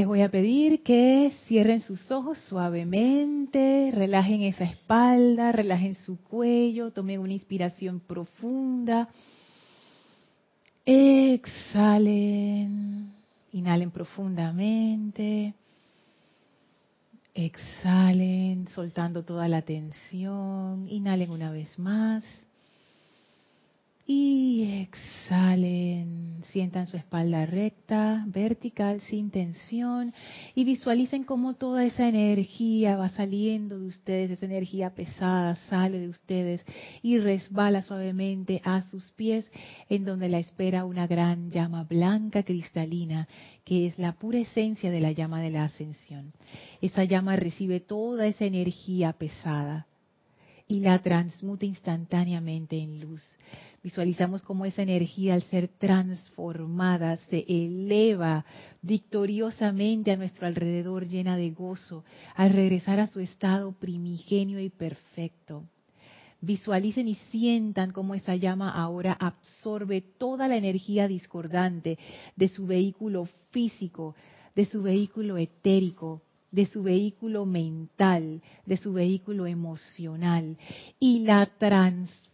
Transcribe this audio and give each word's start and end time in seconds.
Les 0.00 0.06
voy 0.06 0.22
a 0.22 0.30
pedir 0.30 0.82
que 0.82 1.30
cierren 1.46 1.82
sus 1.82 2.10
ojos 2.10 2.38
suavemente, 2.48 3.90
relajen 3.92 4.40
esa 4.40 4.64
espalda, 4.64 5.52
relajen 5.52 5.94
su 5.94 6.22
cuello, 6.22 6.90
tomen 6.90 7.20
una 7.20 7.34
inspiración 7.34 8.00
profunda. 8.00 9.10
Exhalen, 10.86 11.52
inhalen 13.52 13.90
profundamente. 13.90 15.52
Exhalen, 17.34 18.68
soltando 18.68 19.22
toda 19.22 19.48
la 19.48 19.60
tensión. 19.60 20.88
Inhalen 20.88 21.30
una 21.30 21.52
vez 21.52 21.78
más. 21.78 22.24
Y 24.12 24.88
exhalen, 24.88 26.42
sientan 26.50 26.88
su 26.88 26.96
espalda 26.96 27.46
recta, 27.46 28.24
vertical, 28.26 29.00
sin 29.02 29.30
tensión, 29.30 30.12
y 30.56 30.64
visualicen 30.64 31.22
cómo 31.22 31.54
toda 31.54 31.84
esa 31.84 32.08
energía 32.08 32.96
va 32.96 33.08
saliendo 33.10 33.78
de 33.78 33.86
ustedes, 33.86 34.32
esa 34.32 34.46
energía 34.46 34.96
pesada 34.96 35.54
sale 35.68 36.00
de 36.00 36.08
ustedes 36.08 36.60
y 37.02 37.20
resbala 37.20 37.82
suavemente 37.82 38.60
a 38.64 38.82
sus 38.82 39.12
pies, 39.12 39.48
en 39.88 40.04
donde 40.04 40.28
la 40.28 40.40
espera 40.40 40.86
una 40.86 41.06
gran 41.06 41.52
llama 41.52 41.84
blanca 41.84 42.42
cristalina, 42.42 43.28
que 43.64 43.86
es 43.86 43.96
la 43.96 44.14
pura 44.14 44.40
esencia 44.40 44.90
de 44.90 44.98
la 44.98 45.12
llama 45.12 45.40
de 45.40 45.50
la 45.52 45.62
ascensión. 45.62 46.32
Esa 46.82 47.04
llama 47.04 47.36
recibe 47.36 47.78
toda 47.78 48.26
esa 48.26 48.44
energía 48.44 49.12
pesada 49.12 49.86
y 50.70 50.78
la 50.78 51.00
transmuta 51.02 51.66
instantáneamente 51.66 52.78
en 52.78 53.00
luz. 53.00 53.22
Visualizamos 53.82 54.42
cómo 54.42 54.66
esa 54.66 54.82
energía 54.82 55.32
al 55.32 55.42
ser 55.42 55.68
transformada 55.68 57.16
se 57.30 57.46
eleva 57.48 58.44
victoriosamente 58.82 60.10
a 60.10 60.16
nuestro 60.16 60.46
alrededor 60.46 61.08
llena 61.08 61.34
de 61.36 61.50
gozo 61.50 62.04
al 62.34 62.50
regresar 62.50 63.00
a 63.00 63.06
su 63.06 63.20
estado 63.20 63.72
primigenio 63.72 64.60
y 64.60 64.68
perfecto. 64.68 65.64
Visualicen 66.42 67.08
y 67.08 67.14
sientan 67.30 67.92
cómo 67.92 68.14
esa 68.14 68.36
llama 68.36 68.70
ahora 68.70 69.16
absorbe 69.18 70.02
toda 70.02 70.46
la 70.46 70.56
energía 70.56 71.08
discordante 71.08 71.98
de 72.36 72.48
su 72.48 72.66
vehículo 72.66 73.28
físico, 73.50 74.14
de 74.54 74.66
su 74.66 74.82
vehículo 74.82 75.38
etérico, 75.38 76.20
de 76.50 76.66
su 76.66 76.82
vehículo 76.82 77.46
mental, 77.46 78.42
de 78.66 78.76
su 78.76 78.92
vehículo 78.92 79.46
emocional 79.46 80.58
y 80.98 81.20
la 81.20 81.46
transforma 81.58 82.29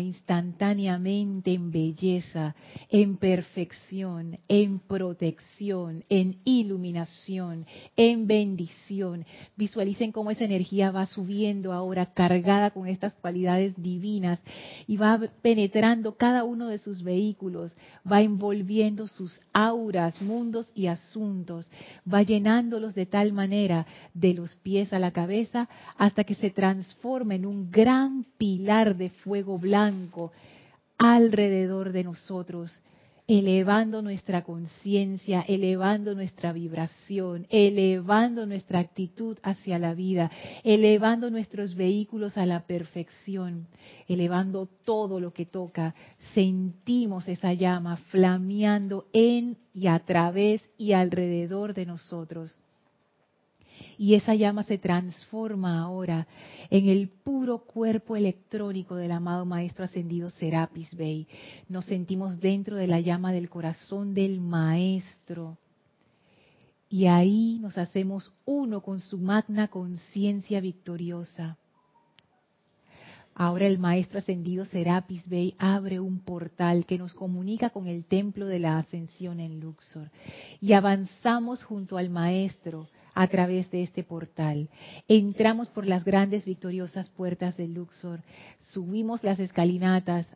instantáneamente 0.00 1.52
en 1.52 1.70
belleza, 1.70 2.54
en 2.88 3.18
perfección, 3.18 4.38
en 4.48 4.78
protección, 4.78 6.02
en 6.08 6.38
iluminación, 6.44 7.66
en 7.94 8.26
bendición. 8.26 9.26
Visualicen 9.56 10.12
cómo 10.12 10.30
esa 10.30 10.44
energía 10.44 10.90
va 10.90 11.04
subiendo 11.04 11.74
ahora 11.74 12.06
cargada 12.14 12.70
con 12.70 12.88
estas 12.88 13.14
cualidades 13.16 13.74
divinas 13.76 14.40
y 14.86 14.96
va 14.96 15.20
penetrando 15.42 16.16
cada 16.16 16.44
uno 16.44 16.68
de 16.68 16.78
sus 16.78 17.02
vehículos, 17.02 17.76
va 18.10 18.22
envolviendo 18.22 19.06
sus 19.08 19.40
auras, 19.52 20.20
mundos 20.22 20.70
y 20.74 20.86
asuntos, 20.86 21.70
va 22.10 22.22
llenándolos 22.22 22.94
de 22.94 23.04
tal 23.04 23.32
manera 23.34 23.86
de 24.14 24.32
los 24.32 24.54
pies 24.62 24.92
a 24.94 24.98
la 24.98 25.10
cabeza 25.10 25.68
hasta 25.98 26.24
que 26.24 26.34
se 26.34 26.48
transforma 26.48 27.34
en 27.34 27.44
un 27.44 27.70
gran 27.70 28.24
pilar 28.38 28.96
de 28.96 29.10
fuego 29.10 29.33
fuego 29.34 29.58
blanco 29.58 30.30
alrededor 30.96 31.90
de 31.90 32.04
nosotros, 32.04 32.70
elevando 33.26 34.00
nuestra 34.00 34.44
conciencia, 34.44 35.44
elevando 35.48 36.14
nuestra 36.14 36.52
vibración, 36.52 37.44
elevando 37.50 38.46
nuestra 38.46 38.78
actitud 38.78 39.36
hacia 39.42 39.80
la 39.80 39.92
vida, 39.92 40.30
elevando 40.62 41.30
nuestros 41.30 41.74
vehículos 41.74 42.38
a 42.38 42.46
la 42.46 42.60
perfección, 42.60 43.66
elevando 44.06 44.68
todo 44.84 45.18
lo 45.18 45.32
que 45.32 45.46
toca. 45.46 45.96
Sentimos 46.32 47.26
esa 47.26 47.54
llama 47.54 47.96
flameando 48.12 49.08
en 49.12 49.56
y 49.72 49.88
a 49.88 49.98
través 49.98 50.62
y 50.78 50.92
alrededor 50.92 51.74
de 51.74 51.86
nosotros. 51.86 52.60
Y 53.96 54.14
esa 54.14 54.34
llama 54.34 54.62
se 54.62 54.78
transforma 54.78 55.80
ahora 55.80 56.26
en 56.70 56.88
el 56.88 57.08
puro 57.08 57.58
cuerpo 57.58 58.16
electrónico 58.16 58.96
del 58.96 59.12
amado 59.12 59.44
Maestro 59.44 59.84
Ascendido 59.84 60.30
Serapis 60.30 60.94
Bey. 60.96 61.26
Nos 61.68 61.84
sentimos 61.84 62.40
dentro 62.40 62.76
de 62.76 62.86
la 62.86 63.00
llama 63.00 63.32
del 63.32 63.48
corazón 63.48 64.14
del 64.14 64.40
Maestro. 64.40 65.58
Y 66.88 67.06
ahí 67.06 67.58
nos 67.60 67.78
hacemos 67.78 68.32
uno 68.44 68.80
con 68.80 69.00
su 69.00 69.18
magna 69.18 69.68
conciencia 69.68 70.60
victoriosa. 70.60 71.56
Ahora 73.36 73.66
el 73.66 73.78
Maestro 73.78 74.20
Ascendido 74.20 74.64
Serapis 74.64 75.28
Bey 75.28 75.56
abre 75.58 75.98
un 75.98 76.20
portal 76.20 76.86
que 76.86 76.98
nos 76.98 77.14
comunica 77.14 77.70
con 77.70 77.88
el 77.88 78.04
Templo 78.04 78.46
de 78.46 78.60
la 78.60 78.78
Ascensión 78.78 79.40
en 79.40 79.58
Luxor. 79.58 80.08
Y 80.60 80.72
avanzamos 80.72 81.64
junto 81.64 81.96
al 81.96 82.10
Maestro 82.10 82.88
a 83.14 83.26
través 83.28 83.70
de 83.70 83.82
este 83.82 84.02
portal. 84.02 84.68
Entramos 85.08 85.68
por 85.68 85.86
las 85.86 86.04
grandes 86.04 86.44
victoriosas 86.44 87.10
puertas 87.10 87.56
de 87.56 87.68
Luxor, 87.68 88.20
subimos 88.58 89.22
las 89.22 89.40
escalinatas, 89.40 90.26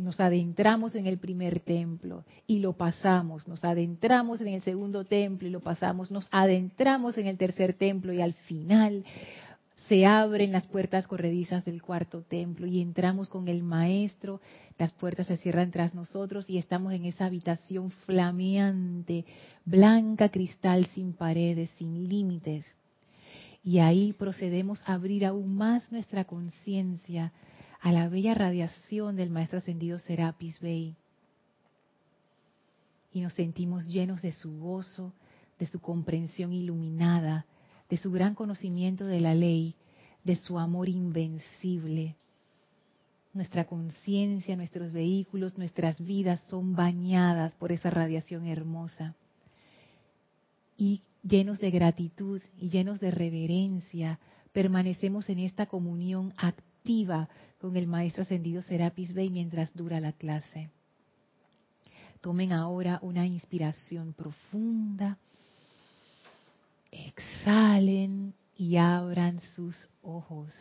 nos 0.00 0.18
adentramos 0.18 0.96
en 0.96 1.06
el 1.06 1.18
primer 1.18 1.60
templo 1.60 2.24
y 2.46 2.58
lo 2.58 2.72
pasamos, 2.72 3.46
nos 3.46 3.64
adentramos 3.64 4.40
en 4.40 4.48
el 4.48 4.62
segundo 4.62 5.04
templo 5.04 5.46
y 5.46 5.50
lo 5.50 5.60
pasamos, 5.60 6.10
nos 6.10 6.26
adentramos 6.32 7.16
en 7.18 7.28
el 7.28 7.36
tercer 7.36 7.74
templo 7.74 8.12
y 8.12 8.20
al 8.20 8.34
final 8.34 9.04
se 9.90 10.06
abren 10.06 10.52
las 10.52 10.68
puertas 10.68 11.08
corredizas 11.08 11.64
del 11.64 11.82
cuarto 11.82 12.22
templo 12.22 12.68
y 12.68 12.80
entramos 12.80 13.28
con 13.28 13.48
el 13.48 13.64
maestro, 13.64 14.40
las 14.78 14.92
puertas 14.92 15.26
se 15.26 15.36
cierran 15.36 15.72
tras 15.72 15.96
nosotros 15.96 16.48
y 16.48 16.58
estamos 16.58 16.92
en 16.92 17.06
esa 17.06 17.24
habitación 17.24 17.90
flameante, 17.90 19.24
blanca 19.64 20.28
cristal 20.28 20.86
sin 20.94 21.12
paredes, 21.12 21.70
sin 21.76 22.08
límites. 22.08 22.64
Y 23.64 23.80
ahí 23.80 24.12
procedemos 24.12 24.80
a 24.86 24.94
abrir 24.94 25.26
aún 25.26 25.56
más 25.56 25.90
nuestra 25.90 26.24
conciencia 26.24 27.32
a 27.80 27.90
la 27.90 28.08
bella 28.08 28.34
radiación 28.34 29.16
del 29.16 29.30
maestro 29.30 29.58
ascendido 29.58 29.98
Serapis 29.98 30.60
Bey. 30.60 30.94
Y 33.12 33.22
nos 33.22 33.32
sentimos 33.32 33.88
llenos 33.88 34.22
de 34.22 34.30
su 34.30 34.56
gozo, 34.56 35.12
de 35.58 35.66
su 35.66 35.80
comprensión 35.80 36.52
iluminada, 36.52 37.44
de 37.90 37.96
su 37.96 38.10
gran 38.12 38.34
conocimiento 38.34 39.04
de 39.04 39.20
la 39.20 39.34
ley, 39.34 39.74
de 40.24 40.36
su 40.36 40.58
amor 40.58 40.88
invencible. 40.88 42.16
Nuestra 43.34 43.64
conciencia, 43.64 44.56
nuestros 44.56 44.92
vehículos, 44.92 45.58
nuestras 45.58 46.00
vidas 46.00 46.40
son 46.48 46.74
bañadas 46.74 47.54
por 47.56 47.72
esa 47.72 47.90
radiación 47.90 48.46
hermosa. 48.46 49.14
Y 50.76 51.02
llenos 51.22 51.58
de 51.58 51.70
gratitud 51.70 52.40
y 52.58 52.70
llenos 52.70 53.00
de 53.00 53.10
reverencia, 53.10 54.18
permanecemos 54.52 55.28
en 55.28 55.40
esta 55.40 55.66
comunión 55.66 56.32
activa 56.36 57.28
con 57.60 57.76
el 57.76 57.86
Maestro 57.86 58.22
Ascendido 58.22 58.62
Serapis 58.62 59.12
Bey 59.14 59.30
mientras 59.30 59.72
dura 59.74 60.00
la 60.00 60.12
clase. 60.12 60.70
Tomen 62.20 62.52
ahora 62.52 62.98
una 63.02 63.26
inspiración 63.26 64.12
profunda. 64.12 65.18
Exhalen 66.92 68.34
y 68.56 68.76
abran 68.76 69.40
sus 69.54 69.88
ojos. 70.02 70.52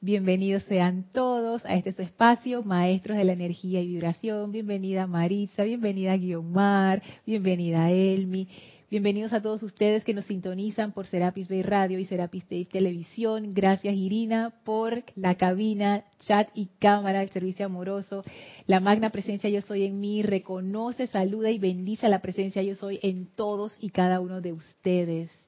Bienvenidos 0.00 0.64
sean 0.64 1.06
todos 1.12 1.64
a 1.64 1.76
este 1.76 1.92
su 1.92 2.02
espacio, 2.02 2.62
maestros 2.62 3.16
de 3.16 3.24
la 3.24 3.32
energía 3.32 3.80
y 3.80 3.86
vibración. 3.86 4.52
Bienvenida 4.52 5.06
Maritza, 5.06 5.62
bienvenida 5.62 6.16
Guiomar, 6.16 7.02
bienvenida 7.24 7.90
Elmi. 7.90 8.48
Bienvenidos 8.94 9.32
a 9.32 9.42
todos 9.42 9.60
ustedes 9.64 10.04
que 10.04 10.14
nos 10.14 10.26
sintonizan 10.26 10.92
por 10.92 11.08
Serapis 11.08 11.48
Bay 11.48 11.62
Radio 11.62 11.98
y 11.98 12.04
Serapis 12.04 12.48
Bay 12.48 12.64
Televisión. 12.64 13.52
Gracias 13.52 13.92
Irina 13.92 14.54
por 14.62 15.02
la 15.16 15.34
cabina, 15.34 16.04
chat 16.20 16.48
y 16.54 16.66
cámara, 16.78 17.20
el 17.20 17.30
servicio 17.30 17.66
amoroso. 17.66 18.22
La 18.68 18.78
magna 18.78 19.10
presencia 19.10 19.50
yo 19.50 19.62
soy 19.62 19.82
en 19.82 19.98
mí 20.00 20.22
reconoce, 20.22 21.08
saluda 21.08 21.50
y 21.50 21.58
bendice 21.58 22.08
la 22.08 22.22
presencia 22.22 22.62
yo 22.62 22.76
soy 22.76 23.00
en 23.02 23.26
todos 23.34 23.76
y 23.80 23.90
cada 23.90 24.20
uno 24.20 24.40
de 24.40 24.52
ustedes. 24.52 25.43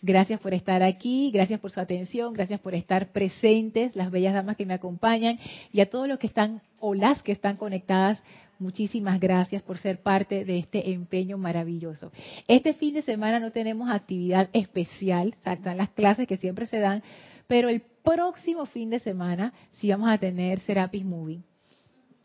Gracias 0.00 0.38
por 0.38 0.54
estar 0.54 0.84
aquí, 0.84 1.32
gracias 1.32 1.58
por 1.58 1.72
su 1.72 1.80
atención, 1.80 2.32
gracias 2.32 2.60
por 2.60 2.76
estar 2.76 3.08
presentes, 3.08 3.96
las 3.96 4.12
bellas 4.12 4.32
damas 4.32 4.56
que 4.56 4.64
me 4.64 4.74
acompañan 4.74 5.40
y 5.72 5.80
a 5.80 5.90
todos 5.90 6.06
los 6.06 6.20
que 6.20 6.28
están 6.28 6.62
o 6.78 6.94
las 6.94 7.20
que 7.24 7.32
están 7.32 7.56
conectadas, 7.56 8.22
muchísimas 8.60 9.18
gracias 9.18 9.60
por 9.60 9.76
ser 9.78 10.00
parte 10.00 10.44
de 10.44 10.58
este 10.58 10.92
empeño 10.92 11.36
maravilloso. 11.36 12.12
Este 12.46 12.74
fin 12.74 12.94
de 12.94 13.02
semana 13.02 13.40
no 13.40 13.50
tenemos 13.50 13.90
actividad 13.90 14.48
especial, 14.52 15.34
están 15.44 15.76
las 15.76 15.90
clases 15.90 16.28
que 16.28 16.36
siempre 16.36 16.66
se 16.66 16.78
dan, 16.78 17.02
pero 17.48 17.68
el 17.68 17.82
próximo 18.04 18.66
fin 18.66 18.90
de 18.90 19.00
semana 19.00 19.52
sí 19.72 19.90
vamos 19.90 20.10
a 20.10 20.18
tener 20.18 20.60
Serapis 20.60 21.04
Movie. 21.04 21.42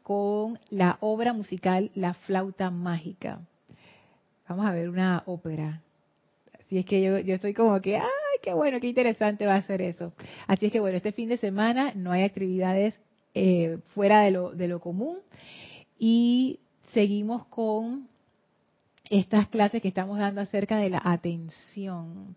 con 0.03 0.59
la 0.69 0.97
obra 0.99 1.33
musical 1.33 1.89
La 1.95 2.13
flauta 2.13 2.69
mágica. 2.69 3.39
Vamos 4.47 4.65
a 4.65 4.73
ver 4.73 4.89
una 4.89 5.23
ópera. 5.25 5.81
Así 6.73 6.79
es 6.79 6.85
que 6.87 7.03
yo, 7.03 7.19
yo 7.19 7.35
estoy 7.35 7.53
como 7.53 7.79
que, 7.81 7.97
¡ay, 7.97 8.07
qué 8.41 8.51
bueno, 8.51 8.79
qué 8.79 8.87
interesante 8.87 9.45
va 9.45 9.53
a 9.53 9.61
ser 9.61 9.83
eso! 9.83 10.11
Así 10.47 10.65
es 10.65 10.71
que 10.71 10.79
bueno, 10.79 10.97
este 10.97 11.11
fin 11.11 11.29
de 11.29 11.37
semana 11.37 11.93
no 11.93 12.11
hay 12.11 12.23
actividades 12.23 12.99
eh, 13.35 13.77
fuera 13.93 14.21
de 14.21 14.31
lo, 14.31 14.55
de 14.55 14.67
lo 14.67 14.79
común 14.79 15.19
y 15.99 16.61
seguimos 16.91 17.45
con 17.45 18.07
estas 19.07 19.49
clases 19.49 19.83
que 19.83 19.87
estamos 19.87 20.17
dando 20.17 20.41
acerca 20.41 20.77
de 20.77 20.89
la 20.89 20.99
atención. 21.03 22.35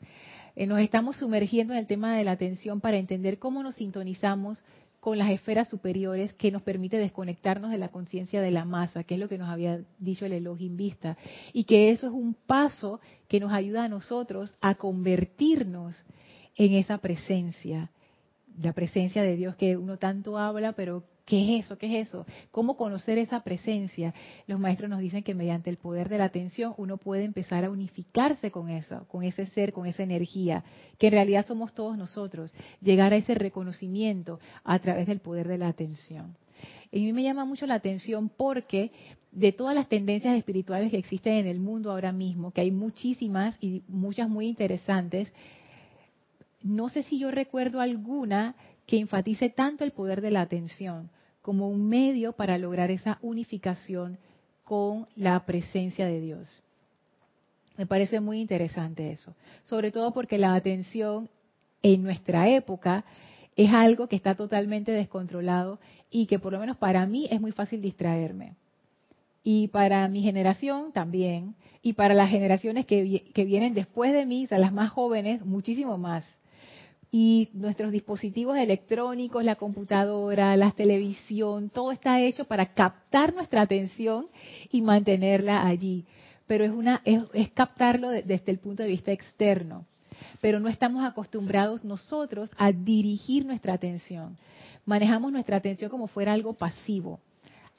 Eh, 0.54 0.66
nos 0.66 0.80
estamos 0.80 1.16
sumergiendo 1.16 1.72
en 1.72 1.78
el 1.78 1.86
tema 1.86 2.14
de 2.14 2.24
la 2.24 2.32
atención 2.32 2.82
para 2.82 2.98
entender 2.98 3.38
cómo 3.38 3.62
nos 3.62 3.76
sintonizamos 3.76 4.62
con 5.06 5.18
las 5.18 5.30
esferas 5.30 5.68
superiores 5.68 6.32
que 6.32 6.50
nos 6.50 6.62
permite 6.62 6.98
desconectarnos 6.98 7.70
de 7.70 7.78
la 7.78 7.90
conciencia 7.90 8.42
de 8.42 8.50
la 8.50 8.64
masa, 8.64 9.04
que 9.04 9.14
es 9.14 9.20
lo 9.20 9.28
que 9.28 9.38
nos 9.38 9.48
había 9.48 9.78
dicho 10.00 10.26
el 10.26 10.32
Elohim 10.32 10.76
Vista, 10.76 11.16
y 11.52 11.62
que 11.62 11.92
eso 11.92 12.08
es 12.08 12.12
un 12.12 12.34
paso 12.34 12.98
que 13.28 13.38
nos 13.38 13.52
ayuda 13.52 13.84
a 13.84 13.88
nosotros 13.88 14.56
a 14.60 14.74
convertirnos 14.74 16.04
en 16.56 16.74
esa 16.74 16.98
presencia, 16.98 17.92
la 18.60 18.72
presencia 18.72 19.22
de 19.22 19.36
Dios 19.36 19.54
que 19.54 19.76
uno 19.76 19.96
tanto 19.96 20.38
habla, 20.38 20.72
pero 20.72 21.04
¿Qué 21.26 21.58
es 21.58 21.64
eso? 21.64 21.76
¿Qué 21.76 21.86
es 21.86 22.06
eso? 22.06 22.24
¿Cómo 22.52 22.76
conocer 22.76 23.18
esa 23.18 23.40
presencia? 23.42 24.14
Los 24.46 24.60
maestros 24.60 24.88
nos 24.88 25.00
dicen 25.00 25.24
que 25.24 25.34
mediante 25.34 25.68
el 25.68 25.76
poder 25.76 26.08
de 26.08 26.18
la 26.18 26.26
atención 26.26 26.72
uno 26.78 26.98
puede 26.98 27.24
empezar 27.24 27.64
a 27.64 27.70
unificarse 27.70 28.52
con 28.52 28.70
eso, 28.70 29.08
con 29.08 29.24
ese 29.24 29.46
ser, 29.46 29.72
con 29.72 29.86
esa 29.86 30.04
energía, 30.04 30.62
que 30.98 31.08
en 31.08 31.14
realidad 31.14 31.44
somos 31.44 31.74
todos 31.74 31.98
nosotros. 31.98 32.54
Llegar 32.80 33.12
a 33.12 33.16
ese 33.16 33.34
reconocimiento 33.34 34.38
a 34.62 34.78
través 34.78 35.08
del 35.08 35.18
poder 35.18 35.48
de 35.48 35.58
la 35.58 35.66
atención. 35.66 36.36
Y 36.92 37.00
a 37.00 37.02
mí 37.02 37.12
me 37.12 37.24
llama 37.24 37.44
mucho 37.44 37.66
la 37.66 37.74
atención 37.74 38.28
porque 38.28 38.92
de 39.32 39.50
todas 39.50 39.74
las 39.74 39.88
tendencias 39.88 40.38
espirituales 40.38 40.92
que 40.92 40.98
existen 40.98 41.32
en 41.32 41.48
el 41.48 41.58
mundo 41.58 41.90
ahora 41.90 42.12
mismo, 42.12 42.52
que 42.52 42.60
hay 42.60 42.70
muchísimas 42.70 43.58
y 43.60 43.82
muchas 43.88 44.28
muy 44.28 44.46
interesantes, 44.46 45.32
no 46.62 46.88
sé 46.88 47.02
si 47.02 47.18
yo 47.18 47.32
recuerdo 47.32 47.80
alguna 47.80 48.54
que 48.86 49.00
enfatice 49.00 49.50
tanto 49.50 49.82
el 49.82 49.90
poder 49.90 50.20
de 50.20 50.30
la 50.30 50.42
atención 50.42 51.10
como 51.46 51.68
un 51.68 51.88
medio 51.88 52.32
para 52.32 52.58
lograr 52.58 52.90
esa 52.90 53.20
unificación 53.22 54.18
con 54.64 55.06
la 55.14 55.46
presencia 55.46 56.04
de 56.04 56.20
Dios. 56.20 56.60
Me 57.76 57.86
parece 57.86 58.18
muy 58.18 58.40
interesante 58.40 59.12
eso, 59.12 59.32
sobre 59.62 59.92
todo 59.92 60.12
porque 60.12 60.38
la 60.38 60.56
atención 60.56 61.28
en 61.84 62.02
nuestra 62.02 62.48
época 62.48 63.04
es 63.54 63.72
algo 63.72 64.08
que 64.08 64.16
está 64.16 64.34
totalmente 64.34 64.90
descontrolado 64.90 65.78
y 66.10 66.26
que 66.26 66.40
por 66.40 66.52
lo 66.52 66.58
menos 66.58 66.78
para 66.78 67.06
mí 67.06 67.28
es 67.30 67.40
muy 67.40 67.52
fácil 67.52 67.80
distraerme. 67.80 68.56
Y 69.44 69.68
para 69.68 70.08
mi 70.08 70.22
generación 70.22 70.90
también, 70.90 71.54
y 71.80 71.92
para 71.92 72.14
las 72.14 72.28
generaciones 72.28 72.86
que, 72.86 73.22
vienen 73.36 73.72
después 73.72 74.12
de 74.12 74.26
mí, 74.26 74.46
o 74.46 74.48
sea, 74.48 74.58
las 74.58 74.72
más 74.72 74.90
jóvenes, 74.90 75.46
muchísimo 75.46 75.96
más 75.96 76.24
y 77.10 77.48
nuestros 77.52 77.92
dispositivos 77.92 78.58
electrónicos, 78.58 79.44
la 79.44 79.56
computadora, 79.56 80.56
la 80.56 80.72
televisión, 80.72 81.70
todo 81.70 81.92
está 81.92 82.20
hecho 82.20 82.44
para 82.44 82.74
captar 82.74 83.34
nuestra 83.34 83.62
atención 83.62 84.26
y 84.70 84.82
mantenerla 84.82 85.66
allí. 85.66 86.04
Pero 86.46 86.64
es, 86.64 86.70
una, 86.70 87.02
es, 87.04 87.50
captarlo 87.52 88.10
desde 88.10 88.50
el 88.50 88.58
punto 88.58 88.82
de 88.82 88.88
vista 88.88 89.12
externo. 89.12 89.84
Pero 90.40 90.60
no 90.60 90.68
estamos 90.68 91.04
acostumbrados 91.04 91.84
nosotros 91.84 92.50
a 92.56 92.72
dirigir 92.72 93.44
nuestra 93.44 93.74
atención. 93.74 94.36
Manejamos 94.84 95.32
nuestra 95.32 95.56
atención 95.56 95.90
como 95.90 96.06
fuera 96.06 96.32
algo 96.32 96.52
pasivo. 96.52 97.20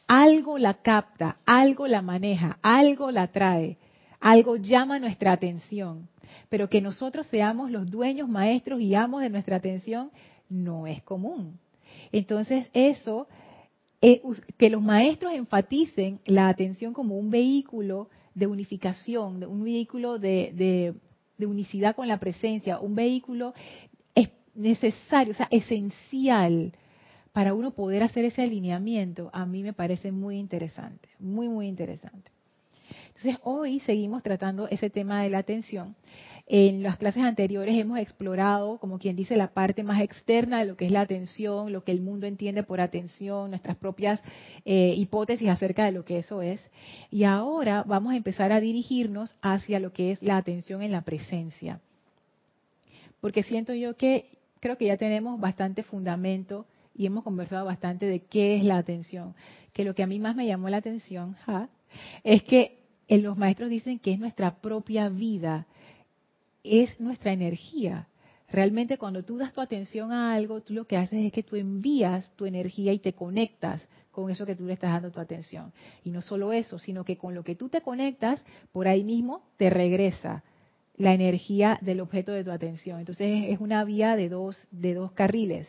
Algo 0.07 0.57
la 0.57 0.75
capta, 0.75 1.37
algo 1.45 1.87
la 1.87 2.01
maneja, 2.01 2.59
algo 2.61 3.11
la 3.11 3.27
trae, 3.27 3.77
algo 4.19 4.55
llama 4.55 4.99
nuestra 4.99 5.33
atención 5.33 6.07
pero 6.49 6.69
que 6.69 6.81
nosotros 6.81 7.27
seamos 7.27 7.71
los 7.71 7.89
dueños, 7.89 8.29
maestros 8.29 8.81
y 8.81 8.95
amos 8.95 9.21
de 9.21 9.29
nuestra 9.29 9.57
atención 9.57 10.11
no 10.49 10.87
es 10.87 11.01
común. 11.03 11.59
Entonces 12.11 12.69
eso, 12.73 13.27
eh, 14.01 14.21
que 14.57 14.69
los 14.69 14.81
maestros 14.81 15.33
enfaticen 15.33 16.19
la 16.25 16.49
atención 16.49 16.93
como 16.93 17.17
un 17.17 17.29
vehículo 17.29 18.09
de 18.33 18.47
unificación, 18.47 19.43
un 19.43 19.63
vehículo 19.63 20.19
de, 20.19 20.93
de 21.37 21.45
unicidad 21.45 21.95
con 21.95 22.07
la 22.07 22.19
presencia, 22.19 22.79
un 22.79 22.95
vehículo 22.95 23.53
es 24.15 24.29
necesario, 24.55 25.33
o 25.33 25.35
sea, 25.35 25.47
esencial 25.51 26.73
para 27.31 27.53
uno 27.53 27.71
poder 27.71 28.01
hacer 28.01 28.25
ese 28.25 28.41
alineamiento, 28.41 29.29
a 29.31 29.45
mí 29.45 29.61
me 29.61 29.73
parece 29.73 30.11
muy 30.11 30.39
interesante, 30.39 31.09
muy, 31.19 31.47
muy 31.47 31.67
interesante. 31.67 32.31
Entonces, 33.17 33.41
hoy 33.45 33.79
seguimos 33.79 34.21
tratando 34.21 34.67
ese 34.67 34.91
tema 34.91 35.23
de 35.23 35.31
la 35.31 35.39
atención. 35.39 35.95
En 36.45 36.83
las 36.83 36.97
clases 36.97 37.23
anteriores 37.23 37.75
hemos 37.75 37.97
explorado, 37.97 38.77
como 38.77 38.99
quien 38.99 39.15
dice, 39.15 39.35
la 39.35 39.55
parte 39.55 39.81
más 39.81 40.03
externa 40.03 40.59
de 40.59 40.65
lo 40.65 40.77
que 40.77 40.85
es 40.85 40.91
la 40.91 41.01
atención, 41.01 41.73
lo 41.73 41.83
que 41.83 41.91
el 41.91 42.01
mundo 42.01 42.27
entiende 42.27 42.61
por 42.61 42.79
atención, 42.79 43.49
nuestras 43.49 43.75
propias 43.75 44.21
eh, 44.65 44.93
hipótesis 44.95 45.49
acerca 45.49 45.85
de 45.85 45.93
lo 45.93 46.05
que 46.05 46.19
eso 46.19 46.43
es. 46.43 46.61
Y 47.09 47.23
ahora 47.23 47.83
vamos 47.87 48.13
a 48.13 48.17
empezar 48.17 48.51
a 48.51 48.59
dirigirnos 48.59 49.35
hacia 49.41 49.79
lo 49.79 49.93
que 49.93 50.11
es 50.11 50.21
la 50.21 50.37
atención 50.37 50.83
en 50.83 50.91
la 50.91 51.01
presencia. 51.01 51.81
Porque 53.19 53.41
siento 53.41 53.73
yo 53.73 53.97
que 53.97 54.29
creo 54.59 54.77
que 54.77 54.85
ya 54.85 54.97
tenemos 54.97 55.39
bastante 55.39 55.81
fundamento 55.81 56.67
y 56.93 57.07
hemos 57.07 57.23
conversado 57.23 57.65
bastante 57.65 58.05
de 58.05 58.19
qué 58.19 58.57
es 58.57 58.63
la 58.63 58.77
atención. 58.77 59.33
Que 59.73 59.83
lo 59.83 59.95
que 59.95 60.03
a 60.03 60.07
mí 60.07 60.19
más 60.19 60.35
me 60.35 60.45
llamó 60.45 60.69
la 60.69 60.77
atención 60.77 61.35
es 62.23 62.43
que 62.43 62.77
los 63.09 63.37
maestros 63.37 63.69
dicen 63.69 63.99
que 63.99 64.13
es 64.13 64.19
nuestra 64.19 64.55
propia 64.61 65.09
vida, 65.09 65.67
es 66.63 66.99
nuestra 66.99 67.31
energía. 67.31 68.07
Realmente 68.49 68.97
cuando 68.97 69.23
tú 69.23 69.37
das 69.37 69.53
tu 69.53 69.61
atención 69.61 70.11
a 70.11 70.33
algo, 70.33 70.61
tú 70.61 70.73
lo 70.73 70.85
que 70.85 70.97
haces 70.97 71.25
es 71.25 71.31
que 71.31 71.43
tú 71.43 71.55
envías 71.55 72.29
tu 72.35 72.45
energía 72.45 72.93
y 72.93 72.99
te 72.99 73.13
conectas 73.13 73.85
con 74.11 74.29
eso 74.29 74.45
que 74.45 74.55
tú 74.55 74.65
le 74.65 74.73
estás 74.73 74.91
dando 74.91 75.11
tu 75.11 75.19
atención. 75.19 75.73
Y 76.03 76.11
no 76.11 76.21
solo 76.21 76.51
eso, 76.51 76.79
sino 76.79 77.03
que 77.03 77.17
con 77.17 77.35
lo 77.35 77.43
que 77.43 77.55
tú 77.55 77.69
te 77.69 77.81
conectas, 77.81 78.43
por 78.71 78.87
ahí 78.87 79.03
mismo 79.03 79.43
te 79.57 79.69
regresa 79.69 80.43
la 80.95 81.13
energía 81.13 81.77
del 81.81 81.99
objeto 81.99 82.31
de 82.31 82.43
tu 82.43 82.51
atención. 82.51 82.99
Entonces 82.99 83.45
es 83.49 83.59
una 83.59 83.83
vía 83.83 84.15
de 84.15 84.29
dos, 84.29 84.57
de 84.71 84.93
dos 84.93 85.11
carriles. 85.11 85.67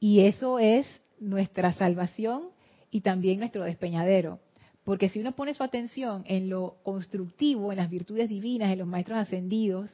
Y 0.00 0.20
eso 0.20 0.58
es 0.58 0.86
nuestra 1.20 1.72
salvación 1.72 2.48
y 2.90 3.02
también 3.02 3.38
nuestro 3.38 3.64
despeñadero. 3.64 4.40
Porque 4.86 5.08
si 5.08 5.18
uno 5.18 5.32
pone 5.32 5.52
su 5.52 5.64
atención 5.64 6.22
en 6.28 6.48
lo 6.48 6.76
constructivo, 6.84 7.72
en 7.72 7.78
las 7.78 7.90
virtudes 7.90 8.28
divinas, 8.28 8.70
en 8.70 8.78
los 8.78 8.86
maestros 8.86 9.18
ascendidos, 9.18 9.90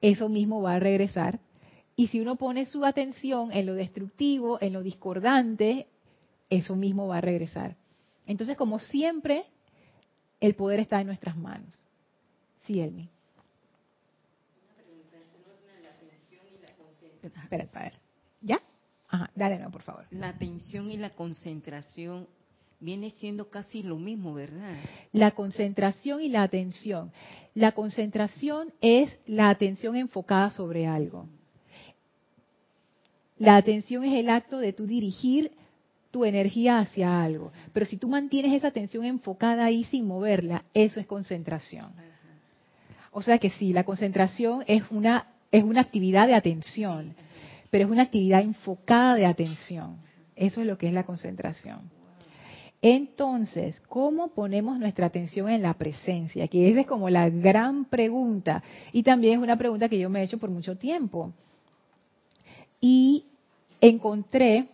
eso 0.00 0.28
mismo 0.28 0.60
va 0.60 0.74
a 0.74 0.78
regresar. 0.80 1.38
Y 1.94 2.08
si 2.08 2.18
uno 2.18 2.34
pone 2.34 2.66
su 2.66 2.84
atención 2.84 3.52
en 3.52 3.66
lo 3.66 3.74
destructivo, 3.74 4.58
en 4.60 4.72
lo 4.72 4.82
discordante, 4.82 5.86
eso 6.50 6.74
mismo 6.74 7.06
va 7.06 7.18
a 7.18 7.20
regresar. 7.20 7.76
Entonces, 8.26 8.56
como 8.56 8.80
siempre, 8.80 9.44
el 10.40 10.56
poder 10.56 10.80
está 10.80 11.00
en 11.00 11.06
nuestras 11.06 11.36
manos. 11.36 11.84
Sí, 12.62 12.80
Elmi. 12.80 13.08
Espera, 17.22 17.68
a 17.74 17.82
ver. 17.84 17.92
¿Ya? 18.40 18.60
Ajá, 19.08 19.30
dale, 19.36 19.60
no, 19.60 19.70
por 19.70 19.82
favor. 19.82 20.04
La 20.10 20.30
atención 20.30 20.90
y 20.90 20.96
la 20.96 21.10
concentración 21.10 22.26
viene 22.82 23.10
siendo 23.10 23.48
casi 23.48 23.82
lo 23.82 23.96
mismo, 23.96 24.34
¿verdad? 24.34 24.74
La 25.12 25.30
concentración 25.30 26.20
y 26.20 26.28
la 26.28 26.42
atención. 26.42 27.12
La 27.54 27.72
concentración 27.72 28.72
es 28.80 29.16
la 29.26 29.50
atención 29.50 29.96
enfocada 29.96 30.50
sobre 30.50 30.86
algo. 30.86 31.28
La 33.38 33.56
atención 33.56 34.04
es 34.04 34.12
el 34.14 34.28
acto 34.28 34.58
de 34.58 34.72
tú 34.72 34.86
dirigir 34.86 35.52
tu 36.10 36.24
energía 36.24 36.78
hacia 36.78 37.22
algo. 37.22 37.52
Pero 37.72 37.86
si 37.86 37.96
tú 37.96 38.08
mantienes 38.08 38.52
esa 38.52 38.68
atención 38.68 39.04
enfocada 39.04 39.64
ahí 39.64 39.84
sin 39.84 40.06
moverla, 40.06 40.64
eso 40.74 41.00
es 41.00 41.06
concentración. 41.06 41.92
O 43.12 43.22
sea 43.22 43.38
que 43.38 43.50
sí, 43.50 43.72
la 43.72 43.84
concentración 43.84 44.64
es 44.66 44.82
una, 44.90 45.26
es 45.50 45.62
una 45.62 45.82
actividad 45.82 46.26
de 46.26 46.34
atención, 46.34 47.14
pero 47.70 47.84
es 47.84 47.90
una 47.90 48.02
actividad 48.02 48.40
enfocada 48.40 49.14
de 49.14 49.26
atención. 49.26 49.98
Eso 50.34 50.60
es 50.60 50.66
lo 50.66 50.78
que 50.78 50.88
es 50.88 50.92
la 50.92 51.04
concentración. 51.04 52.01
Entonces, 52.84 53.80
¿cómo 53.88 54.34
ponemos 54.34 54.76
nuestra 54.76 55.06
atención 55.06 55.48
en 55.48 55.62
la 55.62 55.74
presencia? 55.74 56.48
Que 56.48 56.68
esa 56.68 56.80
es 56.80 56.86
como 56.88 57.08
la 57.08 57.30
gran 57.30 57.84
pregunta. 57.84 58.60
Y 58.92 59.04
también 59.04 59.34
es 59.34 59.42
una 59.42 59.56
pregunta 59.56 59.88
que 59.88 60.00
yo 60.00 60.10
me 60.10 60.20
he 60.20 60.24
hecho 60.24 60.38
por 60.38 60.50
mucho 60.50 60.76
tiempo. 60.76 61.32
Y 62.80 63.26
encontré, 63.80 64.66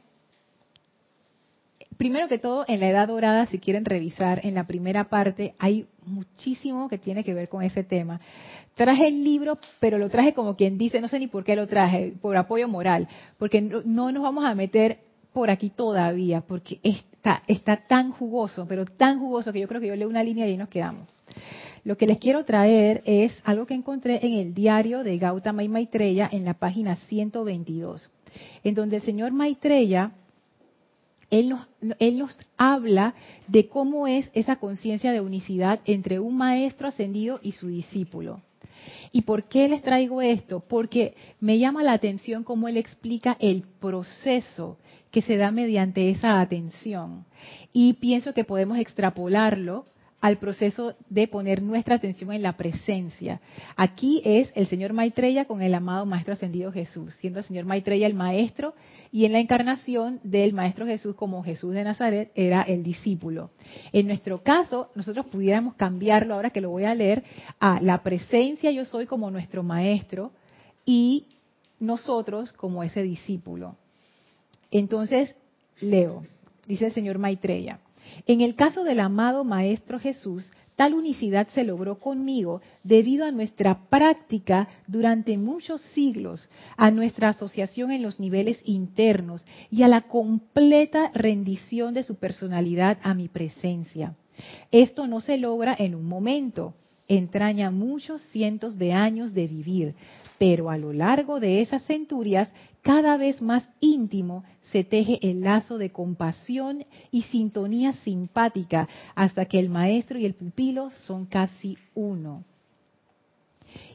primero 1.99 2.29
que 2.29 2.39
todo, 2.39 2.65
en 2.67 2.81
la 2.81 2.89
Edad 2.89 3.09
Dorada, 3.09 3.45
si 3.45 3.59
quieren 3.59 3.85
revisar, 3.85 4.41
en 4.43 4.55
la 4.55 4.67
primera 4.67 5.11
parte 5.11 5.55
hay 5.59 5.87
muchísimo 6.07 6.89
que 6.89 6.97
tiene 6.97 7.23
que 7.23 7.35
ver 7.35 7.51
con 7.51 7.63
ese 7.63 7.85
tema. 7.85 8.23
Traje 8.75 9.09
el 9.09 9.23
libro, 9.23 9.59
pero 9.81 9.99
lo 9.99 10.09
traje 10.09 10.33
como 10.33 10.57
quien 10.57 10.79
dice, 10.79 11.03
no 11.03 11.09
sé 11.09 11.19
ni 11.19 11.27
por 11.27 11.45
qué 11.45 11.57
lo 11.57 11.67
traje, 11.67 12.15
por 12.23 12.39
apoyo 12.39 12.69
moral, 12.69 13.07
porque 13.37 13.61
no, 13.61 13.83
no 13.85 14.11
nos 14.13 14.23
vamos 14.23 14.47
a 14.47 14.55
meter 14.55 15.08
por 15.39 15.51
aquí 15.51 15.71
todavía, 15.71 16.41
porque 16.41 16.81
está, 16.83 17.45
está 17.47 17.77
tan 17.87 18.11
jugoso, 18.11 18.67
pero 18.69 18.85
tan 18.85 19.21
jugoso 19.21 19.53
que 19.53 19.61
yo 19.61 19.69
creo 19.69 19.81
que 19.81 19.87
yo 19.87 19.95
leo 19.95 20.09
una 20.09 20.25
línea 20.25 20.49
y 20.49 20.51
ahí 20.51 20.57
nos 20.57 20.69
quedamos. 20.69 21.07
Lo 21.85 21.97
que 21.97 22.09
les 22.09 22.19
quiero 22.19 22.45
traer 22.45 23.03
es 23.05 23.33
algo 23.45 23.65
que 23.65 23.75
encontré 23.75 24.19
en 24.27 24.33
el 24.33 24.53
diario 24.53 25.05
de 25.05 25.17
Gautama 25.17 25.63
y 25.63 25.69
Maitreya 25.69 26.29
en 26.33 26.45
la 26.45 26.55
página 26.55 26.97
122, 26.97 28.11
en 28.65 28.75
donde 28.75 28.97
el 28.97 29.03
señor 29.03 29.31
Maitreya, 29.31 30.11
él 31.31 31.51
nos, 31.51 31.69
él 32.01 32.19
nos 32.19 32.37
habla 32.57 33.15
de 33.47 33.69
cómo 33.69 34.09
es 34.09 34.29
esa 34.35 34.57
conciencia 34.57 35.13
de 35.13 35.21
unicidad 35.21 35.79
entre 35.85 36.19
un 36.19 36.37
maestro 36.37 36.89
ascendido 36.89 37.39
y 37.45 37.53
su 37.53 37.69
discípulo. 37.69 38.41
¿Y 39.13 39.23
por 39.23 39.45
qué 39.45 39.69
les 39.69 39.83
traigo 39.83 40.21
esto? 40.21 40.65
Porque 40.67 41.15
me 41.39 41.61
llama 41.61 41.85
la 41.85 41.93
atención 41.93 42.43
cómo 42.43 42.67
él 42.67 42.77
explica 42.77 43.37
el 43.39 43.63
proceso 43.81 44.79
que 45.11 45.23
se 45.23 45.37
da 45.37 45.51
mediante 45.51 46.11
esa 46.11 46.41
atención. 46.41 47.25
Y 47.73 47.95
pienso 47.95 48.35
que 48.35 48.45
podemos 48.45 48.79
extrapolarlo 48.79 49.85
al 50.21 50.39
proceso 50.39 50.95
de 51.09 51.29
poner 51.29 51.63
nuestra 51.63 51.95
atención 51.95 52.33
en 52.33 52.43
la 52.43 52.57
presencia. 52.57 53.41
Aquí 53.77 54.21
es 54.25 54.51
el 54.55 54.67
señor 54.67 54.93
Maitreya 54.93 55.45
con 55.45 55.63
el 55.63 55.75
amado 55.75 56.07
Maestro 56.07 56.35
Ascendido 56.35 56.73
Jesús, 56.73 57.15
siendo 57.21 57.39
el 57.39 57.45
señor 57.45 57.67
Maitreya 57.67 58.07
el 58.07 58.15
maestro 58.15 58.75
y 59.13 59.25
en 59.25 59.33
la 59.33 59.39
encarnación 59.39 60.19
del 60.25 60.53
Maestro 60.53 60.87
Jesús 60.87 61.15
como 61.15 61.45
Jesús 61.45 61.73
de 61.73 61.85
Nazaret 61.85 62.33
era 62.35 62.63
el 62.63 62.83
discípulo. 62.83 63.51
En 63.93 64.09
nuestro 64.09 64.43
caso, 64.43 64.89
nosotros 64.97 65.27
pudiéramos 65.27 65.75
cambiarlo, 65.75 66.35
ahora 66.35 66.51
que 66.51 66.61
lo 66.61 66.71
voy 66.71 66.85
a 66.85 66.95
leer, 66.95 67.23
a 67.61 67.81
la 67.81 68.03
presencia 68.03 68.73
yo 68.73 68.85
soy 68.85 69.07
como 69.07 69.31
nuestro 69.31 69.63
maestro 69.63 70.33
y 70.85 71.27
nosotros 71.79 72.53
como 72.53 72.83
ese 72.83 73.05
discípulo. 73.05 73.77
Entonces, 74.71 75.35
leo, 75.81 76.23
dice 76.67 76.87
el 76.87 76.93
señor 76.93 77.19
Maitreya. 77.19 77.81
En 78.27 78.41
el 78.41 78.55
caso 78.55 78.85
del 78.85 79.01
amado 79.01 79.45
Maestro 79.45 79.99
Jesús, 79.99 80.51
tal 80.77 80.95
unicidad 80.95 81.49
se 81.49 81.65
logró 81.65 81.99
conmigo 81.99 82.61
debido 82.85 83.25
a 83.27 83.33
nuestra 83.33 83.89
práctica 83.89 84.69
durante 84.87 85.37
muchos 85.37 85.81
siglos, 85.81 86.49
a 86.77 86.91
nuestra 86.91 87.31
asociación 87.31 87.91
en 87.91 88.03
los 88.03 88.21
niveles 88.21 88.61
internos 88.65 89.45
y 89.71 89.83
a 89.83 89.89
la 89.89 90.03
completa 90.03 91.11
rendición 91.15 91.95
de 91.95 92.05
su 92.05 92.15
personalidad 92.15 92.99
a 93.03 93.15
mi 93.15 93.29
presencia. 93.29 94.15
Esto 94.71 95.07
no 95.07 95.21
se 95.21 95.37
logra 95.37 95.75
en 95.77 95.95
un 95.95 96.07
momento, 96.07 96.75
entraña 97.09 97.71
muchos 97.71 98.23
cientos 98.31 98.79
de 98.79 98.93
años 98.93 99.35
de 99.35 99.49
vivir, 99.49 99.95
pero 100.39 100.71
a 100.71 100.79
lo 100.79 100.93
largo 100.93 101.41
de 101.41 101.61
esas 101.61 101.85
centurias, 101.87 102.49
cada 102.83 103.17
vez 103.17 103.43
más 103.43 103.69
íntimo 103.81 104.45
se 104.71 104.85
teje 104.85 105.19
el 105.23 105.41
lazo 105.41 105.79
de 105.79 105.91
compasión 105.91 106.85
y 107.11 107.23
sintonía 107.23 107.93
simpática 108.05 108.89
hasta 109.15 109.47
que 109.47 109.59
el 109.59 109.69
maestro 109.69 110.19
y 110.19 110.27
el 110.27 110.35
pupilo 110.35 110.91
son 111.07 111.27
casi 111.27 111.79
uno. 111.95 112.45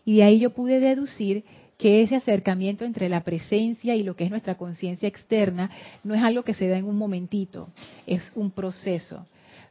Y 0.06 0.18
de 0.18 0.24
ahí 0.24 0.39
yo 0.39 0.51
pude 0.51 0.80
deducir 0.80 1.44
que 1.77 2.01
ese 2.01 2.15
acercamiento 2.15 2.86
entre 2.86 3.10
la 3.10 3.24
presencia 3.24 3.96
y 3.96 4.03
lo 4.03 4.15
que 4.15 4.24
es 4.24 4.30
nuestra 4.30 4.56
conciencia 4.56 5.08
externa 5.08 5.70
no 6.03 6.13
es 6.13 6.24
algo 6.24 6.44
que 6.44 6.53
se 6.53 6.68
da 6.68 6.77
en 6.77 6.86
un 6.86 6.98
momentito, 6.98 7.70
es 8.06 8.32
un 8.36 8.51
proceso. 8.51 9.25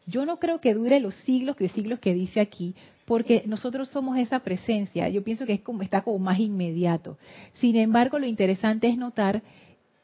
Yo 0.06 0.26
no 0.26 0.38
creo 0.38 0.60
que 0.60 0.74
dure 0.74 0.98
los 0.98 1.14
siglos 1.14 1.56
que 1.56 1.68
siglos 1.68 2.00
que 2.00 2.12
dice 2.12 2.40
aquí, 2.40 2.74
porque 3.06 3.44
nosotros 3.46 3.88
somos 3.88 4.18
esa 4.18 4.40
presencia. 4.40 5.08
Yo 5.08 5.22
pienso 5.22 5.46
que 5.46 5.54
es 5.54 5.60
como 5.60 5.82
está 5.82 6.02
como 6.02 6.18
más 6.18 6.38
inmediato. 6.38 7.18
Sin 7.54 7.76
embargo, 7.76 8.18
lo 8.18 8.26
interesante 8.26 8.88
es 8.88 8.96
notar 8.96 9.42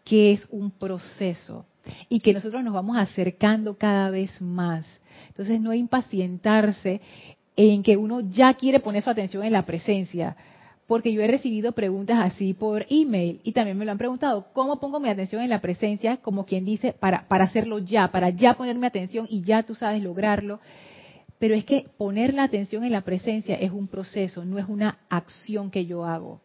que 0.09 0.33
es 0.33 0.47
un 0.51 0.71
proceso 0.71 1.67
y 2.09 2.21
que 2.21 2.33
nosotros 2.33 2.65
nos 2.65 2.73
vamos 2.73 2.97
acercando 2.97 3.77
cada 3.77 4.09
vez 4.09 4.41
más. 4.41 4.87
Entonces, 5.29 5.61
no 5.61 5.75
impacientarse 5.75 7.03
en 7.57 7.83
que 7.83 7.97
uno 7.97 8.21
ya 8.21 8.55
quiere 8.55 8.81
poner 8.81 9.03
su 9.03 9.11
atención 9.11 9.45
en 9.45 9.53
la 9.53 9.67
presencia, 9.67 10.35
porque 10.87 11.13
yo 11.13 11.21
he 11.21 11.27
recibido 11.27 11.73
preguntas 11.73 12.19
así 12.21 12.55
por 12.55 12.87
email 12.89 13.41
y 13.45 13.53
también 13.53 13.77
me 13.77 13.85
lo 13.85 13.93
han 13.93 13.99
preguntado, 13.99 14.47
¿cómo 14.55 14.81
pongo 14.81 14.99
mi 14.99 15.11
atención 15.11 15.43
en 15.43 15.51
la 15.51 15.61
presencia? 15.61 16.17
Como 16.17 16.47
quien 16.47 16.65
dice, 16.65 16.95
para, 16.95 17.29
para 17.29 17.45
hacerlo 17.45 17.79
ya, 17.79 18.09
para 18.11 18.31
ya 18.31 18.55
ponerme 18.55 18.87
atención 18.87 19.27
y 19.29 19.43
ya 19.43 19.63
tú 19.65 19.75
sabes 19.75 20.03
lograrlo. 20.03 20.61
Pero 21.39 21.55
es 21.55 21.67
que 21.67 21.87
poner 21.99 22.33
la 22.33 22.45
atención 22.45 22.83
en 22.85 22.93
la 22.93 23.03
presencia 23.03 23.57
es 23.57 23.73
un 23.73 23.89
proceso, 23.89 24.45
no 24.47 24.59
es 24.59 24.67
una 24.69 25.01
acción 25.11 25.71
que 25.71 25.85
yo 25.85 26.07
hago. 26.07 26.41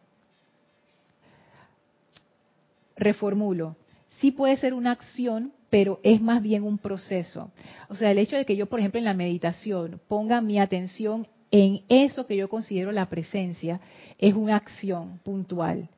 Reformulo. 2.96 3.76
Sí 4.20 4.30
puede 4.30 4.56
ser 4.56 4.74
una 4.74 4.92
acción, 4.92 5.52
pero 5.70 6.00
es 6.02 6.20
más 6.20 6.42
bien 6.42 6.62
un 6.62 6.78
proceso. 6.78 7.50
O 7.88 7.96
sea, 7.96 8.10
el 8.10 8.18
hecho 8.18 8.36
de 8.36 8.44
que 8.44 8.56
yo, 8.56 8.66
por 8.66 8.78
ejemplo, 8.78 8.98
en 8.98 9.04
la 9.04 9.14
meditación 9.14 10.00
ponga 10.08 10.40
mi 10.40 10.58
atención 10.58 11.26
en 11.50 11.82
eso 11.88 12.26
que 12.26 12.36
yo 12.36 12.48
considero 12.48 12.90
la 12.92 13.08
presencia, 13.08 13.80
es 14.18 14.34
una 14.34 14.56
acción 14.56 15.20
puntual. 15.22 15.88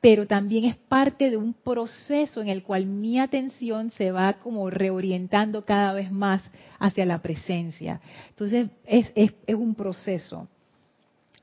Pero 0.00 0.26
también 0.26 0.64
es 0.64 0.76
parte 0.76 1.30
de 1.30 1.36
un 1.36 1.54
proceso 1.54 2.40
en 2.40 2.48
el 2.48 2.64
cual 2.64 2.86
mi 2.86 3.20
atención 3.20 3.92
se 3.92 4.10
va 4.10 4.34
como 4.34 4.68
reorientando 4.70 5.64
cada 5.64 5.92
vez 5.92 6.10
más 6.10 6.50
hacia 6.78 7.06
la 7.06 7.22
presencia. 7.22 8.00
Entonces, 8.30 8.68
es, 8.84 9.12
es, 9.14 9.32
es 9.46 9.54
un 9.54 9.74
proceso. 9.74 10.48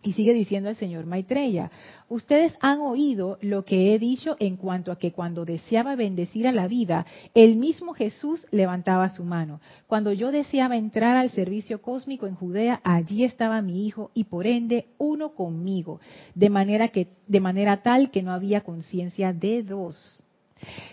Y 0.01 0.13
sigue 0.13 0.33
diciendo 0.33 0.69
el 0.69 0.77
señor 0.77 1.05
Maitreya, 1.05 1.71
ustedes 2.07 2.55
han 2.61 2.79
oído 2.79 3.37
lo 3.41 3.65
que 3.65 3.93
he 3.93 3.99
dicho 3.99 4.37
en 4.39 4.55
cuanto 4.55 4.93
a 4.93 4.97
que 4.97 5.11
cuando 5.11 5.43
deseaba 5.43 5.97
bendecir 5.97 6.47
a 6.47 6.53
la 6.53 6.69
vida, 6.69 7.05
el 7.33 7.57
mismo 7.57 7.93
Jesús 7.93 8.47
levantaba 8.51 9.09
su 9.09 9.25
mano. 9.25 9.59
Cuando 9.87 10.13
yo 10.13 10.31
deseaba 10.31 10.77
entrar 10.77 11.17
al 11.17 11.31
servicio 11.31 11.81
cósmico 11.81 12.27
en 12.27 12.35
Judea, 12.35 12.79
allí 12.85 13.25
estaba 13.25 13.61
mi 13.61 13.85
hijo 13.85 14.11
y 14.13 14.23
por 14.23 14.47
ende 14.47 14.87
uno 14.99 15.33
conmigo, 15.33 15.99
de 16.33 16.49
manera 16.49 16.87
que 16.87 17.09
de 17.27 17.41
manera 17.41 17.83
tal 17.83 18.09
que 18.09 18.23
no 18.23 18.31
había 18.31 18.61
conciencia 18.61 19.33
de 19.33 19.63
dos. 19.63 20.23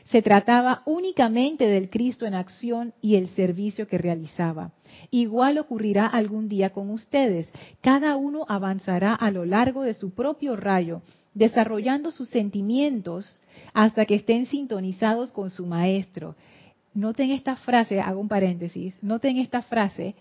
Se 0.06 0.22
trataba 0.22 0.82
únicamente 0.86 1.66
del 1.66 1.90
Cristo 1.90 2.26
en 2.26 2.34
acción 2.34 2.94
y 3.00 3.16
el 3.16 3.28
servicio 3.28 3.86
que 3.86 3.98
realizaba. 3.98 4.72
Igual 5.10 5.58
ocurrirá 5.58 6.06
algún 6.06 6.48
día 6.48 6.70
con 6.70 6.90
ustedes. 6.90 7.48
Cada 7.80 8.16
uno 8.16 8.46
avanzará 8.48 9.14
a 9.14 9.30
lo 9.30 9.44
largo 9.44 9.82
de 9.82 9.94
su 9.94 10.14
propio 10.14 10.56
rayo, 10.56 11.02
desarrollando 11.34 12.10
sus 12.10 12.28
sentimientos 12.28 13.40
hasta 13.74 14.06
que 14.06 14.14
estén 14.14 14.46
sintonizados 14.46 15.32
con 15.32 15.50
su 15.50 15.66
maestro. 15.66 16.36
Noten 16.94 17.30
esta 17.30 17.56
frase, 17.56 18.00
hago 18.00 18.20
un 18.20 18.28
paréntesis, 18.28 18.94
noten 19.02 19.38
esta 19.38 19.62
frase, 19.62 20.14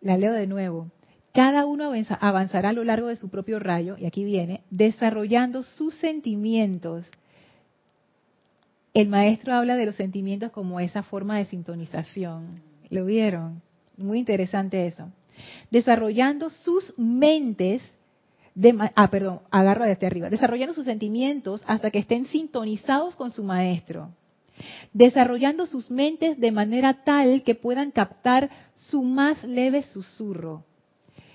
la 0.00 0.16
leo 0.16 0.32
de 0.32 0.46
nuevo. 0.46 0.88
Cada 1.32 1.64
uno 1.66 1.92
avanzará 2.20 2.70
a 2.70 2.72
lo 2.72 2.84
largo 2.84 3.08
de 3.08 3.16
su 3.16 3.28
propio 3.28 3.58
rayo, 3.58 3.96
y 3.98 4.06
aquí 4.06 4.24
viene, 4.24 4.62
desarrollando 4.70 5.62
sus 5.62 5.94
sentimientos 5.94 7.10
el 8.92 9.08
maestro 9.08 9.54
habla 9.54 9.76
de 9.76 9.86
los 9.86 9.96
sentimientos 9.96 10.50
como 10.50 10.80
esa 10.80 11.02
forma 11.02 11.38
de 11.38 11.44
sintonización. 11.44 12.60
¿Lo 12.88 13.04
vieron? 13.04 13.62
Muy 13.96 14.18
interesante 14.18 14.86
eso. 14.86 15.10
Desarrollando 15.70 16.50
sus 16.50 16.92
mentes, 16.98 17.82
de, 18.54 18.76
ah, 18.96 19.10
perdón, 19.10 19.40
agarro 19.50 19.84
desde 19.84 20.06
arriba, 20.06 20.28
desarrollando 20.28 20.74
sus 20.74 20.84
sentimientos 20.84 21.62
hasta 21.66 21.90
que 21.90 22.00
estén 22.00 22.26
sintonizados 22.26 23.14
con 23.14 23.30
su 23.30 23.44
maestro. 23.44 24.10
Desarrollando 24.92 25.66
sus 25.66 25.90
mentes 25.90 26.38
de 26.38 26.50
manera 26.50 27.04
tal 27.04 27.42
que 27.42 27.54
puedan 27.54 27.92
captar 27.92 28.50
su 28.74 29.02
más 29.02 29.42
leve 29.44 29.82
susurro. 29.84 30.64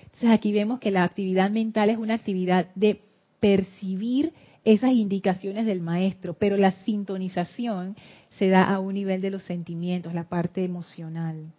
Entonces 0.04 0.30
aquí 0.30 0.52
vemos 0.52 0.78
que 0.78 0.90
la 0.90 1.04
actividad 1.04 1.50
mental 1.50 1.90
es 1.90 1.98
una 1.98 2.14
actividad 2.14 2.68
de 2.74 3.00
percibir 3.40 4.32
esas 4.66 4.90
indicaciones 4.90 5.64
del 5.64 5.80
maestro, 5.80 6.34
pero 6.34 6.56
la 6.56 6.72
sintonización 6.84 7.96
se 8.30 8.48
da 8.48 8.64
a 8.64 8.80
un 8.80 8.94
nivel 8.94 9.20
de 9.20 9.30
los 9.30 9.44
sentimientos, 9.44 10.12
la 10.12 10.24
parte 10.24 10.64
emocional. 10.64 11.52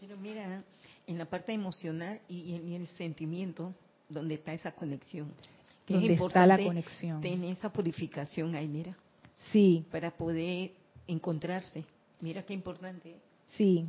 Pero 0.00 0.16
mira, 0.16 0.64
en 1.06 1.16
la 1.16 1.26
parte 1.26 1.52
emocional 1.52 2.20
y 2.28 2.56
en 2.56 2.72
el 2.72 2.88
sentimiento, 2.88 3.72
donde 4.08 4.34
está 4.34 4.52
esa 4.52 4.72
conexión. 4.72 5.32
donde 5.86 6.14
está 6.14 6.44
la 6.44 6.58
conexión. 6.58 7.20
Tener 7.20 7.52
esa 7.52 7.72
purificación 7.72 8.56
ahí, 8.56 8.66
mira. 8.66 8.96
Sí. 9.52 9.84
Para 9.92 10.10
poder 10.10 10.72
encontrarse. 11.06 11.84
Mira 12.20 12.42
qué 12.42 12.52
importante. 12.52 13.14
Sí 13.46 13.86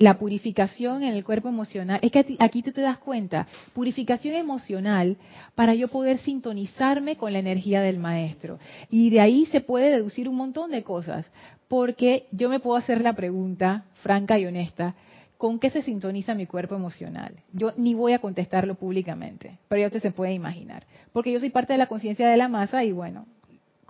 la 0.00 0.18
purificación 0.18 1.02
en 1.02 1.14
el 1.14 1.24
cuerpo 1.24 1.50
emocional, 1.50 2.00
es 2.02 2.10
que 2.10 2.36
aquí 2.38 2.62
tú 2.62 2.72
te 2.72 2.80
das 2.80 2.96
cuenta, 2.96 3.46
purificación 3.74 4.34
emocional 4.34 5.18
para 5.54 5.74
yo 5.74 5.88
poder 5.88 6.16
sintonizarme 6.18 7.16
con 7.16 7.34
la 7.34 7.38
energía 7.38 7.82
del 7.82 7.98
maestro. 7.98 8.58
Y 8.88 9.10
de 9.10 9.20
ahí 9.20 9.44
se 9.46 9.60
puede 9.60 9.90
deducir 9.90 10.26
un 10.26 10.36
montón 10.36 10.70
de 10.70 10.82
cosas, 10.82 11.30
porque 11.68 12.26
yo 12.32 12.48
me 12.48 12.60
puedo 12.60 12.78
hacer 12.78 13.02
la 13.02 13.12
pregunta 13.12 13.84
franca 14.02 14.38
y 14.38 14.46
honesta, 14.46 14.94
¿con 15.36 15.58
qué 15.58 15.68
se 15.68 15.82
sintoniza 15.82 16.34
mi 16.34 16.46
cuerpo 16.46 16.74
emocional? 16.74 17.34
Yo 17.52 17.74
ni 17.76 17.92
voy 17.92 18.14
a 18.14 18.20
contestarlo 18.20 18.76
públicamente, 18.76 19.58
pero 19.68 19.82
ya 19.82 19.88
usted 19.88 20.00
se 20.00 20.12
puede 20.12 20.32
imaginar, 20.32 20.86
porque 21.12 21.30
yo 21.30 21.40
soy 21.40 21.50
parte 21.50 21.74
de 21.74 21.78
la 21.78 21.88
conciencia 21.88 22.26
de 22.26 22.38
la 22.38 22.48
masa 22.48 22.84
y 22.84 22.92
bueno, 22.92 23.26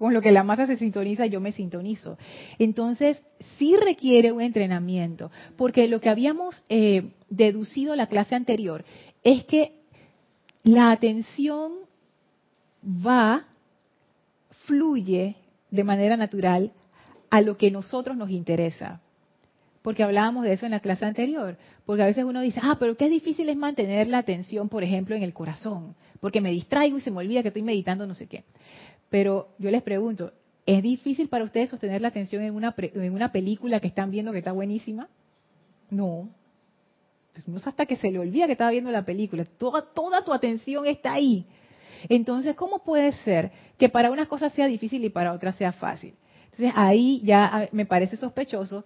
con 0.01 0.15
lo 0.15 0.23
que 0.23 0.33
la 0.33 0.43
masa 0.43 0.67
se 0.67 0.79
sintoniza, 0.79 1.27
yo 1.27 1.43
me 1.43 1.53
sintonizo. 1.53 2.17
Entonces, 2.59 3.23
sí 3.59 3.77
requiere 3.77 4.33
un 4.33 4.41
entrenamiento, 4.41 5.31
porque 5.59 5.89
lo 5.89 6.01
que 6.01 6.09
habíamos 6.09 6.65
eh, 6.71 7.13
deducido 7.29 7.95
la 7.95 8.07
clase 8.07 8.35
anterior 8.35 8.83
es 9.23 9.45
que 9.45 9.75
la 10.63 10.91
atención 10.91 11.73
va, 12.83 13.45
fluye 14.65 15.37
de 15.71 15.85
manera 15.85 16.17
natural 16.17 16.73
a 17.29 17.43
lo 17.43 17.59
que 17.59 17.71
nosotros 17.71 18.17
nos 18.17 18.31
interesa. 18.31 19.03
Porque 19.83 20.03
hablábamos 20.03 20.45
de 20.45 20.55
eso 20.55 20.65
en 20.65 20.73
la 20.73 20.81
clase 20.81 21.05
anterior. 21.05 21.59
Porque 21.85 22.03
a 22.03 22.07
veces 22.07 22.25
uno 22.25 22.41
dice, 22.41 22.61
ah, 22.63 22.79
pero 22.81 22.97
qué 22.97 23.11
difícil 23.11 23.51
es 23.51 23.57
mantener 23.57 24.09
la 24.09 24.19
atención, 24.19 24.71
por 24.71 24.83
ejemplo, 24.83 25.15
en 25.15 25.23
el 25.23 25.35
corazón. 25.35 25.95
Porque 26.21 26.41
me 26.41 26.53
distraigo 26.53 26.97
y 26.97 27.03
se 27.03 27.11
me 27.11 27.19
olvida 27.19 27.43
que 27.43 27.49
estoy 27.49 27.63
meditando 27.63 28.07
no 28.07 28.15
sé 28.15 28.27
qué. 28.27 28.45
Pero 29.11 29.49
yo 29.59 29.71
les 29.71 29.83
pregunto, 29.83 30.33
¿es 30.65 30.83
difícil 30.83 31.29
para 31.29 31.45
ustedes 31.45 31.71
sostener 31.71 32.01
la 32.01 32.09
atención 32.09 32.43
en 32.43 32.55
una, 32.55 32.75
en 32.79 33.13
una 33.13 33.33
película 33.33 33.81
que 33.81 33.89
están 33.89 34.11
viendo 34.11 34.33
que 34.33 34.39
está 34.39 34.53
buenísima? 34.53 35.09
No. 35.91 36.31
No 37.47 37.57
es 37.57 37.67
hasta 37.67 37.87
que 37.87 37.97
se 37.97 38.11
le 38.11 38.19
olvida 38.19 38.47
que 38.47 38.53
estaba 38.53 38.71
viendo 38.71 38.91
la 38.91 39.05
película. 39.05 39.45
Toda, 39.45 39.83
toda 39.83 40.25
tu 40.25 40.33
atención 40.33 40.87
está 40.87 41.13
ahí. 41.15 41.45
Entonces, 42.09 42.55
¿cómo 42.55 42.79
puede 42.79 43.13
ser 43.13 43.51
que 43.77 43.89
para 43.89 44.11
unas 44.11 44.29
cosas 44.29 44.53
sea 44.53 44.67
difícil 44.67 45.05
y 45.05 45.11
para 45.11 45.33
otras 45.33 45.57
sea 45.57 45.73
fácil? 45.73 46.15
Entonces, 46.45 46.73
ahí 46.77 47.21
ya 47.25 47.69
me 47.73 47.87
parece 47.87 48.17
sospechoso 48.17 48.85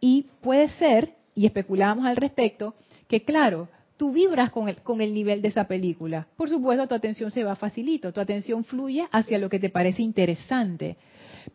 y 0.00 0.26
puede 0.40 0.68
ser, 0.70 1.14
y 1.34 1.46
especulábamos 1.46 2.06
al 2.06 2.16
respecto, 2.16 2.74
que 3.08 3.22
claro, 3.22 3.68
tú 3.96 4.12
vibras 4.12 4.50
con 4.50 4.68
el, 4.68 4.76
con 4.82 5.00
el 5.00 5.14
nivel 5.14 5.42
de 5.42 5.48
esa 5.48 5.64
película. 5.64 6.26
Por 6.36 6.48
supuesto, 6.48 6.86
tu 6.86 6.94
atención 6.94 7.30
se 7.30 7.44
va 7.44 7.56
facilito, 7.56 8.12
tu 8.12 8.20
atención 8.20 8.64
fluye 8.64 9.06
hacia 9.10 9.38
lo 9.38 9.48
que 9.48 9.58
te 9.58 9.70
parece 9.70 10.02
interesante. 10.02 10.96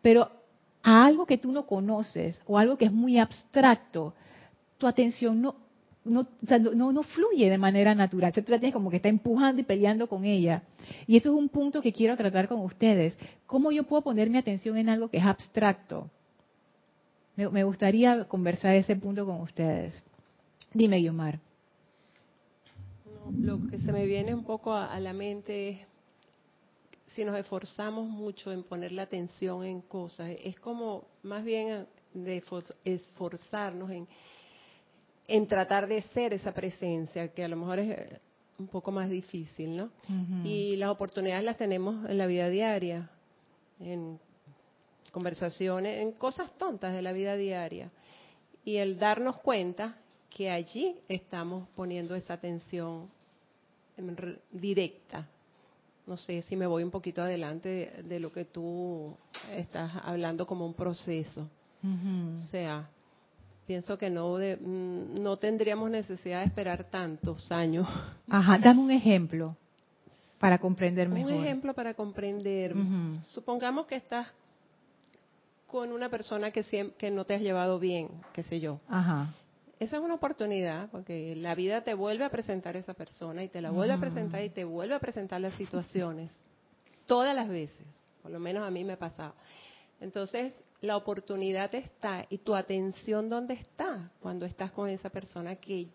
Pero 0.00 0.30
a 0.82 1.04
algo 1.04 1.26
que 1.26 1.38
tú 1.38 1.52
no 1.52 1.66
conoces 1.66 2.36
o 2.46 2.58
algo 2.58 2.76
que 2.76 2.86
es 2.86 2.92
muy 2.92 3.18
abstracto, 3.18 4.14
tu 4.78 4.86
atención 4.86 5.40
no, 5.40 5.56
no, 6.04 6.26
no, 6.74 6.92
no, 6.92 7.02
fluye 7.04 7.48
de 7.48 7.58
manera 7.58 7.94
natural. 7.94 8.32
tú 8.32 8.42
la 8.48 8.58
tienes 8.58 8.72
como 8.72 8.90
que 8.90 8.96
está 8.96 9.08
empujando 9.08 9.60
y 9.60 9.64
peleando 9.64 10.08
con 10.08 10.24
ella. 10.24 10.62
Y 11.06 11.16
eso 11.16 11.30
es 11.30 11.38
un 11.38 11.48
punto 11.48 11.80
que 11.80 11.92
quiero 11.92 12.16
tratar 12.16 12.48
con 12.48 12.60
ustedes. 12.60 13.16
¿Cómo 13.46 13.70
yo 13.70 13.84
puedo 13.84 14.02
poner 14.02 14.28
mi 14.28 14.38
atención 14.38 14.76
en 14.76 14.88
algo 14.88 15.08
que 15.08 15.18
es 15.18 15.24
abstracto? 15.24 16.10
Me, 17.36 17.64
gustaría 17.64 18.24
conversar 18.24 18.74
ese 18.74 18.96
punto 18.96 19.24
con 19.24 19.40
ustedes. 19.40 20.04
Dime, 20.74 20.98
Guiomar. 20.98 21.38
Lo 23.40 23.66
que 23.66 23.78
se 23.78 23.92
me 23.92 24.06
viene 24.06 24.34
un 24.34 24.44
poco 24.44 24.72
a, 24.72 24.98
la 25.00 25.12
mente 25.12 25.68
es 25.70 25.86
si 27.08 27.24
nos 27.24 27.36
esforzamos 27.36 28.08
mucho 28.08 28.50
en 28.52 28.62
poner 28.62 28.92
la 28.92 29.02
atención 29.02 29.64
en 29.64 29.82
cosas, 29.82 30.30
es 30.42 30.58
como 30.58 31.06
más 31.22 31.44
bien 31.44 31.86
de 32.14 32.42
esforzarnos 32.84 33.90
en 33.90 34.08
en 35.26 35.46
tratar 35.46 35.86
de 35.86 36.02
ser 36.02 36.34
esa 36.34 36.52
presencia, 36.52 37.28
que 37.28 37.44
a 37.44 37.48
lo 37.48 37.56
mejor 37.56 37.78
es 37.78 37.90
eh, 37.90 38.20
un 38.58 38.68
poco 38.68 38.92
más 38.92 39.08
difícil, 39.08 39.76
¿no? 39.76 39.90
Y 40.44 40.76
las 40.76 40.90
oportunidades 40.90 41.44
las 41.44 41.56
tenemos 41.56 42.08
en 42.08 42.18
la 42.18 42.26
vida 42.26 42.48
diaria, 42.48 43.10
en 43.80 44.20
conversaciones, 45.10 46.02
en 46.02 46.12
cosas 46.12 46.52
tontas 46.58 46.92
de 46.92 47.02
la 47.02 47.12
vida 47.12 47.36
diaria. 47.36 47.90
Y 48.64 48.76
el 48.76 48.98
darnos 48.98 49.38
cuenta 49.40 49.96
que 50.34 50.50
allí 50.50 50.96
estamos 51.08 51.68
poniendo 51.76 52.14
esa 52.14 52.34
atención 52.34 53.08
directa. 54.50 55.26
No 56.06 56.16
sé 56.16 56.42
si 56.42 56.56
me 56.56 56.66
voy 56.66 56.82
un 56.82 56.90
poquito 56.90 57.22
adelante 57.22 58.02
de, 58.04 58.18
lo 58.18 58.32
que 58.32 58.44
tú 58.44 59.14
estás 59.50 59.92
hablando 60.02 60.46
como 60.46 60.66
un 60.66 60.74
proceso. 60.74 61.48
O 61.84 62.40
sea, 62.50 62.88
pienso 63.66 63.98
que 63.98 64.08
no 64.08 64.36
mm, 64.36 65.20
no 65.20 65.36
tendríamos 65.36 65.90
necesidad 65.90 66.40
de 66.40 66.46
esperar 66.46 66.84
tantos 66.84 67.50
años. 67.52 67.86
Ajá, 68.28 68.58
dame 68.58 68.80
un 68.80 68.90
ejemplo 68.90 69.56
para 70.38 70.58
comprender 70.58 71.08
mejor. 71.08 71.32
Un 71.32 71.44
ejemplo 71.44 71.74
para 71.74 71.94
comprender. 71.94 72.74
Supongamos 73.28 73.86
que 73.86 73.96
estás 73.96 74.28
con 75.66 75.92
una 75.92 76.08
persona 76.08 76.50
que, 76.50 76.92
que 76.98 77.10
no 77.10 77.24
te 77.24 77.34
has 77.34 77.40
llevado 77.40 77.78
bien, 77.78 78.08
qué 78.32 78.42
sé 78.42 78.60
yo. 78.60 78.80
Ajá. 78.88 79.32
Esa 79.82 79.96
es 79.96 80.02
una 80.04 80.14
oportunidad, 80.14 80.88
porque 80.90 81.34
la 81.34 81.56
vida 81.56 81.80
te 81.80 81.94
vuelve 81.94 82.24
a 82.24 82.30
presentar 82.30 82.76
esa 82.76 82.94
persona 82.94 83.42
y 83.42 83.48
te 83.48 83.60
la 83.60 83.72
vuelve 83.72 83.94
a 83.94 83.98
presentar 83.98 84.40
y 84.44 84.48
te 84.48 84.62
vuelve 84.62 84.94
a 84.94 85.00
presentar 85.00 85.40
las 85.40 85.54
situaciones. 85.54 86.30
Todas 87.04 87.34
las 87.34 87.48
veces, 87.48 87.84
por 88.22 88.30
lo 88.30 88.38
menos 88.38 88.64
a 88.64 88.70
mí 88.70 88.84
me 88.84 88.92
ha 88.92 88.96
pasado. 88.96 89.34
Entonces, 90.00 90.54
la 90.82 90.96
oportunidad 90.96 91.74
está 91.74 92.26
y 92.30 92.38
tu 92.38 92.54
atención 92.54 93.28
dónde 93.28 93.54
está 93.54 94.08
cuando 94.20 94.46
estás 94.46 94.70
con 94.70 94.88
esa 94.88 95.10
persona 95.10 95.56
que 95.56 95.88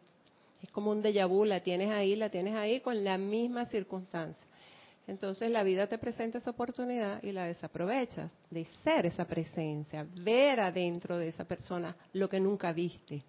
es 0.61 0.69
como 0.71 0.91
un 0.91 1.01
déjà 1.01 1.25
vu, 1.25 1.45
la 1.45 1.61
tienes 1.61 1.89
ahí, 1.89 2.17
la 2.17 2.29
tienes 2.29 2.55
ahí 2.55 2.81
con 2.81 3.05
la 3.05 3.17
misma 3.17 3.67
circunstancia. 3.67 4.45
Entonces 5.07 5.49
la 5.49 5.63
vida 5.63 5.87
te 5.87 5.97
presenta 5.97 6.39
esa 6.39 6.49
oportunidad 6.49 7.23
y 7.23 7.31
la 7.31 7.45
desaprovechas 7.45 8.35
de 8.49 8.65
ser 8.83 9.05
esa 9.05 9.25
presencia, 9.25 10.05
ver 10.13 10.59
adentro 10.59 11.17
de 11.17 11.29
esa 11.29 11.45
persona 11.45 11.95
lo 12.11 12.27
que 12.27 12.41
nunca 12.41 12.73
viste. 12.73 13.23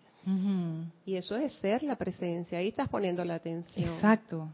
Y 1.06 1.16
eso 1.16 1.36
es 1.36 1.52
ser 1.54 1.82
la 1.82 1.96
presencia, 1.96 2.58
ahí 2.58 2.68
estás 2.68 2.88
poniendo 2.88 3.24
la 3.24 3.36
atención. 3.36 3.94
Exacto. 3.94 4.48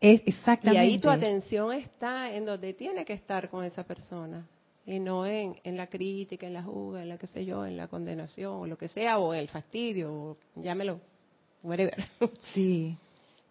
Es 0.00 0.22
exactamente. 0.26 0.86
Y 0.86 0.92
ahí 0.92 0.98
tu 0.98 1.08
atención 1.08 1.72
está 1.72 2.32
en 2.32 2.44
donde 2.44 2.74
tiene 2.74 3.04
que 3.04 3.14
estar 3.14 3.48
con 3.48 3.64
esa 3.64 3.82
persona 3.82 4.46
y 4.86 5.00
no 5.00 5.26
en, 5.26 5.56
en 5.64 5.76
la 5.76 5.88
crítica, 5.88 6.46
en 6.46 6.52
la 6.52 6.62
juga, 6.62 7.02
en 7.02 7.08
la 7.08 7.18
que 7.18 7.26
sé 7.26 7.44
yo, 7.44 7.66
en 7.66 7.76
la 7.76 7.88
condenación, 7.88 8.52
o 8.52 8.66
lo 8.66 8.78
que 8.78 8.88
sea, 8.88 9.18
o 9.18 9.34
el 9.34 9.48
fastidio, 9.48 10.12
o 10.12 10.36
llámelo, 10.54 11.00
whatever. 11.62 11.96
Sí. 12.54 12.96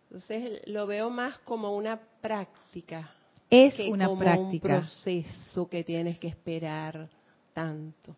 Entonces 0.05 0.61
lo 0.67 0.87
veo 0.87 1.09
más 1.09 1.39
como 1.39 1.75
una 1.75 1.99
práctica. 2.21 3.11
Es 3.49 3.73
que 3.73 3.89
una 3.89 4.07
como 4.07 4.19
práctica. 4.19 4.75
un 4.75 4.79
proceso 4.79 5.67
que 5.67 5.83
tienes 5.83 6.17
que 6.19 6.27
esperar 6.27 7.09
tanto. 7.53 8.15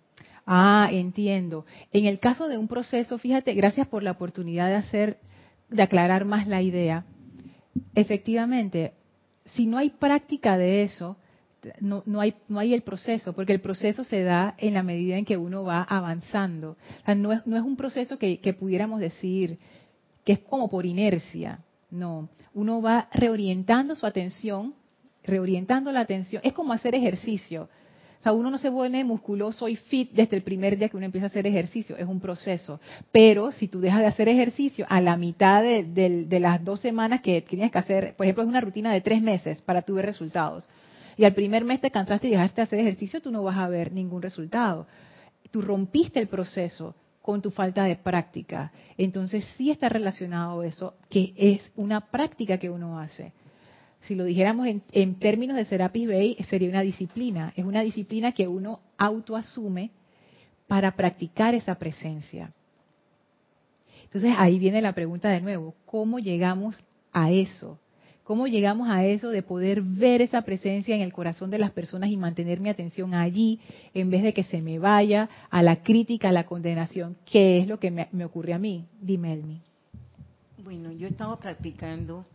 Ah, 0.48 0.88
entiendo. 0.92 1.66
En 1.92 2.06
el 2.06 2.20
caso 2.20 2.48
de 2.48 2.58
un 2.58 2.70
proceso, 2.70 3.18
fíjate, 3.18 3.54
gracias 3.54 3.86
por 3.88 4.02
la 4.02 4.12
oportunidad 4.12 4.70
de 4.70 4.76
hacer, 4.76 5.18
de 5.70 5.84
aclarar 5.84 6.24
más 6.24 6.48
la 6.48 6.62
idea. 6.62 7.06
Efectivamente, 7.94 8.94
si 9.54 9.66
no 9.66 9.78
hay 9.78 9.90
práctica 9.90 10.58
de 10.58 10.84
eso, 10.84 11.18
no, 11.82 12.02
no, 12.06 12.22
hay, 12.22 12.36
no 12.48 12.60
hay 12.60 12.74
el 12.74 12.82
proceso, 12.82 13.34
porque 13.34 13.52
el 13.52 13.60
proceso 13.60 14.06
se 14.06 14.24
da 14.24 14.56
en 14.58 14.74
la 14.74 14.84
medida 14.84 15.18
en 15.18 15.26
que 15.26 15.36
uno 15.36 15.64
va 15.64 15.84
avanzando. 15.84 16.78
no, 17.18 17.34
es, 17.34 17.46
no 17.46 17.58
es 17.58 17.64
un 17.64 17.76
proceso 17.76 18.18
que, 18.18 18.40
que 18.40 18.54
pudiéramos 18.54 19.02
decir 19.02 19.60
que 20.24 20.34
es 20.34 20.40
como 20.40 20.70
por 20.70 20.86
inercia, 20.86 21.60
no. 21.90 22.30
Uno 22.54 22.82
va 22.82 23.10
reorientando 23.14 23.96
su 23.96 24.06
atención, 24.06 24.76
reorientando 25.24 25.92
la 25.92 26.02
atención. 26.02 26.42
Es 26.46 26.54
como 26.54 26.74
hacer 26.74 26.96
ejercicio. 26.96 27.70
Sea, 28.28 28.34
uno 28.34 28.52
no 28.52 28.58
se 28.58 28.68
vuelve 28.68 29.06
musculoso 29.06 29.70
y 29.70 29.78
fit 29.78 30.12
desde 30.12 30.36
el 30.36 30.44
primer 30.44 30.78
día 30.78 30.90
que 30.90 30.98
uno 30.98 31.06
empieza 31.06 31.28
a 31.28 31.30
hacer 31.30 31.48
ejercicio, 31.48 31.96
es 31.96 32.06
un 32.06 32.20
proceso. 32.20 32.82
Pero 33.10 33.54
si 33.54 33.70
tú 33.70 33.80
dejas 33.80 34.02
de 34.02 34.08
hacer 34.08 34.28
ejercicio 34.28 34.86
a 34.90 35.00
la 35.00 35.16
mitad 35.16 35.64
de, 35.64 35.86
de 36.28 36.40
las 36.42 36.62
dos 36.66 36.82
semanas 36.82 37.22
que 37.22 37.42
tienes 37.42 37.72
que 37.72 37.78
hacer, 37.78 38.16
por 38.18 38.26
ejemplo, 38.26 38.44
es 38.44 38.50
una 38.50 38.60
rutina 38.60 38.92
de 38.92 39.00
tres 39.00 39.22
meses 39.22 39.62
para 39.62 39.82
tu 39.82 39.94
ver 39.94 40.06
resultados 40.06 40.68
y 41.16 41.24
al 41.24 41.34
primer 41.34 41.64
mes 41.64 41.80
te 41.80 41.90
cansaste 41.90 42.28
y 42.28 42.32
dejaste 42.32 42.60
de 42.60 42.64
hacer 42.64 42.80
ejercicio, 42.80 43.22
tú 43.22 43.32
no 43.32 43.44
vas 43.44 43.58
a 43.58 43.70
ver 43.70 43.94
ningún 43.94 44.22
resultado. 44.22 44.88
Tú 45.50 45.62
rompiste 45.62 46.20
el 46.20 46.28
proceso 46.28 46.96
con 47.22 47.42
tu 47.42 47.50
falta 47.50 47.86
de 47.86 47.96
práctica. 47.96 48.74
Entonces 48.98 49.46
sí 49.56 49.72
está 49.72 49.88
relacionado 49.88 50.64
eso, 50.64 50.96
que 51.10 51.34
es 51.38 51.72
una 51.78 52.02
práctica 52.02 52.58
que 52.58 52.70
uno 52.70 53.00
hace. 53.00 53.32
Si 54.02 54.16
lo 54.16 54.24
dijéramos 54.24 54.68
en, 54.92 55.16
términos 55.16 55.58
de 55.58 55.66
Serapis 55.66 56.08
Bay, 56.08 56.38
sería 56.48 56.70
una 56.70 56.82
disciplina. 56.82 57.54
Es 57.56 57.66
una 57.66 57.82
disciplina 57.82 58.32
que 58.32 58.48
uno 58.48 58.80
autoasume 58.98 59.92
para 60.68 60.96
practicar 60.96 61.56
esa 61.56 61.76
presencia. 61.76 62.54
Entonces 64.04 64.34
ahí 64.38 64.60
viene 64.60 64.82
la 64.82 64.94
pregunta 64.94 65.30
de 65.30 65.42
nuevo, 65.42 65.76
¿cómo 65.86 66.20
llegamos 66.20 66.82
a 67.12 67.32
eso? 67.32 67.80
¿Cómo 68.24 68.48
llegamos 68.48 68.90
a 68.90 69.06
eso 69.06 69.30
de 69.30 69.42
poder 69.42 69.82
ver 69.82 70.22
esa 70.22 70.42
presencia 70.42 70.94
en 70.94 71.02
el 71.02 71.14
corazón 71.14 71.50
de 71.50 71.60
las 71.60 71.72
personas 71.72 72.10
y 72.10 72.18
mantener 72.18 72.60
mi 72.60 72.68
atención 72.68 73.14
allí 73.14 73.62
en 73.94 74.10
vez 74.10 74.22
de 74.22 74.34
que 74.34 74.44
se 74.44 74.62
me 74.62 74.80
vaya 74.80 75.30
a 75.50 75.64
la 75.64 75.82
crítica, 75.82 76.28
a 76.28 76.34
la 76.34 76.46
condenación? 76.46 77.16
¿Qué 77.26 77.60
es 77.60 77.68
lo 77.68 77.80
que 77.80 77.90
me, 77.90 78.26
ocurre 78.26 78.54
a 78.54 78.60
mí? 78.60 78.86
Dime, 79.02 79.32
Elmi. 79.32 79.62
Bueno, 80.62 80.92
yo 80.92 81.08
estaba 81.08 81.38
practicando 81.38 82.26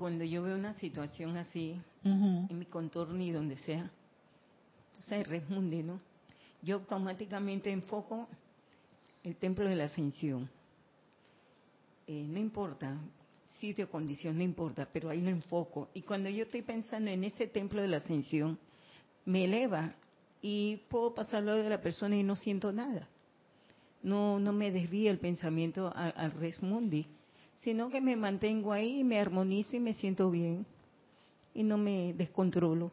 cuando 0.00 0.24
yo 0.24 0.42
veo 0.42 0.56
una 0.56 0.72
situación 0.72 1.36
así, 1.36 1.78
en 2.02 2.58
mi 2.58 2.64
contorno 2.64 3.22
y 3.22 3.32
donde 3.32 3.58
sea, 3.58 3.90
o 4.98 5.02
sea, 5.02 5.22
resmunde, 5.22 5.82
¿no? 5.82 6.00
Yo 6.62 6.76
automáticamente 6.76 7.70
enfoco 7.70 8.26
el 9.22 9.36
templo 9.36 9.68
de 9.68 9.76
la 9.76 9.84
ascensión. 9.84 10.48
Eh, 12.06 12.24
no 12.26 12.38
importa, 12.38 12.96
sitio, 13.58 13.90
condición, 13.90 14.38
no 14.38 14.42
importa, 14.42 14.88
pero 14.90 15.10
ahí 15.10 15.20
lo 15.20 15.28
enfoco. 15.28 15.90
Y 15.92 16.00
cuando 16.00 16.30
yo 16.30 16.44
estoy 16.44 16.62
pensando 16.62 17.10
en 17.10 17.22
ese 17.22 17.46
templo 17.46 17.82
de 17.82 17.88
la 17.88 17.98
ascensión, 17.98 18.58
me 19.26 19.44
eleva 19.44 19.94
y 20.40 20.78
puedo 20.88 21.12
pasarlo 21.12 21.56
de 21.56 21.68
la 21.68 21.82
persona 21.82 22.16
y 22.16 22.22
no 22.22 22.36
siento 22.36 22.72
nada. 22.72 23.06
No, 24.02 24.40
no 24.40 24.54
me 24.54 24.70
desvía 24.70 25.10
el 25.10 25.18
pensamiento 25.18 25.92
al 25.94 26.32
res 26.32 26.62
mundi, 26.62 27.06
sino 27.62 27.90
que 27.90 28.00
me 28.00 28.16
mantengo 28.16 28.72
ahí, 28.72 29.04
me 29.04 29.18
armonizo 29.18 29.76
y 29.76 29.80
me 29.80 29.94
siento 29.94 30.30
bien 30.30 30.66
y 31.54 31.62
no 31.62 31.76
me 31.76 32.14
descontrolo. 32.14 32.90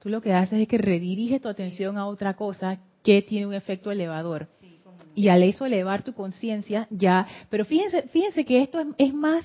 Tú 0.00 0.08
lo 0.08 0.20
que 0.20 0.32
haces 0.32 0.60
es 0.60 0.68
que 0.68 0.78
redirige 0.78 1.40
tu 1.40 1.48
atención 1.48 1.98
a 1.98 2.06
otra 2.06 2.34
cosa 2.34 2.78
que 3.02 3.22
tiene 3.22 3.46
un 3.46 3.54
efecto 3.54 3.90
elevador. 3.90 4.48
y 5.12 5.28
al 5.28 5.42
eso 5.42 5.66
elevar 5.66 6.02
tu 6.02 6.14
conciencia, 6.14 6.86
ya. 6.88 7.26
Pero 7.50 7.64
fíjense, 7.64 8.02
fíjense 8.08 8.44
que 8.44 8.62
esto 8.62 8.80
es, 8.96 9.12
más, 9.12 9.44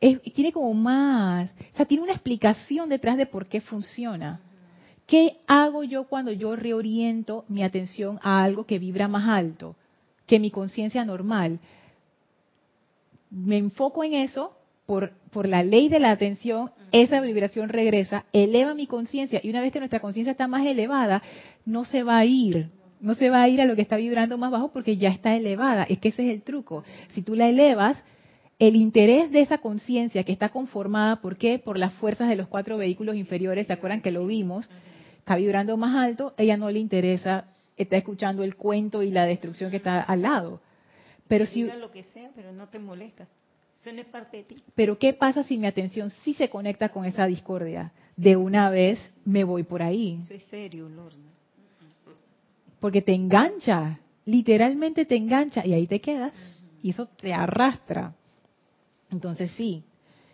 tiene 0.00 0.50
como 0.50 0.72
más, 0.72 1.50
o 1.74 1.76
sea, 1.76 1.84
tiene 1.84 2.02
una 2.02 2.14
explicación 2.14 2.88
detrás 2.88 3.18
de 3.18 3.26
por 3.26 3.46
qué 3.46 3.60
funciona. 3.60 4.40
¿Qué 5.06 5.36
hago 5.46 5.84
yo 5.84 6.04
cuando 6.04 6.32
yo 6.32 6.56
reoriento 6.56 7.44
mi 7.48 7.62
atención 7.62 8.18
a 8.22 8.42
algo 8.42 8.64
que 8.64 8.78
vibra 8.78 9.06
más 9.06 9.28
alto 9.28 9.76
que 10.26 10.40
mi 10.40 10.50
conciencia 10.50 11.04
normal? 11.04 11.60
Me 13.34 13.58
enfoco 13.58 14.04
en 14.04 14.14
eso 14.14 14.56
por, 14.86 15.10
por 15.32 15.48
la 15.48 15.64
ley 15.64 15.88
de 15.88 15.98
la 15.98 16.12
atención, 16.12 16.70
esa 16.92 17.20
vibración 17.20 17.68
regresa, 17.68 18.26
eleva 18.32 18.74
mi 18.74 18.86
conciencia 18.86 19.40
y 19.42 19.50
una 19.50 19.60
vez 19.60 19.72
que 19.72 19.80
nuestra 19.80 19.98
conciencia 19.98 20.30
está 20.30 20.46
más 20.46 20.64
elevada, 20.64 21.20
no 21.66 21.84
se 21.84 22.04
va 22.04 22.18
a 22.18 22.24
ir, 22.24 22.68
no 23.00 23.14
se 23.14 23.30
va 23.30 23.42
a 23.42 23.48
ir 23.48 23.60
a 23.60 23.64
lo 23.64 23.74
que 23.74 23.82
está 23.82 23.96
vibrando 23.96 24.38
más 24.38 24.52
bajo 24.52 24.68
porque 24.68 24.96
ya 24.96 25.08
está 25.08 25.34
elevada. 25.34 25.84
Es 25.88 25.98
que 25.98 26.08
ese 26.10 26.28
es 26.28 26.32
el 26.32 26.42
truco. 26.42 26.84
Si 27.12 27.22
tú 27.22 27.34
la 27.34 27.48
elevas, 27.48 28.02
el 28.60 28.76
interés 28.76 29.32
de 29.32 29.40
esa 29.40 29.58
conciencia 29.58 30.22
que 30.22 30.32
está 30.32 30.50
conformada, 30.50 31.16
¿por 31.16 31.36
qué? 31.36 31.58
Por 31.58 31.76
las 31.76 31.92
fuerzas 31.94 32.28
de 32.28 32.36
los 32.36 32.46
cuatro 32.46 32.76
vehículos 32.76 33.16
inferiores, 33.16 33.66
¿se 33.66 33.72
acuerdan 33.72 34.00
que 34.00 34.12
lo 34.12 34.26
vimos? 34.26 34.70
Está 35.18 35.36
vibrando 35.36 35.76
más 35.76 35.96
alto, 35.96 36.34
ella 36.36 36.56
no 36.56 36.70
le 36.70 36.78
interesa, 36.78 37.46
está 37.76 37.96
escuchando 37.96 38.44
el 38.44 38.54
cuento 38.54 39.02
y 39.02 39.10
la 39.10 39.26
destrucción 39.26 39.70
que 39.70 39.78
está 39.78 40.00
al 40.00 40.22
lado. 40.22 40.60
Pero 41.28 41.46
si 41.46 41.64
lo 41.64 41.90
que 41.90 42.04
sea, 42.04 42.30
pero 42.34 42.52
no 42.52 42.68
te 42.68 42.78
molesta. 42.78 43.26
Pero 44.74 44.98
¿qué 44.98 45.12
pasa 45.12 45.42
si 45.42 45.58
mi 45.58 45.66
atención 45.66 46.10
sí 46.22 46.34
se 46.34 46.48
conecta 46.48 46.88
con 46.88 47.04
esa 47.04 47.26
discordia? 47.26 47.92
De 48.16 48.36
una 48.36 48.70
vez 48.70 48.98
me 49.24 49.44
voy 49.44 49.64
por 49.64 49.82
ahí. 49.82 50.20
Eso 50.22 50.34
es 50.34 50.44
serio, 50.44 50.88
Lorna. 50.88 51.30
Porque 52.80 53.02
te 53.02 53.12
engancha, 53.12 53.98
literalmente 54.24 55.04
te 55.04 55.16
engancha 55.16 55.66
y 55.66 55.72
ahí 55.72 55.86
te 55.86 56.00
quedas 56.00 56.32
y 56.82 56.90
eso 56.90 57.06
te 57.06 57.32
arrastra. 57.32 58.14
Entonces 59.10 59.50
sí, 59.52 59.82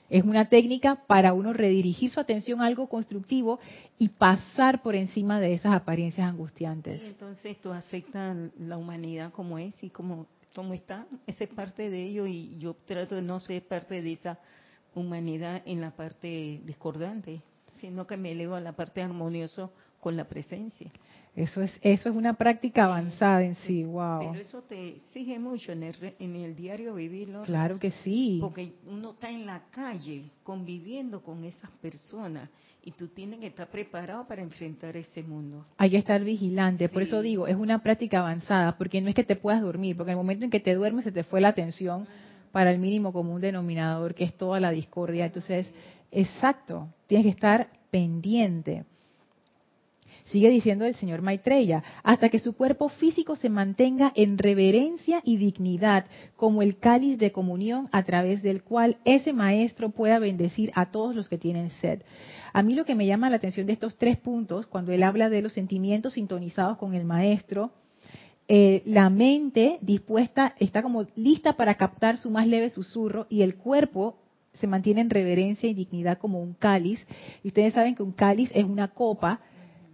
es 0.09 0.25
una 0.25 0.49
técnica 0.49 0.97
para 1.07 1.33
uno 1.33 1.53
redirigir 1.53 2.11
su 2.11 2.21
atención 2.21 2.61
a 2.61 2.67
algo 2.67 2.89
constructivo 2.89 3.61
y 3.99 4.09
pasar 4.09 4.83
por 4.83 4.97
encima 4.97 5.41
de 5.41 5.55
esas 5.55 5.75
apariencias 5.75 6.29
angustiantes. 6.29 7.03
entonces 7.03 7.57
tú 7.61 7.73
aceptas 7.73 8.37
la 8.59 8.77
humanidad 8.77 9.33
como 9.33 9.59
es 9.59 9.75
y 9.83 9.91
como 9.91 10.27
como 10.55 10.75
está, 10.75 11.07
esa 11.27 11.45
es 11.45 11.51
parte 11.51 11.91
de 11.91 12.03
ello 12.03 12.27
y 12.27 12.57
yo 12.59 12.75
trato 12.85 13.15
de 13.15 13.23
no 13.23 13.41
ser 13.41 13.67
parte 13.67 14.03
de 14.03 14.13
esa 14.13 14.39
humanidad 14.95 15.63
en 15.65 15.81
la 15.81 15.93
parte 15.93 16.61
discordante, 16.65 17.41
sino 17.81 18.07
que 18.07 18.17
me 18.17 18.33
elevo 18.33 18.55
a 18.55 18.61
la 18.61 18.73
parte 18.73 19.03
armoniosa 19.03 19.71
con 20.01 20.17
la 20.17 20.25
presencia. 20.25 20.91
Eso 21.37 21.63
es 21.63 21.79
eso 21.83 22.09
es 22.09 22.17
una 22.17 22.35
práctica 22.35 22.85
avanzada 22.85 23.45
en 23.45 23.55
sí, 23.55 23.85
wow. 23.85 24.19
Pero 24.19 24.41
eso 24.41 24.63
te 24.63 24.97
exige 24.97 25.39
mucho 25.39 25.73
en 25.73 25.85
el, 25.85 26.15
en 26.19 26.37
el 26.37 26.57
diario 26.57 26.95
vivirlo. 26.95 27.43
Claro 27.43 27.79
que 27.79 27.93
sí. 27.93 28.39
Porque 28.41 28.73
uno 28.87 29.11
está 29.11 29.31
en 29.31 29.47
la 29.47 29.63
calle 29.71 30.25
conviviendo 30.43 31.23
con 31.23 31.45
esas 31.45 31.71
personas 31.83 32.49
y 32.83 32.93
tú 32.93 33.09
tienes 33.09 33.41
que 33.41 33.49
estar 33.49 33.69
preparado 33.69 34.27
para 34.27 34.43
enfrentar 34.43 34.97
ese 34.97 35.23
mundo. 35.23 35.67
Hay 35.77 35.91
que 35.91 35.99
estar 35.99 36.23
vigilante, 36.23 36.89
por 36.89 37.03
eso 37.03 37.23
digo, 37.23 37.47
es 37.47 37.57
una 37.57 37.83
práctica 37.83 38.21
avanzada, 38.21 38.77
porque 38.79 39.01
no 39.01 39.09
es 39.09 39.15
que 39.15 39.25
te 39.25 39.37
puedas 39.37 39.61
dormir, 39.61 39.97
porque 39.97 40.13
en 40.13 40.19
el 40.19 40.23
momento 40.23 40.45
en 40.45 40.51
que 40.51 40.61
te 40.61 40.75
duermes 40.75 41.05
se 41.05 41.13
te 41.13 41.23
fue 41.23 41.41
la 41.41 41.49
atención 41.49 42.07
para 42.53 42.73
el 42.73 42.79
mínimo 42.79 43.13
común 43.13 43.41
denominador, 43.41 44.15
que 44.15 44.25
es 44.25 44.37
toda 44.37 44.61
la 44.61 44.71
discordia. 44.71 45.27
Entonces, 45.27 45.73
exacto, 46.11 46.89
tienes 47.07 47.27
que 47.27 47.31
estar 47.31 47.69
pendiente. 47.91 48.85
Sigue 50.31 50.49
diciendo 50.49 50.85
el 50.85 50.95
señor 50.95 51.23
Maitreya, 51.23 51.83
hasta 52.05 52.29
que 52.29 52.39
su 52.39 52.53
cuerpo 52.53 52.89
físico 52.89 53.35
se 53.35 53.49
mantenga 53.49 54.13
en 54.15 54.39
reverencia 54.39 55.21
y 55.25 55.39
dignidad, 55.39 56.07
como 56.37 56.63
el 56.63 56.79
cáliz 56.79 57.19
de 57.19 57.33
comunión 57.33 57.89
a 57.91 58.05
través 58.05 58.41
del 58.41 58.63
cual 58.63 58.99
ese 59.05 59.33
maestro 59.33 59.91
pueda 59.91 60.21
bendecir 60.21 60.71
a 60.77 60.93
todos 60.93 61.17
los 61.17 61.29
que 61.29 61.37
tienen 61.37 61.71
sed. 61.71 62.03
A 62.53 62.63
mí 62.63 62.75
lo 62.75 62.85
que 62.85 62.95
me 62.95 63.07
llama 63.07 63.29
la 63.29 63.37
atención 63.37 63.67
de 63.67 63.73
estos 63.73 63.97
tres 63.97 64.19
puntos, 64.19 64.69
cuando 64.69 64.93
él 64.93 65.03
habla 65.03 65.31
de 65.31 65.43
los 65.43 65.53
sentimientos 65.53 66.13
sintonizados 66.15 66.79
con 66.79 66.95
el 66.95 67.05
maestro, 67.05 67.73
eh, 68.47 68.83
la 68.87 69.11
mente 69.11 69.79
dispuesta, 69.81 70.55
está 70.61 70.81
como 70.83 71.07
lista 71.17 71.55
para 71.55 71.75
captar 71.75 72.19
su 72.19 72.31
más 72.31 72.47
leve 72.47 72.71
susurro 72.71 73.27
y 73.29 73.43
el 73.43 73.57
cuerpo 73.57 74.17
se 74.55 74.69
mantiene 74.69 75.01
en 75.01 75.11
reverencia 75.11 75.69
y 75.69 75.75
dignidad 75.75 76.19
como 76.19 76.41
un 76.41 76.55
cáliz. 76.55 77.05
Y 77.43 77.49
ustedes 77.49 77.75
saben 77.75 77.97
que 77.97 78.03
un 78.05 78.13
cáliz 78.13 78.51
es 78.55 78.65
una 78.65 78.89
copa 78.89 79.41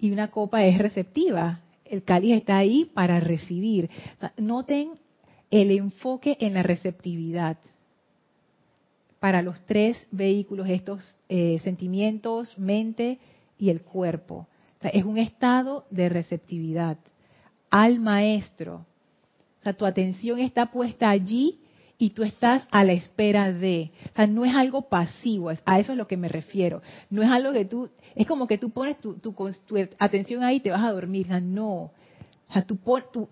y 0.00 0.10
una 0.10 0.30
copa 0.30 0.64
es 0.64 0.78
receptiva. 0.78 1.60
El 1.84 2.02
cáliz 2.02 2.36
está 2.36 2.58
ahí 2.58 2.90
para 2.94 3.20
recibir. 3.20 3.90
noten 4.36 4.92
el 5.50 5.70
enfoque 5.70 6.36
en 6.40 6.54
la 6.54 6.62
receptividad 6.62 7.56
para 9.20 9.42
los 9.42 9.58
tres 9.66 10.06
vehículos, 10.10 10.68
estos 10.68 11.16
eh, 11.28 11.58
sentimientos, 11.64 12.56
mente 12.58 13.18
y 13.58 13.70
el 13.70 13.82
cuerpo. 13.82 14.46
es 14.80 15.04
un 15.04 15.18
estado 15.18 15.86
de 15.90 16.08
receptividad 16.08 16.98
al 17.70 17.98
maestro. 17.98 18.86
O 19.60 19.62
sea, 19.62 19.72
tu 19.72 19.84
atención 19.84 20.38
está 20.38 20.70
puesta 20.70 21.10
allí 21.10 21.58
y 21.98 22.10
tú 22.10 22.22
estás 22.22 22.66
a 22.70 22.84
la 22.84 22.92
espera 22.92 23.52
de. 23.52 23.90
O 24.12 24.16
sea, 24.16 24.26
no 24.26 24.44
es 24.44 24.54
algo 24.54 24.82
pasivo, 24.82 25.50
a 25.64 25.80
eso 25.80 25.92
es 25.92 25.98
lo 25.98 26.06
que 26.06 26.16
me 26.16 26.28
refiero. 26.28 26.82
No 27.10 27.22
es 27.22 27.30
algo 27.30 27.52
que 27.52 27.64
tú, 27.64 27.88
es 28.14 28.26
como 28.26 28.46
que 28.46 28.58
tú 28.58 28.70
pones 28.70 28.98
tu, 29.00 29.14
tu, 29.14 29.34
atención 29.98 30.42
ahí 30.42 30.56
y 30.56 30.60
te 30.60 30.70
vas 30.70 30.84
a 30.84 30.92
dormir. 30.92 31.26
O 31.26 31.28
sea, 31.28 31.40
no. 31.40 31.92
O 32.48 32.52
sea, 32.52 32.64
tú, 32.64 32.78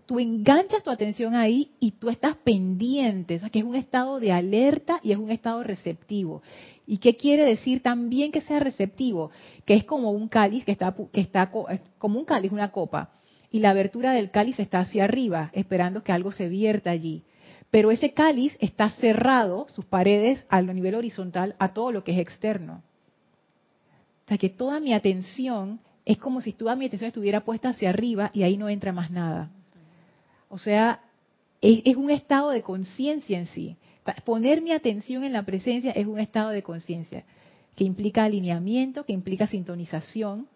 tú, 0.06 0.18
enganchas 0.18 0.82
tu 0.82 0.90
atención 0.90 1.36
ahí 1.36 1.70
y 1.78 1.92
tú 1.92 2.10
estás 2.10 2.36
pendiente, 2.38 3.36
o 3.36 3.38
sea, 3.38 3.48
que 3.48 3.60
es 3.60 3.64
un 3.64 3.76
estado 3.76 4.18
de 4.18 4.32
alerta 4.32 4.98
y 5.04 5.12
es 5.12 5.18
un 5.18 5.30
estado 5.30 5.62
receptivo. 5.62 6.42
¿Y 6.84 6.98
qué 6.98 7.14
quiere 7.14 7.44
decir 7.44 7.80
también 7.80 8.32
que 8.32 8.40
sea 8.40 8.58
receptivo? 8.58 9.30
Que 9.64 9.74
es 9.74 9.84
como 9.84 10.10
un 10.10 10.26
cáliz 10.26 10.64
que 10.64 10.72
está, 10.72 10.96
que 11.12 11.20
está 11.20 11.52
como 11.98 12.18
un 12.18 12.24
cáliz, 12.24 12.50
una 12.50 12.72
copa, 12.72 13.12
y 13.52 13.60
la 13.60 13.70
abertura 13.70 14.12
del 14.12 14.32
cáliz 14.32 14.58
está 14.58 14.80
hacia 14.80 15.04
arriba, 15.04 15.50
esperando 15.52 16.02
que 16.02 16.10
algo 16.10 16.32
se 16.32 16.48
vierta 16.48 16.90
allí 16.90 17.22
pero 17.74 17.90
ese 17.90 18.12
cáliz 18.12 18.56
está 18.60 18.88
cerrado, 18.88 19.66
sus 19.68 19.84
paredes 19.84 20.46
a 20.48 20.62
nivel 20.62 20.94
horizontal, 20.94 21.56
a 21.58 21.74
todo 21.74 21.90
lo 21.90 22.04
que 22.04 22.12
es 22.12 22.20
externo. 22.20 22.84
O 24.26 24.28
sea 24.28 24.38
que 24.38 24.48
toda 24.48 24.78
mi 24.78 24.94
atención 24.94 25.80
es 26.04 26.18
como 26.18 26.40
si 26.40 26.52
toda 26.52 26.76
mi 26.76 26.86
atención 26.86 27.08
estuviera 27.08 27.44
puesta 27.44 27.70
hacia 27.70 27.90
arriba 27.90 28.30
y 28.32 28.44
ahí 28.44 28.56
no 28.56 28.68
entra 28.68 28.92
más 28.92 29.10
nada. 29.10 29.50
O 30.48 30.58
sea, 30.58 31.00
es, 31.60 31.96
un 31.96 32.12
estado 32.12 32.50
de 32.50 32.62
conciencia 32.62 33.40
en 33.40 33.46
sí. 33.46 33.76
Poner 34.24 34.62
mi 34.62 34.70
atención 34.70 35.24
en 35.24 35.32
la 35.32 35.42
presencia 35.42 35.90
es 35.90 36.06
un 36.06 36.20
estado 36.20 36.50
de 36.50 36.62
conciencia 36.62 37.24
que 37.74 37.82
implica 37.82 38.22
alineamiento, 38.22 39.04
que 39.04 39.14
implica 39.14 39.48
sintonización, 39.48 40.46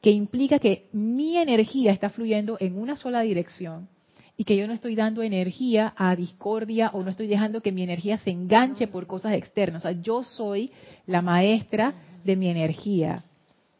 que 0.00 0.12
implica 0.12 0.60
que 0.60 0.88
mi 0.92 1.36
energía 1.36 1.90
está 1.90 2.10
fluyendo 2.10 2.58
en 2.60 2.78
una 2.78 2.94
sola 2.94 3.22
dirección 3.22 3.88
y 4.36 4.44
que 4.44 4.56
yo 4.56 4.66
no 4.66 4.72
estoy 4.72 4.94
dando 4.94 5.22
energía 5.22 5.92
a 5.96 6.16
discordia 6.16 6.90
o 6.92 7.02
no 7.02 7.10
estoy 7.10 7.26
dejando 7.26 7.60
que 7.60 7.72
mi 7.72 7.82
energía 7.82 8.18
se 8.18 8.30
enganche 8.30 8.86
por 8.86 9.06
cosas 9.06 9.34
externas. 9.34 9.82
O 9.82 9.88
sea, 9.88 10.00
yo 10.00 10.22
soy 10.22 10.70
la 11.06 11.22
maestra 11.22 11.94
de 12.24 12.36
mi 12.36 12.48
energía. 12.48 13.24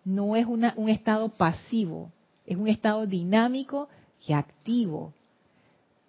No 0.04 0.36
es 0.36 0.46
una, 0.46 0.74
un 0.76 0.88
estado 0.88 1.28
pasivo, 1.28 2.10
es 2.46 2.56
un 2.56 2.68
estado 2.68 3.06
dinámico 3.06 3.88
y 4.26 4.32
activo. 4.32 5.12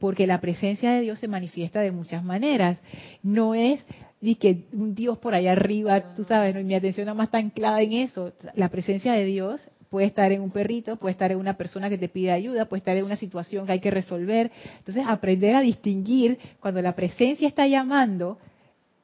Porque 0.02 0.26
la 0.28 0.42
presencia 0.42 0.92
de 0.92 1.02
Dios 1.02 1.20
se 1.20 1.28
manifiesta 1.28 1.80
de 1.80 1.92
muchas 1.92 2.24
maneras. 2.24 2.82
No 3.22 3.56
es 3.56 3.86
y 4.20 4.36
que 4.36 4.66
un 4.74 4.96
Dios 4.96 5.20
por 5.20 5.36
allá 5.36 5.52
arriba, 5.52 6.14
tú 6.16 6.24
sabes, 6.24 6.56
mi 6.66 6.76
atención 6.76 7.06
nada 7.06 7.16
más 7.16 7.28
está 7.28 7.38
anclada 7.38 7.82
en 7.82 7.94
eso. 7.94 8.34
La 8.56 8.70
presencia 8.70 9.14
de 9.14 9.26
Dios 9.26 9.70
puede 9.92 10.08
estar 10.08 10.32
en 10.32 10.42
un 10.42 10.50
perrito, 10.50 10.96
puede 10.96 11.12
estar 11.12 11.32
en 11.32 11.38
una 11.38 11.56
persona 11.56 11.88
que 11.88 12.00
te 12.00 12.10
pide 12.10 12.32
ayuda, 12.32 12.66
puede 12.66 12.80
estar 12.80 12.98
en 12.98 13.06
una 13.06 13.18
situación 13.18 13.68
que 13.68 13.74
hay 13.74 13.80
que 13.80 13.92
resolver. 13.92 14.52
Entonces, 14.80 15.04
aprender 15.08 15.56
a 15.56 15.62
distinguir 15.62 16.40
cuando 16.60 16.82
la 16.82 16.96
presencia 16.96 17.48
está 17.48 17.68
llamando 17.68 18.40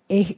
es, 0.10 0.36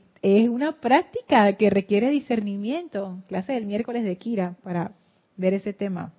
una 0.49 0.73
práctica 0.73 1.53
que 1.53 1.69
requiere 1.69 2.09
discernimiento. 2.09 3.19
Clase 3.29 3.53
del 3.53 3.65
miércoles 3.65 4.03
de 4.03 4.17
Kira 4.17 4.55
para 4.63 4.91
ver 5.37 5.53
ese 5.53 5.71
tema. 5.71 6.11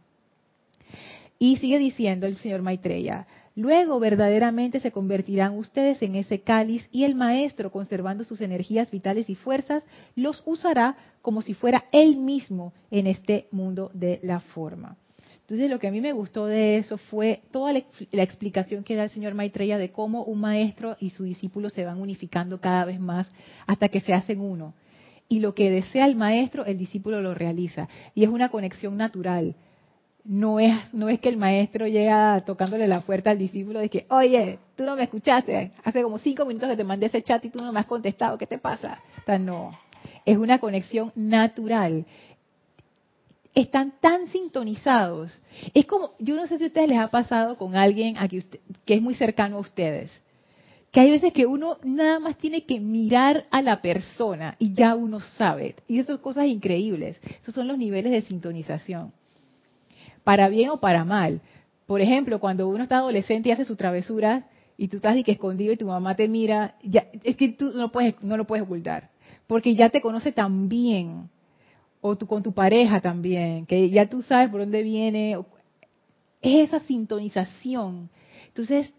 Y 1.38 1.56
sigue 1.56 1.78
diciendo 1.78 2.26
el 2.26 2.38
señor 2.38 2.62
Maitreya, 2.62 3.26
Luego 3.60 4.00
verdaderamente 4.00 4.80
se 4.80 4.90
convertirán 4.90 5.58
ustedes 5.58 6.00
en 6.00 6.14
ese 6.14 6.40
cáliz 6.40 6.88
y 6.90 7.04
el 7.04 7.14
maestro, 7.14 7.70
conservando 7.70 8.24
sus 8.24 8.40
energías 8.40 8.90
vitales 8.90 9.28
y 9.28 9.34
fuerzas, 9.34 9.84
los 10.16 10.42
usará 10.46 10.96
como 11.20 11.42
si 11.42 11.52
fuera 11.52 11.84
él 11.92 12.16
mismo 12.16 12.72
en 12.90 13.06
este 13.06 13.48
mundo 13.50 13.90
de 13.92 14.18
la 14.22 14.40
forma. 14.40 14.96
Entonces 15.42 15.68
lo 15.68 15.78
que 15.78 15.88
a 15.88 15.90
mí 15.90 16.00
me 16.00 16.14
gustó 16.14 16.46
de 16.46 16.78
eso 16.78 16.96
fue 16.96 17.42
toda 17.50 17.74
la, 17.74 17.82
explicación 18.12 18.82
que 18.82 18.96
da 18.96 19.04
el 19.04 19.10
señor 19.10 19.34
Maitreya 19.34 19.76
de 19.76 19.92
cómo 19.92 20.24
un 20.24 20.40
maestro 20.40 20.96
y 20.98 21.10
su 21.10 21.24
discípulo 21.24 21.68
se 21.68 21.84
van 21.84 22.00
unificando 22.00 22.62
cada 22.62 22.86
vez 22.86 22.98
más 22.98 23.30
hasta 23.66 23.90
que 23.90 24.00
se 24.00 24.14
hacen 24.14 24.40
uno. 24.40 24.72
Y 25.28 25.40
lo 25.40 25.54
que 25.54 25.70
desea 25.70 26.06
el 26.06 26.16
maestro, 26.16 26.64
el 26.64 26.78
discípulo 26.78 27.20
lo 27.20 27.34
realiza. 27.34 27.90
Y 28.14 28.24
es 28.24 28.30
una 28.30 28.48
conexión 28.48 28.96
natural. 28.96 29.54
No 30.24 30.60
es, 30.60 30.76
no 30.92 31.08
es 31.08 31.18
que 31.18 31.28
el 31.28 31.36
maestro 31.36 31.86
llega 31.86 32.42
tocándole 32.44 32.86
la 32.86 33.00
puerta 33.00 33.30
al 33.30 33.38
discípulo 33.38 33.80
de 33.80 33.88
que, 33.88 34.06
oye, 34.10 34.58
tú 34.76 34.84
no 34.84 34.94
me 34.94 35.04
escuchaste, 35.04 35.72
hace 35.82 36.02
como 36.02 36.18
cinco 36.18 36.44
minutos 36.44 36.68
que 36.68 36.76
te 36.76 36.84
mandé 36.84 37.06
ese 37.06 37.22
chat 37.22 37.44
y 37.44 37.50
tú 37.50 37.60
no 37.60 37.72
me 37.72 37.80
has 37.80 37.86
contestado, 37.86 38.36
¿qué 38.36 38.46
te 38.46 38.58
pasa? 38.58 39.00
No, 39.40 39.78
es 40.24 40.36
una 40.36 40.58
conexión 40.58 41.12
natural 41.14 42.04
están 43.54 43.94
tan 44.00 44.28
sintonizados. 44.28 45.40
Es 45.74 45.86
como, 45.86 46.12
yo 46.18 46.36
no 46.36 46.46
sé 46.46 46.58
si 46.58 46.64
a 46.64 46.66
ustedes 46.68 46.88
les 46.88 46.98
ha 46.98 47.08
pasado 47.08 47.56
con 47.56 47.76
alguien 47.76 48.16
aquí 48.18 48.44
que 48.84 48.94
es 48.94 49.02
muy 49.02 49.14
cercano 49.14 49.56
a 49.56 49.60
ustedes, 49.60 50.10
que 50.92 51.00
hay 51.00 51.10
veces 51.10 51.32
que 51.32 51.46
uno 51.46 51.78
nada 51.84 52.18
más 52.18 52.36
tiene 52.36 52.64
que 52.64 52.80
mirar 52.80 53.46
a 53.50 53.62
la 53.62 53.80
persona 53.80 54.56
y 54.58 54.72
ya 54.72 54.94
uno 54.94 55.20
sabe. 55.20 55.76
Y 55.86 55.98
eso 55.98 56.14
son 56.14 56.18
cosas 56.18 56.46
increíbles. 56.46 57.20
Esos 57.40 57.54
son 57.54 57.68
los 57.68 57.78
niveles 57.78 58.12
de 58.12 58.22
sintonización. 58.22 59.12
Para 60.24 60.48
bien 60.48 60.70
o 60.70 60.80
para 60.80 61.04
mal. 61.04 61.40
Por 61.86 62.00
ejemplo, 62.00 62.38
cuando 62.38 62.68
uno 62.68 62.82
está 62.82 62.98
adolescente 62.98 63.48
y 63.48 63.52
hace 63.52 63.64
su 63.64 63.76
travesura 63.76 64.46
y 64.76 64.88
tú 64.88 64.96
estás 64.96 65.16
y 65.16 65.24
que 65.24 65.32
escondido 65.32 65.72
y 65.72 65.76
tu 65.76 65.86
mamá 65.86 66.14
te 66.14 66.28
mira, 66.28 66.76
ya, 66.82 67.06
es 67.24 67.36
que 67.36 67.50
tú 67.50 67.72
no, 67.74 67.90
puedes, 67.90 68.14
no 68.22 68.36
lo 68.36 68.46
puedes 68.46 68.64
ocultar. 68.64 69.10
Porque 69.46 69.74
ya 69.74 69.90
te 69.90 70.00
conoce 70.00 70.32
tan 70.32 70.68
bien 70.68 71.28
o 72.00 72.16
con 72.16 72.42
tu 72.42 72.52
pareja 72.52 73.00
también, 73.00 73.66
que 73.66 73.90
ya 73.90 74.08
tú 74.08 74.22
sabes 74.22 74.48
por 74.50 74.60
dónde 74.60 74.82
viene. 74.82 75.36
Es 76.40 76.68
esa 76.68 76.80
sintonización. 76.80 78.08
Entonces, 78.48 78.92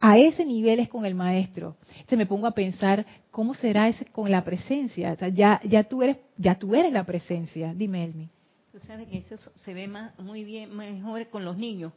a 0.00 0.18
ese 0.18 0.44
nivel 0.44 0.80
es 0.80 0.88
con 0.88 1.04
el 1.04 1.14
maestro. 1.14 1.76
Se 2.08 2.16
me 2.16 2.26
pongo 2.26 2.46
a 2.46 2.52
pensar 2.52 3.04
cómo 3.30 3.54
será 3.54 3.88
ese 3.88 4.06
con 4.06 4.30
la 4.30 4.44
presencia. 4.44 5.16
ya, 5.30 5.60
ya 5.64 5.84
tú 5.84 6.02
eres, 6.02 6.18
ya 6.36 6.58
tú 6.58 6.74
eres 6.74 6.92
la 6.92 7.04
presencia. 7.04 7.74
Dime, 7.74 8.04
Elmi. 8.04 8.28
Tú 8.76 8.80
sabes 8.80 9.08
que 9.08 9.16
eso 9.16 9.36
se 9.36 9.72
ve 9.72 9.88
más, 9.88 10.18
muy 10.18 10.44
bien, 10.44 10.76
mejor 10.76 11.26
con 11.30 11.46
los 11.46 11.56
niños. 11.56 11.94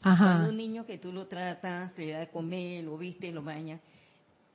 Ajá. 0.00 0.36
Con 0.36 0.50
un 0.50 0.56
niño 0.56 0.86
que 0.86 0.96
tú 0.96 1.10
lo 1.10 1.26
tratas, 1.26 1.92
le 1.98 2.12
das 2.12 2.20
de 2.20 2.28
comer, 2.28 2.84
lo 2.84 2.96
viste, 2.96 3.32
lo 3.32 3.42
bañas 3.42 3.80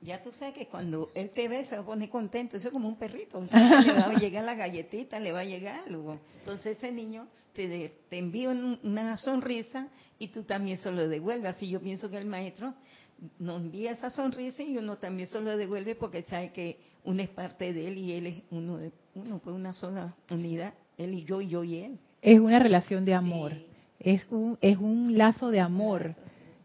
ya 0.00 0.22
tú 0.22 0.32
sabes 0.32 0.54
que 0.54 0.66
cuando 0.68 1.10
él 1.14 1.30
te 1.30 1.48
ve 1.48 1.64
se 1.64 1.74
va 1.76 1.82
a 1.82 1.84
poner 1.84 2.08
contento, 2.08 2.56
eso 2.56 2.68
es 2.68 2.72
como 2.72 2.88
un 2.88 2.96
perrito, 2.96 3.40
le 3.52 3.92
va 3.92 4.06
a 4.06 4.18
llegar 4.18 4.44
la 4.44 4.54
galletita, 4.54 5.18
le 5.18 5.32
va 5.32 5.40
a 5.40 5.44
llegar 5.44 5.80
algo. 5.86 6.18
Entonces 6.38 6.78
ese 6.78 6.92
niño 6.92 7.26
te, 7.52 7.92
te 8.08 8.18
envía 8.18 8.50
una 8.50 9.16
sonrisa 9.16 9.88
y 10.18 10.28
tú 10.28 10.44
también 10.44 10.78
se 10.78 10.90
lo 10.90 11.08
devuelves. 11.08 11.56
Así 11.56 11.68
yo 11.68 11.80
pienso 11.80 12.08
que 12.08 12.18
el 12.18 12.26
maestro 12.26 12.74
nos 13.38 13.60
envía 13.60 13.92
esa 13.92 14.10
sonrisa 14.10 14.62
y 14.62 14.78
uno 14.78 14.96
también 14.96 15.28
se 15.28 15.40
lo 15.40 15.56
devuelve 15.56 15.94
porque 15.94 16.22
sabe 16.22 16.52
que 16.52 16.78
uno 17.04 17.22
es 17.22 17.30
parte 17.30 17.72
de 17.72 17.88
él 17.88 17.98
y 17.98 18.12
él 18.12 18.26
es 18.26 18.42
uno, 18.50 18.78
de, 18.78 18.92
uno 19.14 19.38
pues 19.38 19.56
una 19.56 19.74
sola 19.74 20.14
unidad, 20.30 20.74
él 20.98 21.14
y 21.14 21.24
yo 21.24 21.40
y 21.40 21.48
yo 21.48 21.64
y 21.64 21.76
él. 21.76 21.98
Es 22.22 22.40
una 22.40 22.58
relación 22.58 23.04
de 23.04 23.14
amor, 23.14 23.52
es, 24.00 24.26
un, 24.30 24.58
es 24.60 24.78
un 24.78 25.16
lazo 25.16 25.50
de 25.50 25.60
amor, 25.60 26.14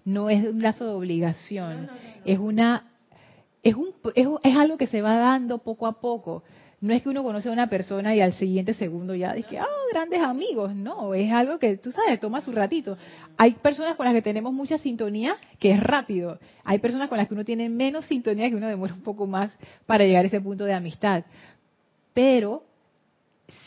no 0.06 0.30
es 0.30 0.48
un 0.48 0.62
lazo 0.62 0.86
de 0.86 0.92
obligación, 0.92 1.90
es 2.26 2.40
una 2.40 2.92
es, 3.64 3.76
un, 3.76 3.94
es, 4.16 4.56
algo 4.56 4.78
que 4.78 4.88
se 4.88 5.02
va 5.02 5.16
dando 5.18 5.60
poco 5.60 5.88
a 5.88 6.00
poco. 6.00 6.44
No 6.80 6.96
es 6.96 7.04
que 7.04 7.10
uno 7.10 7.22
conoce 7.22 7.48
a 7.48 7.52
una 7.52 7.70
persona 7.70 8.16
y 8.16 8.22
al 8.22 8.34
siguiente 8.34 8.74
segundo 8.74 9.14
ya 9.14 9.34
dice, 9.34 9.60
ah, 9.60 9.68
grandes 9.92 10.20
amigos. 10.20 10.74
No, 10.74 11.14
es 11.14 11.32
algo 11.32 11.60
que, 11.60 11.78
tú 11.78 11.92
sabes, 11.92 12.20
toma 12.20 12.42
su 12.42 12.52
ratito. 12.52 12.98
Hay 13.38 13.52
personas 13.52 13.96
con 13.96 14.06
las 14.06 14.16
que 14.16 14.24
tenemos 14.24 14.52
mucha 14.52 14.80
sintonía, 14.80 15.36
que 15.60 15.74
es 15.74 15.80
rápido. 15.80 16.40
Hay 16.64 16.80
personas 16.80 17.08
con 17.08 17.20
las 17.20 17.28
que 17.28 17.36
uno 17.36 17.46
tiene 17.46 17.70
menos 17.70 18.06
sintonía, 18.06 18.50
que 18.50 18.56
uno 18.56 18.68
demora 18.68 18.96
un 18.96 19.04
poco 19.04 19.28
más 19.28 19.56
para 19.86 20.06
llegar 20.06 20.26
a 20.26 20.28
ese 20.28 20.42
punto 20.42 20.66
de 20.66 20.74
amistad. 20.74 21.24
Pero 22.16 22.64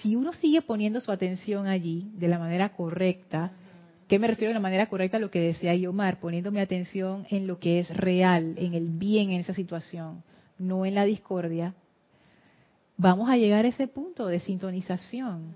si 0.00 0.16
uno 0.16 0.32
sigue 0.32 0.62
poniendo 0.62 1.00
su 1.00 1.10
atención 1.12 1.66
allí 1.66 2.10
de 2.14 2.28
la 2.28 2.38
manera 2.38 2.70
correcta, 2.70 3.52
¿Qué 4.08 4.18
me 4.18 4.26
refiero 4.26 4.50
de 4.50 4.54
la 4.54 4.60
manera 4.60 4.86
correcta 4.88 5.16
a 5.16 5.20
lo 5.20 5.30
que 5.30 5.40
decía 5.40 5.74
Yomar? 5.74 6.20
Poniendo 6.20 6.52
mi 6.52 6.60
atención 6.60 7.26
en 7.30 7.46
lo 7.46 7.58
que 7.58 7.80
es 7.80 7.88
real, 7.96 8.54
en 8.58 8.74
el 8.74 8.88
bien 8.88 9.30
en 9.30 9.40
esa 9.40 9.54
situación, 9.54 10.22
no 10.58 10.84
en 10.84 10.94
la 10.94 11.04
discordia. 11.04 11.74
Vamos 12.98 13.30
a 13.30 13.36
llegar 13.36 13.64
a 13.64 13.68
ese 13.68 13.88
punto 13.88 14.26
de 14.26 14.40
sintonización. 14.40 15.54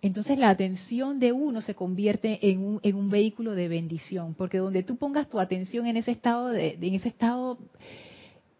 Entonces 0.00 0.38
la 0.38 0.48
atención 0.48 1.18
de 1.18 1.32
uno 1.32 1.60
se 1.60 1.74
convierte 1.74 2.50
en 2.50 2.60
un, 2.60 2.80
en 2.82 2.96
un 2.96 3.10
vehículo 3.10 3.54
de 3.54 3.68
bendición, 3.68 4.34
porque 4.34 4.58
donde 4.58 4.82
tú 4.82 4.96
pongas 4.96 5.28
tu 5.28 5.38
atención 5.38 5.86
en 5.86 5.96
ese 5.96 6.12
estado, 6.12 6.48
de, 6.48 6.78
en 6.80 6.94
ese 6.94 7.08
estado, 7.08 7.58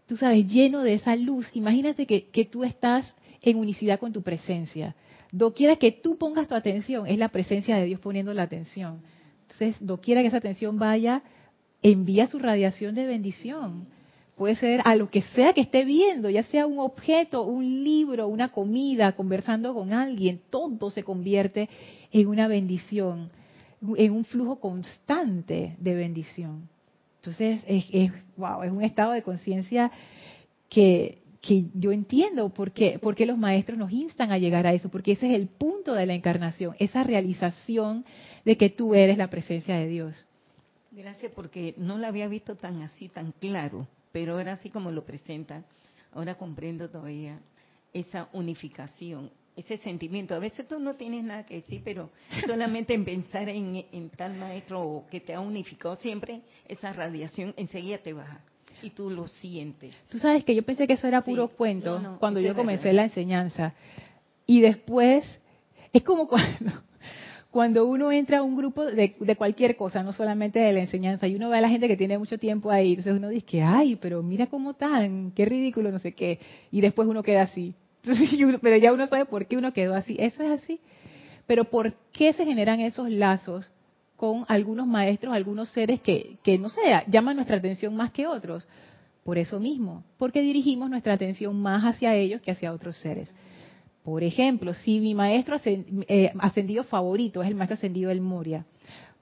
tú 0.06 0.16
sabes, 0.16 0.46
lleno 0.46 0.82
de 0.82 0.94
esa 0.94 1.16
luz, 1.16 1.48
imagínate 1.54 2.06
que, 2.06 2.26
que 2.26 2.44
tú 2.44 2.64
estás 2.64 3.14
en 3.42 3.56
unicidad 3.56 3.98
con 3.98 4.12
tu 4.12 4.22
presencia 4.22 4.94
Doquiera 5.30 5.76
que 5.76 5.92
tú 5.92 6.16
pongas 6.16 6.48
tu 6.48 6.54
atención, 6.54 7.06
es 7.06 7.18
la 7.18 7.28
presencia 7.28 7.76
de 7.76 7.84
Dios 7.84 8.00
poniendo 8.00 8.32
la 8.32 8.44
atención. 8.44 9.02
Entonces, 9.42 9.76
doquiera 9.80 10.22
que 10.22 10.28
esa 10.28 10.38
atención 10.38 10.78
vaya, 10.78 11.22
envía 11.82 12.26
su 12.26 12.38
radiación 12.38 12.94
de 12.94 13.06
bendición. 13.06 13.86
Puede 14.36 14.54
ser 14.54 14.80
a 14.84 14.94
lo 14.94 15.10
que 15.10 15.22
sea 15.22 15.52
que 15.52 15.60
esté 15.60 15.84
viendo, 15.84 16.30
ya 16.30 16.44
sea 16.44 16.66
un 16.66 16.78
objeto, 16.78 17.42
un 17.42 17.84
libro, 17.84 18.28
una 18.28 18.50
comida, 18.50 19.12
conversando 19.12 19.74
con 19.74 19.92
alguien, 19.92 20.40
todo 20.48 20.90
se 20.90 21.02
convierte 21.02 21.68
en 22.12 22.28
una 22.28 22.46
bendición, 22.48 23.30
en 23.96 24.12
un 24.12 24.24
flujo 24.24 24.60
constante 24.60 25.76
de 25.78 25.94
bendición. 25.94 26.68
Entonces, 27.16 27.62
es, 27.66 27.84
es, 27.92 28.12
wow, 28.36 28.62
es 28.62 28.70
un 28.70 28.82
estado 28.82 29.12
de 29.12 29.22
conciencia 29.22 29.90
que, 30.70 31.20
que 31.48 31.64
yo 31.72 31.92
entiendo 31.92 32.50
por 32.50 32.72
qué, 32.72 33.00
los 33.26 33.38
maestros 33.38 33.78
nos 33.78 33.90
instan 33.90 34.32
a 34.32 34.36
llegar 34.36 34.66
a 34.66 34.74
eso, 34.74 34.90
porque 34.90 35.12
ese 35.12 35.28
es 35.28 35.34
el 35.34 35.48
punto 35.48 35.94
de 35.94 36.04
la 36.04 36.12
encarnación, 36.12 36.76
esa 36.78 37.04
realización 37.04 38.04
de 38.44 38.58
que 38.58 38.68
tú 38.68 38.94
eres 38.94 39.16
la 39.16 39.30
presencia 39.30 39.74
de 39.76 39.88
Dios. 39.88 40.26
Gracias, 40.90 41.32
porque 41.34 41.72
no 41.78 41.96
lo 41.96 42.06
había 42.06 42.28
visto 42.28 42.56
tan 42.56 42.82
así, 42.82 43.08
tan 43.08 43.32
claro, 43.32 43.88
pero 44.12 44.34
ahora 44.34 44.52
así 44.52 44.68
como 44.68 44.90
lo 44.90 45.06
presentan, 45.06 45.64
ahora 46.12 46.34
comprendo 46.34 46.90
todavía 46.90 47.40
esa 47.94 48.28
unificación, 48.34 49.30
ese 49.56 49.78
sentimiento. 49.78 50.34
A 50.34 50.40
veces 50.40 50.68
tú 50.68 50.78
no 50.78 50.96
tienes 50.96 51.24
nada 51.24 51.46
que 51.46 51.54
decir, 51.54 51.80
pero 51.82 52.10
solamente 52.46 52.92
en 52.92 53.06
pensar 53.06 53.48
en, 53.48 53.86
en 53.90 54.10
tal 54.10 54.34
maestro 54.36 55.06
que 55.10 55.20
te 55.20 55.32
ha 55.32 55.40
unificado 55.40 55.96
siempre, 55.96 56.42
esa 56.66 56.92
radiación 56.92 57.54
enseguida 57.56 57.96
te 57.96 58.12
baja 58.12 58.42
y 58.82 58.90
tú 58.90 59.10
lo 59.10 59.26
sientes. 59.26 59.94
Tú 60.08 60.18
sabes 60.18 60.44
que 60.44 60.54
yo 60.54 60.62
pensé 60.62 60.86
que 60.86 60.94
eso 60.94 61.06
era 61.06 61.22
puro 61.22 61.48
cuento 61.48 62.16
cuando 62.18 62.40
yo 62.40 62.54
comencé 62.54 62.92
la 62.92 63.04
enseñanza. 63.04 63.74
Y 64.46 64.60
después, 64.60 65.40
es 65.92 66.02
como 66.02 66.28
cuando, 66.28 66.72
cuando 67.50 67.86
uno 67.86 68.12
entra 68.12 68.38
a 68.38 68.42
un 68.42 68.56
grupo 68.56 68.84
de, 68.84 69.36
cualquier 69.36 69.76
cosa, 69.76 70.02
no 70.02 70.12
solamente 70.12 70.58
de 70.58 70.72
la 70.72 70.80
enseñanza, 70.80 71.26
y 71.26 71.34
uno 71.34 71.48
ve 71.48 71.58
a 71.58 71.60
la 71.60 71.68
gente 71.68 71.88
que 71.88 71.96
tiene 71.96 72.18
mucho 72.18 72.38
tiempo 72.38 72.70
ahí, 72.70 72.90
entonces 72.90 73.14
uno 73.14 73.28
dice, 73.28 73.62
ay, 73.62 73.96
pero 73.96 74.22
mira 74.22 74.46
cómo 74.46 74.72
están, 74.72 75.32
qué 75.32 75.44
ridículo, 75.44 75.90
no 75.90 75.98
sé 75.98 76.12
qué, 76.12 76.38
y 76.70 76.80
después 76.80 77.08
uno 77.08 77.22
queda 77.22 77.42
así. 77.42 77.74
pero 78.62 78.76
ya 78.76 78.92
uno 78.92 79.06
sabe 79.06 79.24
por 79.24 79.46
qué 79.46 79.56
uno 79.56 79.72
quedó 79.72 79.94
así. 79.94 80.16
Eso 80.18 80.42
es 80.42 80.62
así. 80.62 80.80
Pero 81.46 81.64
¿por 81.64 81.94
qué 82.12 82.32
se 82.32 82.44
generan 82.44 82.80
esos 82.80 83.10
lazos 83.10 83.70
con 84.18 84.44
algunos 84.48 84.88
maestros, 84.88 85.32
algunos 85.32 85.68
seres 85.68 86.00
que, 86.00 86.38
que, 86.42 86.58
no 86.58 86.68
sé, 86.68 86.80
llaman 87.06 87.36
nuestra 87.36 87.56
atención 87.56 87.94
más 87.94 88.10
que 88.10 88.26
otros. 88.26 88.66
Por 89.22 89.38
eso 89.38 89.60
mismo, 89.60 90.02
porque 90.16 90.42
dirigimos 90.42 90.90
nuestra 90.90 91.14
atención 91.14 91.54
más 91.60 91.84
hacia 91.84 92.14
ellos 92.16 92.42
que 92.42 92.50
hacia 92.50 92.72
otros 92.72 92.96
seres. 92.96 93.32
Por 94.02 94.24
ejemplo, 94.24 94.74
si 94.74 94.98
mi 94.98 95.14
maestro 95.14 95.56
eh, 95.64 96.32
ascendido 96.40 96.82
favorito 96.82 97.42
es 97.42 97.48
el 97.48 97.54
maestro 97.54 97.74
ascendido 97.74 98.08
del 98.08 98.20
Moria, 98.20 98.66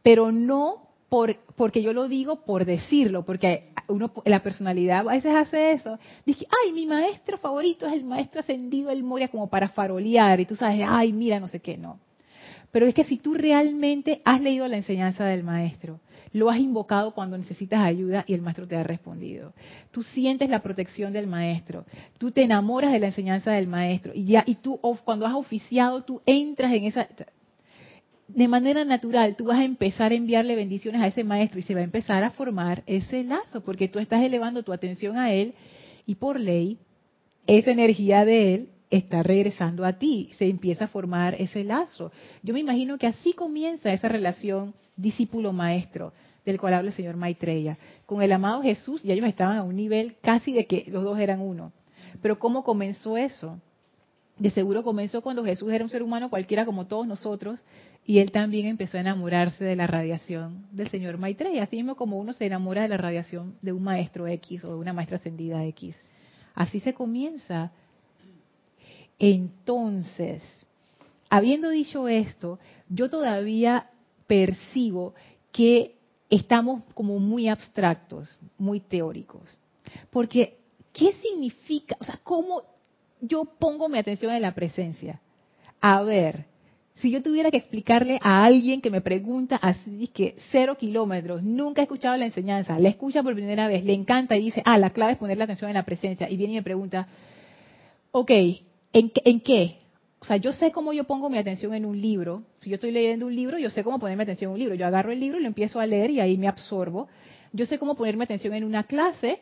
pero 0.03 0.33
no 0.33 0.89
por, 1.11 1.37
porque 1.57 1.83
yo 1.83 1.93
lo 1.93 2.09
digo 2.09 2.45
por 2.45 2.65
decirlo, 2.65 3.27
porque 3.27 3.69
uno, 3.89 4.11
la 4.25 4.43
personalidad 4.43 5.01
a 5.01 5.13
veces 5.13 5.35
hace 5.35 5.73
eso. 5.73 5.99
Dice, 6.25 6.47
ay, 6.65 6.73
mi 6.73 6.87
maestro 6.87 7.37
favorito 7.37 7.87
es 7.87 7.93
el 7.93 8.05
maestro 8.05 8.41
ascendido 8.41 8.89
del 8.89 9.03
Moria 9.03 9.29
como 9.29 9.51
para 9.51 9.69
farolear, 9.69 10.41
y 10.41 10.47
tú 10.47 10.57
sabes, 10.57 10.87
ay, 10.89 11.13
mira, 11.13 11.39
no 11.39 11.49
sé 11.49 11.61
qué, 11.61 11.77
no. 11.77 11.99
Pero 12.77 12.85
es 12.85 12.95
que 12.95 13.05
si 13.05 13.17
tú 13.17 13.33
realmente 13.33 14.21
has 14.23 14.39
leído 14.39 14.69
la 14.69 14.77
enseñanza 14.77 15.25
del 15.25 15.43
maestro, 15.43 15.99
lo 16.35 16.51
has 16.51 16.59
invocado 16.59 17.15
cuando 17.15 17.39
necesitas 17.39 17.81
ayuda 17.81 18.27
y 18.29 18.35
el 18.35 18.43
maestro 18.43 18.69
te 18.69 18.77
ha 18.77 18.83
respondido. 18.83 19.55
Tú 19.93 20.03
sientes 20.03 20.51
la 20.51 20.63
protección 20.63 21.15
del 21.15 21.27
maestro, 21.27 21.87
tú 22.19 22.33
te 22.33 22.43
enamoras 22.43 22.93
de 22.93 22.99
la 22.99 23.07
enseñanza 23.07 23.53
del 23.53 23.67
maestro 23.67 24.13
y 24.15 24.27
ya 24.27 24.45
y 24.47 24.57
tú 24.57 24.79
cuando 25.07 25.25
has 25.25 25.33
oficiado 25.33 26.05
tú 26.05 26.21
entras 26.27 26.71
en 26.75 26.85
esa 26.85 27.09
de 28.29 28.47
manera 28.47 28.85
natural 28.85 29.37
tú 29.37 29.47
vas 29.47 29.61
a 29.61 29.65
empezar 29.65 30.13
a 30.13 30.17
enviarle 30.17 30.55
bendiciones 30.55 31.01
a 31.01 31.07
ese 31.07 31.25
maestro 31.25 31.59
y 31.59 31.63
se 31.63 31.73
va 31.73 31.81
a 31.81 31.85
empezar 31.85 32.25
a 32.25 32.31
formar 32.31 32.83
ese 32.87 33.25
lazo 33.25 33.63
porque 33.63 33.89
tú 33.89 34.01
estás 34.01 34.23
elevando 34.23 34.63
tu 34.63 34.75
atención 34.75 35.17
a 35.17 35.33
él 35.33 35.55
y 36.05 36.17
por 36.17 36.39
ley 36.39 36.77
esa 37.47 37.71
energía 37.71 38.27
de 38.27 38.55
él 38.55 38.69
está 38.91 39.23
regresando 39.23 39.85
a 39.85 39.95
ti, 39.95 40.31
se 40.39 40.49
empieza 40.49 40.85
a 40.85 40.89
formar 40.89 41.35
ese 41.41 41.65
lazo. 41.65 42.13
Yo 42.43 42.55
me 42.55 42.61
imagino 42.61 42.99
que 42.99 43.07
así 43.07 43.33
comienza 43.33 43.93
esa 43.93 44.09
relación 44.09 44.75
discípulo-maestro 44.97 46.13
del 46.45 46.61
cual 46.61 46.75
habla 46.75 46.91
el 46.91 46.97
señor 46.97 47.17
Maitreya. 47.17 47.77
Con 48.07 48.23
el 48.23 48.33
amado 48.33 48.63
Jesús 48.63 49.03
ya 49.03 49.13
ellos 49.13 49.27
estaban 49.27 49.59
a 49.59 49.65
un 49.65 49.75
nivel 49.77 50.17
casi 50.23 50.53
de 50.53 50.67
que 50.67 50.85
los 50.89 51.03
dos 51.03 51.19
eran 51.19 51.41
uno. 51.41 51.73
Pero 52.23 52.39
¿cómo 52.39 52.63
comenzó 52.63 53.17
eso? 53.17 53.61
De 54.39 54.51
seguro 54.51 54.85
comenzó 54.85 55.23
cuando 55.23 55.45
Jesús 55.45 55.73
era 55.73 55.83
un 55.83 55.91
ser 55.91 56.03
humano 56.03 56.31
cualquiera 56.31 56.65
como 56.67 56.87
todos 56.87 57.07
nosotros 57.07 57.59
y 58.05 58.19
él 58.19 58.31
también 58.31 58.67
empezó 58.67 58.99
a 58.99 59.01
enamorarse 59.01 59.65
de 59.65 59.77
la 59.77 59.87
radiación 59.87 60.67
del 60.73 60.89
señor 60.89 61.19
Maitreya, 61.19 61.65
así 61.65 61.77
mismo 61.77 61.97
como 61.97 62.19
uno 62.19 62.33
se 62.33 62.47
enamora 62.47 62.83
de 62.83 62.89
la 62.89 62.99
radiación 62.99 63.57
de 63.63 63.73
un 63.73 63.83
maestro 63.83 64.29
X 64.29 64.65
o 64.65 64.69
de 64.69 64.75
una 64.77 64.93
maestra 64.93 65.17
ascendida 65.17 65.65
X. 65.65 65.97
Así 66.55 66.81
se 66.81 66.95
comienza. 66.95 67.73
Entonces, 69.19 70.43
habiendo 71.31 71.71
dicho 71.71 72.09
esto, 72.09 72.59
yo 72.89 73.09
todavía 73.09 73.91
percibo 74.27 75.15
que 75.53 75.97
estamos 76.29 76.83
como 76.95 77.19
muy 77.19 77.49
abstractos, 77.49 78.39
muy 78.59 78.81
teóricos. 78.81 79.59
Porque, 80.11 80.59
¿qué 80.93 81.13
significa? 81.15 81.97
O 82.01 82.05
sea, 82.05 82.21
¿cómo 82.23 82.63
yo 83.21 83.45
pongo 83.45 83.89
mi 83.89 83.99
atención 83.99 84.33
en 84.33 84.43
la 84.43 84.55
presencia? 84.55 85.21
A 85.81 86.03
ver, 86.03 86.47
si 86.97 87.11
yo 87.11 87.23
tuviera 87.23 87.51
que 87.51 87.59
explicarle 87.59 88.19
a 88.23 88.45
alguien 88.45 88.81
que 88.81 88.91
me 88.91 89.03
pregunta 89.03 89.57
así 89.57 90.09
que 90.09 90.37
cero 90.51 90.77
kilómetros, 90.79 91.43
nunca 91.43 91.83
ha 91.83 91.85
escuchado 91.85 92.17
la 92.17 92.25
enseñanza, 92.25 92.79
la 92.79 92.89
escucha 92.89 93.23
por 93.23 93.35
primera 93.35 93.69
vez, 93.69 93.85
le 93.85 93.93
encanta 93.93 94.37
y 94.37 94.45
dice, 94.45 94.63
ah, 94.65 94.79
la 94.79 94.91
clave 94.91 95.13
es 95.13 95.19
poner 95.19 95.37
la 95.37 95.45
atención 95.45 95.71
en 95.71 95.75
la 95.75 95.85
presencia, 95.85 96.29
y 96.29 96.37
viene 96.37 96.55
y 96.55 96.57
me 96.57 96.63
pregunta, 96.63 97.07
ok, 98.13 98.31
¿en, 98.93 99.13
¿en 99.25 99.41
qué? 99.41 99.79
O 100.19 100.25
sea, 100.25 100.39
yo 100.39 100.53
sé 100.53 100.73
cómo 100.73 100.93
yo 100.93 101.05
pongo 101.05 101.29
mi 101.29 101.39
atención 101.39 101.75
en 101.75 101.85
un 101.85 102.01
libro. 102.01 102.43
Si 102.61 102.71
yo 102.71 102.75
estoy 102.75 102.91
leyendo 102.91 103.27
un 103.27 103.37
libro, 103.37 103.59
yo 103.59 103.71
sé 103.71 103.85
cómo 103.85 103.99
ponerme 103.99 104.23
atención 104.23 104.51
en 104.51 104.53
un 104.55 104.59
libro. 104.59 104.75
Yo 104.75 104.87
agarro 104.87 105.13
el 105.13 105.21
libro 105.21 105.39
y 105.39 105.43
lo 105.43 105.47
empiezo 105.47 105.79
a 105.79 105.87
leer 105.87 106.11
y 106.11 106.21
ahí 106.21 106.39
me 106.39 106.49
absorbo. 106.49 107.09
Yo 107.53 107.67
sé 107.67 107.79
cómo 107.79 107.95
ponerme 107.95 108.25
atención 108.25 108.55
en 108.55 108.65
una 108.65 108.85
clase. 108.85 109.41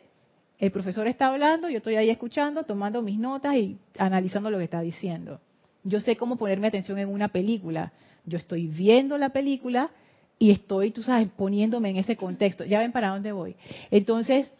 El 0.59 0.71
profesor 0.71 1.07
está 1.07 1.27
hablando, 1.27 1.69
yo 1.69 1.77
estoy 1.77 1.95
ahí 1.95 2.09
escuchando, 2.09 2.63
tomando 2.63 3.01
mis 3.01 3.17
notas 3.17 3.55
y 3.55 3.77
analizando 3.97 4.49
lo 4.49 4.57
que 4.57 4.65
está 4.65 4.81
diciendo. 4.81 5.41
Yo 5.83 5.99
sé 5.99 6.15
cómo 6.15 6.37
ponerme 6.37 6.67
atención 6.67 6.97
en 6.97 7.09
una 7.09 7.29
película. 7.29 7.91
Yo 8.25 8.37
estoy 8.37 8.67
viendo 8.67 9.17
la 9.17 9.29
película 9.29 9.91
y 10.39 10.51
estoy, 10.51 10.91
tú 10.91 11.03
sabes, 11.03 11.29
poniéndome 11.31 11.89
en 11.89 11.97
ese 11.97 12.15
contexto. 12.15 12.63
Ya 12.63 12.79
ven 12.79 12.91
para 12.91 13.09
dónde 13.09 13.31
voy. 13.31 13.55
Entonces, 13.91 14.51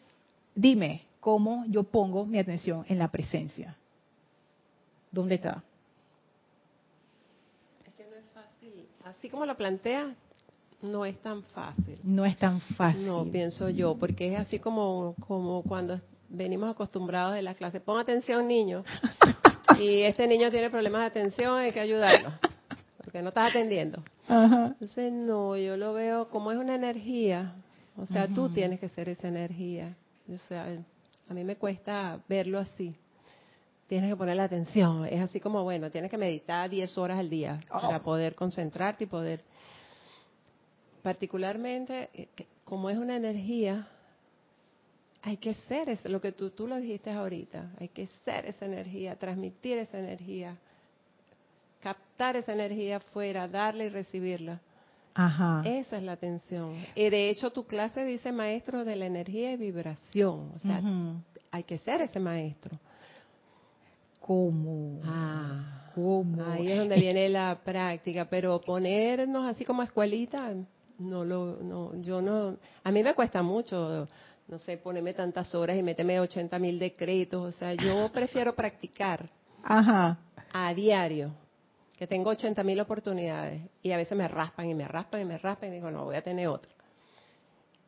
dime 0.54 1.04
cómo 1.20 1.66
yo 1.68 1.84
pongo 1.84 2.26
mi 2.26 2.40
atención 2.40 2.86
en 2.90 3.00
la 3.00 3.10
presencia. 3.10 3.78
¿Dónde 5.16 5.36
está? 5.36 5.64
así 9.06 9.30
como 9.30 9.46
lo 9.46 9.56
plantea, 9.56 10.14
no 10.82 11.06
es 11.06 11.18
tan 11.22 11.44
fácil. 11.44 11.98
No 12.04 12.26
es 12.26 12.38
tan 12.38 12.60
fácil. 12.60 13.06
No, 13.06 13.24
pienso 13.24 13.70
yo, 13.70 13.96
porque 13.96 14.34
es 14.34 14.40
así 14.40 14.60
como, 14.60 15.16
como 15.26 15.62
cuando 15.62 16.02
venimos 16.28 16.70
acostumbrados 16.70 17.36
de 17.36 17.44
la 17.44 17.54
clase. 17.54 17.80
Pon 17.80 17.98
atención, 17.98 18.46
niño. 18.48 18.84
y 19.80 20.02
este 20.02 20.28
niño 20.28 20.52
tiene 20.52 20.70
problemas 20.70 21.02
de 21.02 21.08
atención, 21.08 21.58
hay 21.58 21.72
que 21.72 21.80
ayudarlo, 21.80 22.34
porque 22.98 23.22
no 23.22 23.30
estás 23.30 23.52
atendiendo. 23.52 24.04
Entonces, 24.28 25.14
no, 25.14 25.56
yo 25.56 25.78
lo 25.78 25.94
veo 25.94 26.28
como 26.28 26.52
es 26.52 26.58
una 26.58 26.76
energía. 26.76 27.54
O 27.96 28.06
sea, 28.06 28.28
tú 28.28 28.50
tienes 28.50 28.82
que 28.82 28.90
ser 28.90 29.08
esa 29.08 29.30
energía. 29.30 29.96
O 30.28 30.38
sea, 30.50 30.68
a 31.30 31.34
mí 31.34 31.44
me 31.46 31.56
cuesta 31.56 32.20
verlo 32.28 32.60
así 32.60 32.98
tienes 33.88 34.10
que 34.10 34.16
poner 34.16 34.36
la 34.38 34.46
atención. 34.46 35.06
Es 35.06 35.22
así 35.22 35.40
como, 35.40 35.64
bueno, 35.64 35.90
tienes 35.92 36.10
que 36.10 36.18
meditar 36.18 36.70
10 36.70 36.98
horas 36.98 37.20
al 37.20 37.30
día 37.30 37.60
para 37.70 37.98
oh. 37.98 38.02
poder 38.02 38.36
concentrarte 38.36 39.06
y 39.06 39.08
poder... 39.08 39.44
Particularmente, 41.02 42.10
eh, 42.14 42.28
como 42.64 42.90
es 42.90 42.98
una 42.98 43.16
energía, 43.16 43.88
hay 45.22 45.38
que 45.38 45.54
ser, 45.54 45.90
es 45.90 46.04
lo 46.06 46.20
que 46.20 46.32
tú, 46.32 46.50
tú 46.50 46.68
lo 46.68 46.78
dijiste 46.78 47.12
ahorita, 47.12 47.72
hay 47.80 47.90
que 47.90 48.08
ser 48.24 48.46
esa 48.48 48.66
energía, 48.66 49.16
transmitir 49.16 49.78
esa 49.78 50.00
energía, 50.00 50.58
captar 51.80 52.36
esa 52.38 52.54
energía 52.54 52.98
afuera, 52.98 53.48
darla 53.48 53.84
y 53.84 53.90
recibirla. 53.90 54.60
Ajá. 55.14 55.62
Esa 55.64 55.98
es 55.98 56.04
la 56.04 56.12
atención. 56.14 56.74
Y 56.94 57.10
de 57.10 57.30
hecho 57.30 57.52
tu 57.52 57.66
clase 57.66 58.04
dice 58.04 58.32
maestro 58.32 58.84
de 58.84 58.96
la 58.96 59.06
energía 59.06 59.54
y 59.54 59.58
vibración. 59.58 60.52
O 60.56 60.60
sea, 60.60 60.82
hay 61.52 61.64
que 61.64 61.78
ser 61.78 62.02
ese 62.02 62.20
maestro. 62.20 62.78
¿Cómo? 64.26 65.02
Ah, 65.04 65.92
¿cómo? 65.94 66.44
Ahí 66.44 66.72
es 66.72 66.80
donde 66.80 66.98
viene 66.98 67.30
la 67.30 67.60
práctica, 67.64 68.26
pero 68.26 68.60
ponernos 68.60 69.48
así 69.48 69.64
como 69.64 69.84
escuelita, 69.84 70.52
no 70.98 71.24
lo, 71.24 71.58
no, 71.58 72.02
yo 72.02 72.24
no, 72.24 72.58
a 72.84 72.92
mí 72.92 73.04
me 73.04 73.14
cuesta 73.14 73.44
mucho, 73.44 74.08
no 74.48 74.58
sé, 74.58 74.78
ponerme 74.78 75.14
tantas 75.14 75.54
horas 75.54 75.78
y 75.78 75.84
meterme 75.84 76.20
80 76.20 76.58
mil 76.58 76.80
decretos, 76.80 77.54
o 77.54 77.58
sea, 77.60 77.76
yo 77.76 78.10
prefiero 78.14 78.56
practicar 78.56 79.30
Ajá. 79.64 80.18
a 80.54 80.74
diario, 80.74 81.32
que 81.96 82.08
tengo 82.08 82.32
80 82.32 82.64
mil 82.64 82.80
oportunidades 82.80 83.62
y 83.84 83.92
a 83.92 83.98
veces 83.98 84.18
me 84.18 84.28
raspan 84.28 84.72
y 84.72 84.74
me 84.74 84.88
raspan 84.88 85.22
y 85.22 85.26
me 85.26 85.38
raspan 85.38 85.70
y 85.70 85.76
digo, 85.76 85.92
no, 85.92 86.06
voy 86.06 86.16
a 86.16 86.24
tener 86.24 86.48
otra 86.48 86.75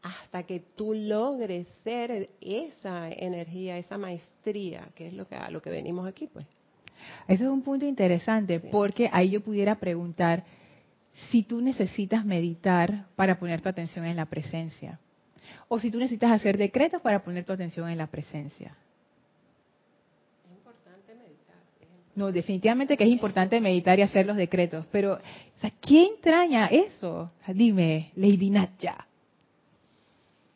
hasta 0.02 0.44
que 0.44 0.60
tú 0.76 0.94
logres 0.94 1.68
ser 1.84 2.30
esa 2.42 3.10
energía, 3.10 3.78
esa 3.78 3.98
maestría, 3.98 4.88
que 4.96 5.08
es 5.08 5.14
lo 5.14 5.28
que, 5.28 5.36
a 5.36 5.50
lo 5.50 5.62
que 5.62 5.70
venimos 5.70 6.08
aquí, 6.08 6.28
pues. 6.28 6.46
Ese 7.28 7.44
es 7.44 7.50
un 7.50 7.62
punto 7.62 7.86
interesante, 7.86 8.60
porque 8.60 9.10
ahí 9.12 9.30
yo 9.32 9.42
pudiera 9.42 9.76
preguntar 9.76 10.44
si 11.30 11.44
tú 11.44 11.62
necesitas 11.62 12.26
meditar 12.26 13.06
para 13.16 13.40
poner 13.40 13.62
tu 13.62 13.70
atención 13.70 14.06
en 14.06 14.16
la 14.16 14.26
presencia, 14.26 15.00
o 15.68 15.80
si 15.80 15.92
tú 15.92 16.00
necesitas 16.00 16.32
hacer 16.32 16.58
decretos 16.58 17.02
para 17.02 17.24
poner 17.24 17.44
tu 17.44 17.54
atención 17.54 17.90
en 17.90 17.98
la 17.98 18.08
presencia. 18.08 18.76
Es 20.46 20.52
importante 20.52 21.16
meditar. 21.16 21.56
No, 22.16 22.32
definitivamente 22.32 22.98
que 22.98 23.04
es 23.04 23.10
importante 23.10 23.60
meditar 23.60 24.00
y 24.00 24.04
hacer 24.04 24.26
los 24.26 24.38
decretos, 24.38 24.86
pero 24.92 25.20
¿quién 25.82 26.14
entraña 26.16 26.68
eso? 26.68 27.32
dime, 27.48 28.12
Lady 28.16 28.50
Natya. 28.50 29.08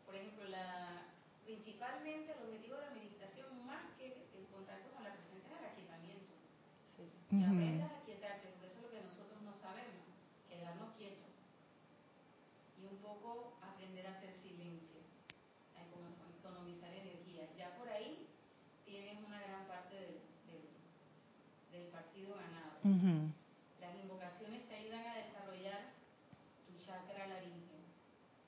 Por 0.06 0.16
ejemplo, 0.16 0.46
la, 0.48 1.08
principalmente 1.46 2.32
el 2.32 2.44
objetivo 2.46 2.78
de 2.78 2.86
la 2.86 2.92
meditación, 2.92 3.66
más 3.66 3.84
que 3.98 4.28
el 4.38 4.48
contacto 4.48 4.92
con 4.92 5.04
la 5.04 5.14
presencia, 5.14 5.52
es 5.52 5.60
el 5.60 5.66
aquietamiento. 5.66 6.34
Sí. 6.88 7.04
Que 7.30 7.46
aprendas 7.46 7.92
a 7.92 8.00
porque 8.00 8.68
eso 8.68 8.78
es 8.78 8.84
lo 8.84 8.92
que 8.92 9.04
nosotros 9.04 9.42
no 9.42 9.54
sabemos, 9.54 10.08
quedarnos 10.50 10.96
quietos. 10.96 11.32
Y 12.80 12.86
un 12.86 12.98
poco 12.98 13.58
aprender 13.62 14.08
a 14.08 14.18
hacer 14.18 14.34
silencio, 14.34 15.02
a 15.76 15.84
economizar 15.84 16.94
energía 16.94 17.22
ya 17.58 17.76
por 17.78 17.90
ahí 17.90 18.28
tienes 18.86 19.18
una 19.26 19.40
gran 19.40 19.66
parte 19.68 19.96
del, 19.96 20.22
ganado. 22.30 23.32
Las 23.80 23.96
invocaciones 23.98 24.68
te 24.68 24.76
ayudan 24.76 25.06
a 25.06 25.16
desarrollar 25.18 25.94
tu 26.68 26.78
chakra 26.86 27.28
laringe, 27.28 27.82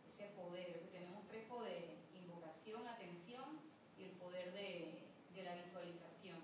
ese 0.08 0.30
poder, 0.36 0.90
tenemos 0.92 1.26
tres 1.28 1.46
poderes, 1.48 1.98
invocación, 2.13 2.88
atención 2.88 3.60
y 3.98 4.04
el 4.04 4.12
poder 4.12 4.54
de, 4.54 5.02
de 5.34 5.44
la 5.44 5.56
visualización. 5.56 6.40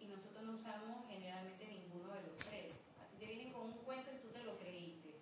Y 0.00 0.06
nosotros 0.06 0.44
no 0.44 0.52
usamos 0.52 1.06
generalmente 1.08 1.66
ninguno 1.66 2.12
de 2.14 2.22
los 2.22 2.38
tres. 2.38 2.74
A 3.02 3.06
ti 3.10 3.16
te 3.18 3.26
vienen 3.26 3.52
con 3.52 3.64
un 3.66 3.78
cuento 3.84 4.10
y 4.14 4.18
tú 4.22 4.28
te 4.28 4.44
lo 4.44 4.58
creíste. 4.58 5.18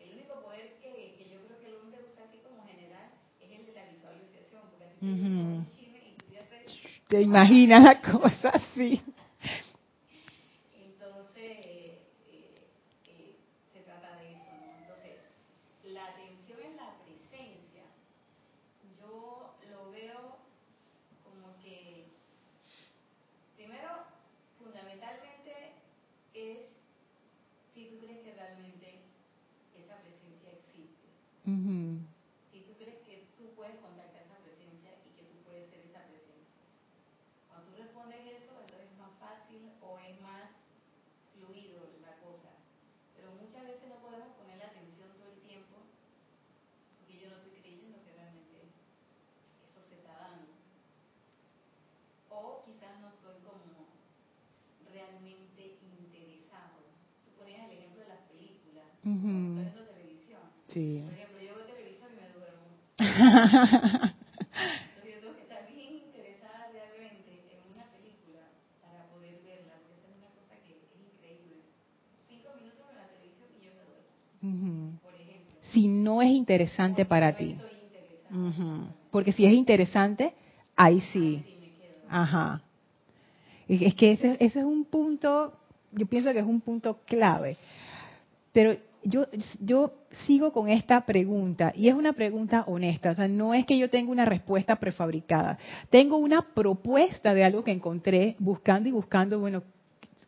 El 0.00 0.14
único 0.14 0.42
poder 0.42 0.78
que, 0.80 1.14
que 1.16 1.28
yo 1.30 1.40
creo 1.46 1.58
que 1.60 1.66
el 1.66 1.76
hombre 1.76 2.02
usa 2.04 2.24
así 2.24 2.38
como 2.38 2.66
general 2.66 3.10
es 3.40 3.50
el 3.50 3.66
de 3.66 3.72
la 3.72 3.84
visualización, 3.86 4.62
porque 4.70 4.84
a 4.84 4.90
ti 4.90 4.98
te 4.98 5.10
te 7.10 7.20
imaginas 7.22 7.82
la 7.82 8.00
cosa 8.00 8.50
así. 8.50 9.02
Entonces, 10.72 11.56
eh, 11.66 11.98
eh, 13.06 13.36
se 13.72 13.80
trata 13.80 14.16
de 14.16 14.32
eso, 14.32 14.50
¿no? 14.60 14.78
Entonces, 14.78 15.18
la 15.86 16.06
atención 16.06 16.60
en 16.60 16.76
la 16.76 16.94
presencia, 17.02 17.82
yo 19.00 19.56
lo 19.70 19.90
veo 19.90 20.38
como 21.24 21.58
que, 21.64 22.06
primero, 23.56 23.88
fundamentalmente, 24.56 25.72
es 26.32 26.58
si 27.74 27.86
tú 27.86 27.98
crees 27.98 28.20
que 28.22 28.34
realmente 28.34 29.00
esa 29.76 29.96
presencia 29.96 30.50
existe. 30.52 31.08
Si 32.52 32.60
tú 32.60 32.72
crees 32.78 32.98
que 33.02 33.26
tú 33.36 33.50
puedes 33.56 33.74
contactar 33.80 34.22
esa 34.22 34.38
presencia 34.44 34.90
y 35.04 35.10
que 35.16 35.22
tú 35.24 35.42
puedes 35.42 35.68
ser 35.70 35.80
esa 35.80 36.06
presencia. 36.06 36.30
Cuando 37.48 37.72
tú 37.72 37.82
respondes 37.82 38.20
eso, 38.20 38.52
entonces 38.60 38.86
es 38.92 38.98
más 38.98 39.10
fácil 39.18 39.72
o 39.80 39.98
es 39.98 40.20
más 40.20 40.50
Sí. 60.72 61.04
Por 61.08 61.18
ejemplo, 61.18 61.44
yo 61.44 61.56
veo 61.56 61.66
televisión 61.66 62.12
y 62.12 62.16
me 62.16 62.28
duermo. 62.28 62.70
Entonces 62.98 65.14
yo 65.14 65.20
tengo 65.20 65.34
que 65.34 65.42
estar 65.42 65.68
bien 65.72 65.96
interesada 65.96 66.68
realmente 66.70 67.56
en 67.56 67.66
una 67.72 67.90
película 67.90 68.52
para 68.80 69.02
poder 69.08 69.42
verla, 69.42 69.80
porque 69.84 70.06
esta 70.06 70.16
es 70.16 70.24
una 70.24 70.40
cosa 70.40 70.60
que 70.60 70.76
es 70.76 70.82
increíble. 70.94 71.74
Cinco 72.28 72.54
minutos 72.54 72.88
en 72.90 72.96
la 72.96 73.06
televisión 73.08 73.50
y 73.56 73.64
yo 73.64 73.72
me 73.74 73.82
duermo. 73.82 74.14
Por 74.40 74.50
ejemplo. 74.50 75.00
Si 75.72 75.88
no 75.88 76.22
es 76.22 76.30
interesante 76.30 77.04
para 77.04 77.36
ti. 77.36 77.58
Porque 79.10 79.32
si 79.32 79.44
es 79.44 79.52
interesante, 79.52 80.34
ahí 80.76 81.00
sí. 81.12 81.44
Ajá. 82.08 82.62
Es 83.68 83.94
que 83.94 84.12
ese, 84.12 84.36
ese 84.40 84.60
es 84.60 84.64
un 84.64 84.84
punto, 84.84 85.52
yo 85.92 86.06
pienso 86.06 86.32
que 86.32 86.40
es 86.40 86.46
un 86.46 86.60
punto 86.60 86.98
clave. 87.06 87.56
Pero 88.52 88.76
yo, 89.02 89.26
yo 89.60 89.94
sigo 90.26 90.52
con 90.52 90.68
esta 90.68 91.06
pregunta 91.06 91.72
y 91.74 91.88
es 91.88 91.94
una 91.94 92.12
pregunta 92.12 92.64
honesta, 92.66 93.10
o 93.10 93.14
sea, 93.14 93.28
no 93.28 93.54
es 93.54 93.64
que 93.64 93.78
yo 93.78 93.88
tenga 93.88 94.10
una 94.10 94.24
respuesta 94.24 94.76
prefabricada, 94.76 95.58
tengo 95.88 96.16
una 96.16 96.42
propuesta 96.42 97.34
de 97.34 97.44
algo 97.44 97.64
que 97.64 97.72
encontré 97.72 98.36
buscando 98.38 98.88
y 98.88 98.92
buscando, 98.92 99.40
bueno, 99.40 99.62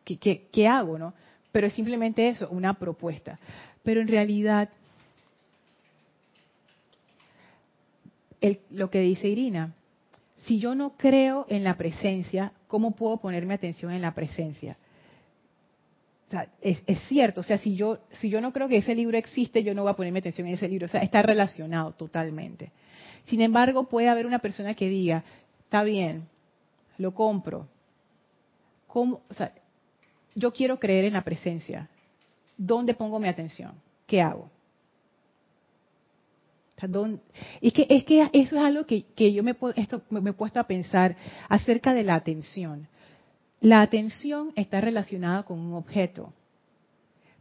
¿qué, 0.03 0.67
hago, 0.67 0.97
no? 0.97 1.13
Pero 1.51 1.67
es 1.67 1.73
simplemente 1.73 2.29
eso, 2.29 2.49
una 2.49 2.73
propuesta. 2.73 3.39
Pero 3.83 4.01
en 4.01 4.07
realidad, 4.07 4.69
lo 8.71 8.89
que 8.89 9.01
dice 9.01 9.27
Irina, 9.27 9.73
si 10.45 10.59
yo 10.59 10.75
no 10.75 10.93
creo 10.97 11.45
en 11.47 11.63
la 11.63 11.77
presencia, 11.77 12.53
¿cómo 12.67 12.91
puedo 12.91 13.17
ponerme 13.17 13.53
atención 13.53 13.91
en 13.91 14.01
la 14.01 14.13
presencia? 14.13 14.77
Es, 16.61 16.99
cierto, 17.07 17.41
o 17.41 17.43
sea, 17.43 17.57
si 17.57 17.75
yo, 17.75 17.99
si 18.11 18.29
yo 18.29 18.41
no 18.41 18.51
creo 18.51 18.67
que 18.67 18.77
ese 18.77 18.95
libro 18.95 19.17
existe, 19.17 19.63
yo 19.63 19.73
no 19.75 19.83
voy 19.83 19.91
a 19.91 19.95
ponerme 19.95 20.19
atención 20.19 20.47
en 20.47 20.55
ese 20.55 20.67
libro, 20.67 20.85
o 20.85 20.89
sea, 20.89 21.01
está 21.01 21.21
relacionado 21.21 21.91
totalmente. 21.91 22.71
Sin 23.25 23.41
embargo, 23.41 23.87
puede 23.87 24.09
haber 24.09 24.25
una 24.25 24.39
persona 24.39 24.73
que 24.73 24.89
diga, 24.89 25.23
está 25.63 25.83
bien, 25.83 26.27
lo 26.97 27.13
compro. 27.13 27.67
¿Cómo? 28.87 29.21
O 29.29 29.33
sea, 29.33 29.53
yo 30.35 30.51
quiero 30.51 30.79
creer 30.79 31.05
en 31.05 31.13
la 31.13 31.23
presencia. 31.23 31.89
¿Dónde 32.57 32.93
pongo 32.93 33.19
mi 33.19 33.27
atención? 33.27 33.73
¿Qué 34.05 34.21
hago? 34.21 34.49
Es 37.61 37.73
que, 37.73 37.87
es 37.89 38.03
que 38.03 38.29
eso 38.33 38.55
es 38.57 38.61
algo 38.61 38.85
que, 38.85 39.05
que 39.15 39.31
yo 39.31 39.43
me, 39.43 39.55
esto, 39.75 40.01
me 40.09 40.31
he 40.31 40.33
puesto 40.33 40.59
a 40.59 40.65
pensar 40.65 41.15
acerca 41.47 41.93
de 41.93 42.03
la 42.03 42.15
atención. 42.15 42.87
La 43.63 43.81
atención 43.81 44.51
está 44.57 44.81
relacionada 44.81 45.43
con 45.43 45.57
un 45.57 45.73
objeto. 45.73 46.33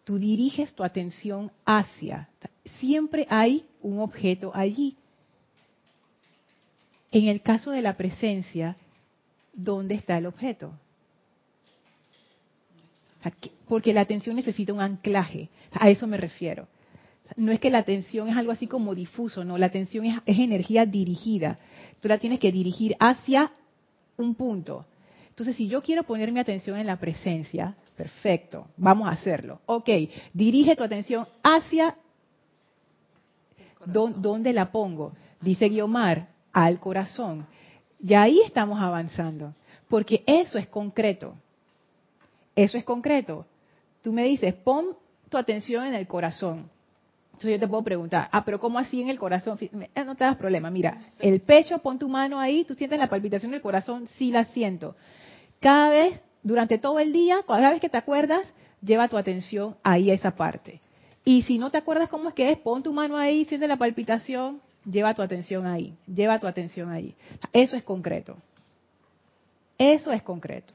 Tú 0.04 0.20
diriges 0.20 0.72
tu 0.72 0.84
atención 0.84 1.50
hacia. 1.64 2.28
Siempre 2.78 3.26
hay 3.28 3.66
un 3.80 3.98
objeto 3.98 4.52
allí. 4.54 4.96
En 7.10 7.26
el 7.26 7.42
caso 7.42 7.72
de 7.72 7.82
la 7.82 7.96
presencia, 7.96 8.76
¿dónde 9.52 9.96
está 9.96 10.16
el 10.16 10.26
objeto? 10.26 10.72
Porque 13.66 13.92
la 13.92 14.02
atención 14.02 14.36
necesita 14.36 14.72
un 14.72 14.80
anclaje. 14.80 15.48
A 15.72 15.90
eso 15.90 16.06
me 16.06 16.18
refiero. 16.18 16.68
No 17.36 17.50
es 17.50 17.58
que 17.58 17.70
la 17.70 17.78
atención 17.78 18.28
es 18.28 18.36
algo 18.36 18.52
así 18.52 18.68
como 18.68 18.94
difuso, 18.94 19.44
no, 19.44 19.58
la 19.58 19.66
atención 19.66 20.04
es, 20.04 20.20
es 20.24 20.38
energía 20.38 20.86
dirigida. 20.86 21.58
Tú 21.98 22.06
la 22.06 22.18
tienes 22.18 22.38
que 22.38 22.52
dirigir 22.52 22.94
hacia 23.00 23.50
un 24.16 24.36
punto. 24.36 24.86
Entonces, 25.32 25.56
si 25.56 25.66
yo 25.66 25.82
quiero 25.82 26.02
poner 26.02 26.30
mi 26.30 26.40
atención 26.40 26.76
en 26.76 26.86
la 26.86 26.98
presencia, 26.98 27.74
perfecto, 27.96 28.66
vamos 28.76 29.08
a 29.08 29.12
hacerlo. 29.12 29.62
Ok, 29.64 29.88
dirige 30.34 30.76
tu 30.76 30.84
atención 30.84 31.26
hacia 31.42 31.96
dónde 33.86 34.52
la 34.52 34.70
pongo. 34.70 35.14
Dice 35.40 35.70
Guiomar, 35.70 36.28
al 36.52 36.78
corazón. 36.80 37.46
Y 37.98 38.12
ahí 38.12 38.42
estamos 38.44 38.78
avanzando, 38.78 39.54
porque 39.88 40.22
eso 40.26 40.58
es 40.58 40.66
concreto. 40.66 41.34
Eso 42.54 42.76
es 42.76 42.84
concreto. 42.84 43.46
Tú 44.02 44.12
me 44.12 44.24
dices, 44.24 44.52
pon 44.52 44.94
tu 45.30 45.38
atención 45.38 45.86
en 45.86 45.94
el 45.94 46.06
corazón. 46.06 46.68
Entonces 47.28 47.52
yo 47.52 47.60
te 47.60 47.68
puedo 47.68 47.82
preguntar, 47.82 48.28
ah, 48.30 48.44
pero 48.44 48.60
¿cómo 48.60 48.78
así 48.78 49.00
en 49.00 49.08
el 49.08 49.18
corazón? 49.18 49.56
Eh, 49.60 50.04
no 50.04 50.14
te 50.14 50.24
das 50.24 50.36
problema, 50.36 50.70
mira, 50.70 51.00
el 51.18 51.40
pecho, 51.40 51.78
pon 51.78 51.98
tu 51.98 52.06
mano 52.06 52.38
ahí, 52.38 52.64
tú 52.64 52.74
sientes 52.74 52.98
la 52.98 53.08
palpitación 53.08 53.52
del 53.52 53.62
corazón, 53.62 54.06
sí 54.06 54.30
la 54.30 54.44
siento. 54.44 54.94
Cada 55.62 55.90
vez, 55.90 56.20
durante 56.42 56.76
todo 56.76 56.98
el 56.98 57.12
día, 57.12 57.40
cada 57.46 57.70
vez 57.70 57.80
que 57.80 57.88
te 57.88 57.96
acuerdas, 57.96 58.44
lleva 58.82 59.06
tu 59.06 59.16
atención 59.16 59.76
ahí 59.84 60.10
a 60.10 60.14
esa 60.14 60.32
parte. 60.32 60.80
Y 61.24 61.42
si 61.42 61.56
no 61.56 61.70
te 61.70 61.78
acuerdas 61.78 62.08
cómo 62.08 62.28
es 62.28 62.34
que 62.34 62.50
es, 62.50 62.58
pon 62.58 62.82
tu 62.82 62.92
mano 62.92 63.16
ahí, 63.16 63.44
siente 63.44 63.68
la 63.68 63.76
palpitación, 63.76 64.60
lleva 64.84 65.14
tu 65.14 65.22
atención 65.22 65.64
ahí, 65.64 65.96
lleva 66.12 66.40
tu 66.40 66.48
atención 66.48 66.90
ahí. 66.90 67.14
Eso 67.52 67.76
es 67.76 67.84
concreto. 67.84 68.36
Eso 69.78 70.10
es 70.10 70.20
concreto. 70.22 70.74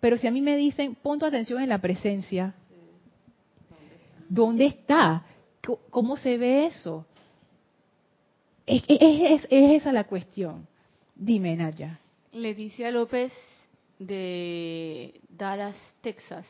Pero 0.00 0.16
si 0.16 0.26
a 0.26 0.32
mí 0.32 0.40
me 0.40 0.56
dicen, 0.56 0.96
pon 0.96 1.20
tu 1.20 1.26
atención 1.26 1.62
en 1.62 1.68
la 1.68 1.78
presencia, 1.78 2.54
¿dónde 4.28 4.66
está? 4.66 5.24
¿Cómo 5.90 6.16
se 6.16 6.38
ve 6.38 6.66
eso? 6.66 7.06
Es, 8.66 8.82
es 8.88 9.46
esa 9.48 9.92
la 9.92 10.04
cuestión. 10.04 10.66
Dime, 11.14 11.54
Naya. 11.54 12.00
Leticia 12.32 12.90
López 12.90 13.32
de 14.06 15.20
Dallas, 15.28 15.76
Texas, 16.00 16.46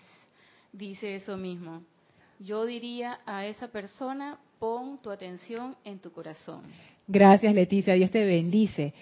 dice 0.72 1.16
eso 1.16 1.36
mismo. 1.36 1.82
Yo 2.38 2.64
diría 2.66 3.20
a 3.24 3.46
esa 3.46 3.68
persona, 3.68 4.38
pon 4.58 4.98
tu 4.98 5.10
atención 5.10 5.76
en 5.84 5.98
tu 5.98 6.10
corazón. 6.12 6.62
Gracias, 7.06 7.54
Leticia. 7.54 7.94
Dios 7.94 8.10
te 8.10 8.24
bendice. 8.24 8.92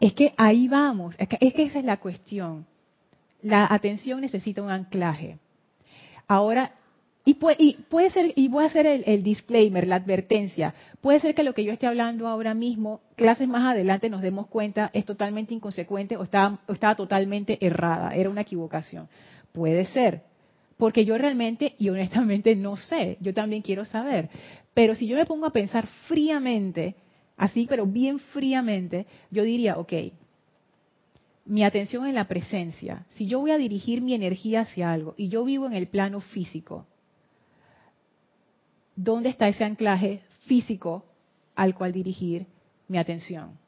Es 0.00 0.14
que 0.14 0.32
ahí 0.36 0.68
vamos. 0.68 1.14
Es 1.18 1.28
que, 1.28 1.38
es 1.40 1.54
que 1.54 1.64
esa 1.64 1.78
es 1.78 1.84
la 1.84 1.98
cuestión. 1.98 2.66
La 3.42 3.66
atención 3.70 4.20
necesita 4.20 4.62
un 4.62 4.70
anclaje. 4.70 5.38
Ahora, 6.26 6.72
y 7.24 7.34
puede, 7.34 8.10
ser, 8.10 8.32
y 8.34 8.48
voy 8.48 8.64
a 8.64 8.68
hacer 8.68 8.86
el, 8.86 9.22
disclaimer, 9.22 9.86
la 9.86 9.96
advertencia, 9.96 10.74
puede 11.00 11.20
ser 11.20 11.34
que 11.34 11.42
lo 11.42 11.52
que 11.52 11.64
yo 11.64 11.72
esté 11.72 11.86
hablando 11.86 12.26
ahora 12.26 12.54
mismo, 12.54 13.02
clases 13.14 13.46
más 13.46 13.70
adelante 13.70 14.08
nos 14.08 14.22
demos 14.22 14.46
cuenta, 14.46 14.90
es 14.94 15.04
totalmente 15.04 15.54
inconsecuente 15.54 16.16
o 16.16 16.22
estaba, 16.22 16.58
estaba 16.68 16.94
totalmente 16.94 17.58
errada, 17.64 18.14
era 18.14 18.30
una 18.30 18.40
equivocación. 18.40 19.08
Puede 19.52 19.84
ser, 19.86 20.22
porque 20.78 21.04
yo 21.04 21.18
realmente 21.18 21.74
y 21.78 21.90
honestamente 21.90 22.56
no 22.56 22.76
sé, 22.76 23.18
yo 23.20 23.34
también 23.34 23.62
quiero 23.62 23.84
saber. 23.84 24.30
Pero 24.72 24.94
si 24.94 25.06
yo 25.06 25.16
me 25.16 25.26
pongo 25.26 25.46
a 25.46 25.52
pensar 25.52 25.86
fríamente, 26.08 26.94
así, 27.36 27.66
pero 27.68 27.84
bien 27.84 28.18
fríamente, 28.18 29.06
yo 29.30 29.42
diría, 29.42 29.76
ok, 29.76 29.92
mi 31.44 31.64
atención 31.64 32.06
en 32.06 32.14
la 32.14 32.28
presencia, 32.28 33.04
si 33.10 33.26
yo 33.26 33.40
voy 33.40 33.50
a 33.50 33.58
dirigir 33.58 34.00
mi 34.00 34.14
energía 34.14 34.62
hacia 34.62 34.90
algo 34.90 35.14
y 35.18 35.28
yo 35.28 35.44
vivo 35.44 35.66
en 35.66 35.74
el 35.74 35.86
plano 35.86 36.20
físico, 36.20 36.86
¿dónde 38.96 39.28
está 39.28 39.48
ese 39.48 39.64
anclaje 39.64 40.22
físico 40.46 41.04
al 41.54 41.74
cual 41.74 41.92
dirigir 41.92 42.46
mi 42.88 42.98
atención? 42.98 43.58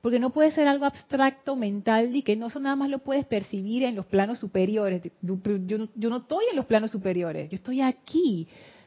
Porque 0.00 0.18
no 0.18 0.30
puede 0.30 0.50
ser 0.50 0.68
algo 0.68 0.84
abstracto, 0.84 1.56
mental, 1.56 2.14
y 2.14 2.22
que 2.22 2.36
no 2.36 2.48
nada 2.60 2.76
más 2.76 2.90
lo 2.90 2.98
puedes 2.98 3.24
percibir 3.24 3.84
en 3.84 3.94
los 3.94 4.04
planos 4.04 4.38
superiores. 4.38 5.00
Yo, 5.22 5.38
yo 5.94 6.10
no 6.10 6.16
estoy 6.18 6.44
en 6.50 6.56
los 6.56 6.66
planos 6.66 6.90
superiores, 6.90 7.48
yo 7.48 7.54
estoy 7.54 7.80
aquí. 7.80 8.46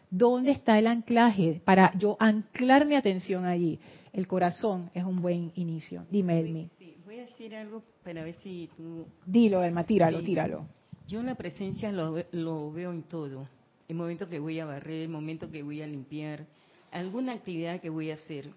¿Dónde 0.09 0.51
está 0.51 0.77
el 0.79 0.87
anclaje 0.87 1.61
para 1.65 1.91
yo 1.97 2.17
anclar 2.19 2.85
mi 2.85 2.95
atención 2.95 3.45
allí? 3.45 3.79
El 4.13 4.27
corazón 4.27 4.91
es 4.93 5.03
un 5.03 5.21
buen 5.21 5.51
inicio. 5.55 6.05
Dime, 6.09 6.39
Elmi. 6.39 6.69
voy 7.03 7.19
a 7.19 7.25
decir 7.25 7.55
algo 7.55 7.83
para 8.03 8.23
ver 8.23 8.35
si 8.35 8.69
tú... 8.77 9.07
Dilo, 9.25 9.63
Elma, 9.63 9.83
tíralo, 9.83 10.21
tíralo. 10.21 10.67
Yo 11.07 11.23
la 11.23 11.35
presencia 11.35 11.91
lo 11.91 12.71
veo 12.71 12.91
en 12.91 13.03
todo 13.03 13.47
el 13.87 13.95
momento 13.95 14.27
que 14.27 14.39
voy 14.39 14.59
a 14.59 14.65
barrer, 14.65 15.03
el 15.03 15.09
momento 15.09 15.49
que 15.49 15.63
voy 15.63 15.81
a 15.81 15.87
limpiar, 15.87 16.45
alguna 16.91 17.33
actividad 17.33 17.79
que 17.79 17.89
voy 17.89 18.11
a 18.11 18.15
hacer, 18.15 18.49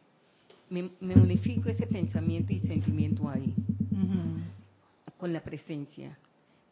me, 0.69 0.91
unifico 1.01 1.69
ese 1.69 1.87
pensamiento 1.87 2.53
y 2.53 2.61
sentimiento 2.61 3.29
ahí, 3.29 3.55
con 5.19 5.33
la 5.33 5.43
presencia. 5.43 6.17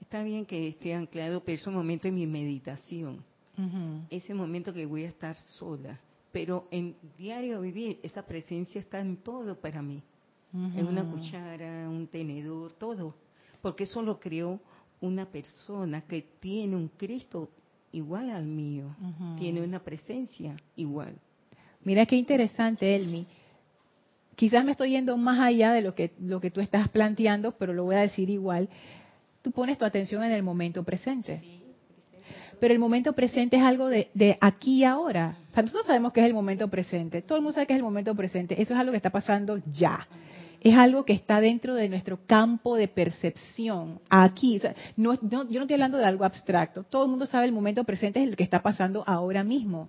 Está 0.00 0.22
bien 0.22 0.46
que 0.46 0.68
esté 0.68 0.94
anclado, 0.94 1.42
pero 1.44 1.56
es 1.56 1.66
un 1.66 1.74
momento 1.74 2.08
en 2.08 2.14
mi 2.14 2.26
meditación, 2.26 3.22
ese 4.10 4.34
momento 4.34 4.72
que 4.72 4.86
voy 4.86 5.04
a 5.04 5.08
estar 5.08 5.36
sola. 5.36 6.00
Pero 6.30 6.68
en 6.70 6.94
diario 7.16 7.60
vivir, 7.60 7.98
esa 8.02 8.22
presencia 8.22 8.80
está 8.80 9.00
en 9.00 9.16
todo 9.18 9.56
para 9.56 9.82
mí. 9.82 10.02
En 10.52 10.86
una 10.86 11.04
cuchara, 11.04 11.88
un 11.88 12.06
tenedor, 12.06 12.72
todo. 12.72 13.14
Porque 13.60 13.84
eso 13.84 14.02
lo 14.02 14.18
creó 14.18 14.60
una 15.00 15.26
persona 15.26 16.02
que 16.02 16.22
tiene 16.40 16.76
un 16.76 16.88
Cristo 16.88 17.50
igual 17.98 18.30
al 18.30 18.46
mío, 18.46 18.94
tiene 19.38 19.60
una 19.60 19.80
presencia 19.80 20.56
igual. 20.76 21.14
Mira 21.84 22.06
qué 22.06 22.16
interesante, 22.16 22.94
Elmi. 22.96 23.26
Quizás 24.34 24.64
me 24.64 24.72
estoy 24.72 24.90
yendo 24.90 25.16
más 25.16 25.40
allá 25.40 25.72
de 25.72 25.82
lo 25.82 25.94
que, 25.94 26.12
lo 26.20 26.40
que 26.40 26.50
tú 26.50 26.60
estás 26.60 26.88
planteando, 26.88 27.52
pero 27.52 27.72
lo 27.72 27.84
voy 27.84 27.96
a 27.96 28.00
decir 28.00 28.30
igual. 28.30 28.68
Tú 29.42 29.50
pones 29.50 29.78
tu 29.78 29.84
atención 29.84 30.22
en 30.22 30.32
el 30.32 30.42
momento 30.42 30.84
presente. 30.84 31.42
Pero 32.60 32.74
el 32.74 32.80
momento 32.80 33.12
presente 33.12 33.56
es 33.56 33.62
algo 33.62 33.88
de, 33.88 34.10
de 34.14 34.38
aquí 34.40 34.78
y 34.78 34.84
ahora. 34.84 35.38
O 35.50 35.54
sea, 35.54 35.62
nosotros 35.62 35.86
sabemos 35.86 36.12
que 36.12 36.20
es 36.20 36.26
el 36.26 36.34
momento 36.34 36.68
presente. 36.68 37.22
Todo 37.22 37.38
el 37.38 37.42
mundo 37.42 37.54
sabe 37.54 37.66
que 37.66 37.72
es 37.72 37.78
el 37.78 37.84
momento 37.84 38.14
presente. 38.14 38.60
Eso 38.60 38.74
es 38.74 38.80
algo 38.80 38.92
que 38.92 38.96
está 38.96 39.10
pasando 39.10 39.60
ya 39.72 40.06
es 40.60 40.76
algo 40.76 41.04
que 41.04 41.12
está 41.12 41.40
dentro 41.40 41.74
de 41.74 41.88
nuestro 41.88 42.18
campo 42.26 42.76
de 42.76 42.88
percepción, 42.88 44.00
aquí. 44.08 44.60
no, 44.96 45.14
yo 45.22 45.44
no 45.44 45.60
estoy 45.60 45.74
hablando 45.74 45.98
de 45.98 46.04
algo 46.04 46.24
abstracto. 46.24 46.82
Todo 46.84 47.04
el 47.04 47.10
mundo 47.10 47.26
sabe 47.26 47.46
el 47.46 47.52
momento 47.52 47.84
presente 47.84 48.20
es 48.20 48.28
el 48.28 48.36
que 48.36 48.44
está 48.44 48.62
pasando 48.62 49.04
ahora 49.06 49.44
mismo. 49.44 49.88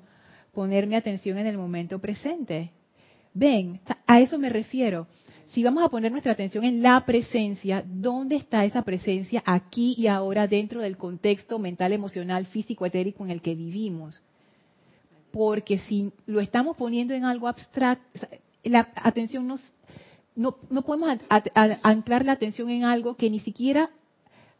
Ponerme 0.53 0.95
atención 0.95 1.37
en 1.37 1.47
el 1.47 1.57
momento 1.57 1.99
presente. 1.99 2.71
Ven, 3.33 3.79
a 4.05 4.19
eso 4.19 4.37
me 4.37 4.49
refiero. 4.49 5.07
Si 5.47 5.63
vamos 5.63 5.83
a 5.83 5.89
poner 5.89 6.11
nuestra 6.11 6.33
atención 6.33 6.63
en 6.63 6.83
la 6.83 7.03
presencia, 7.05 7.83
¿dónde 7.87 8.35
está 8.35 8.65
esa 8.65 8.83
presencia 8.83 9.41
aquí 9.45 9.95
y 9.97 10.05
ahora 10.05 10.47
dentro 10.47 10.81
del 10.81 10.97
contexto 10.97 11.57
mental, 11.57 11.91
emocional, 11.91 12.45
físico, 12.45 12.85
etérico 12.85 13.23
en 13.23 13.31
el 13.31 13.41
que 13.41 13.55
vivimos? 13.55 14.21
Porque 15.31 15.79
si 15.79 16.11
lo 16.27 16.39
estamos 16.39 16.77
poniendo 16.77 17.15
en 17.15 17.25
algo 17.25 17.47
abstracto, 17.47 18.27
la 18.63 18.89
atención 18.95 19.47
nos 19.47 19.61
no, 20.39 20.55
no 20.69 20.83
podemos 20.83 21.19
anclar 21.83 22.23
la 22.23 22.31
atención 22.31 22.69
en 22.69 22.85
algo 22.85 23.17
que 23.17 23.29
ni 23.29 23.41
siquiera 23.41 23.89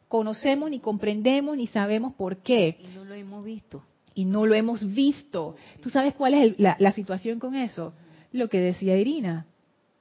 conocemos, 0.10 0.70
ni 0.70 0.80
comprendemos, 0.80 1.56
ni 1.56 1.68
sabemos 1.68 2.14
por 2.16 2.38
qué. 2.38 2.78
Y 2.82 2.98
no 2.98 3.06
lo 3.06 3.14
hemos 3.14 3.46
visto. 3.46 3.84
Y 4.14 4.26
no 4.26 4.46
lo 4.46 4.56
hemos 4.56 4.94
visto. 4.94 5.56
¿Tú 5.82 5.90
sabes 5.90 6.16
cuál 6.16 6.34
es 6.34 6.60
la, 6.60 6.92
situación 6.92 7.40
con 7.40 7.56
eso? 7.56 7.94
Lo 8.34 8.50
que 8.50 8.60
decía 8.60 8.98
Irina. 8.98 9.46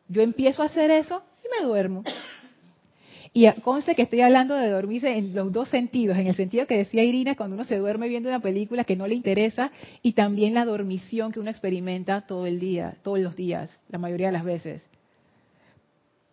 Yo 0.08 0.20
empiezo 0.22 0.62
a 0.62 0.66
hacer 0.66 0.90
eso 0.90 1.22
y 1.44 1.60
me 1.60 1.64
duermo. 1.64 2.02
Y 3.32 3.48
conste 3.60 3.94
que 3.94 4.02
estoy 4.02 4.22
hablando 4.22 4.56
de 4.56 4.70
dormirse 4.70 5.16
en 5.16 5.32
los 5.32 5.52
dos 5.52 5.68
sentidos, 5.68 6.18
en 6.18 6.26
el 6.26 6.34
sentido 6.34 6.66
que 6.66 6.78
decía 6.78 7.04
Irina, 7.04 7.36
cuando 7.36 7.54
uno 7.54 7.62
se 7.62 7.76
duerme 7.76 8.08
viendo 8.08 8.30
una 8.30 8.40
película 8.40 8.82
que 8.82 8.96
no 8.96 9.06
le 9.06 9.14
interesa, 9.14 9.70
y 10.02 10.14
también 10.14 10.54
la 10.54 10.64
dormición 10.64 11.30
que 11.30 11.38
uno 11.38 11.50
experimenta 11.50 12.22
todo 12.22 12.46
el 12.46 12.58
día, 12.58 12.96
todos 13.04 13.20
los 13.20 13.36
días, 13.36 13.70
la 13.90 13.98
mayoría 13.98 14.28
de 14.28 14.32
las 14.32 14.44
veces 14.44 14.88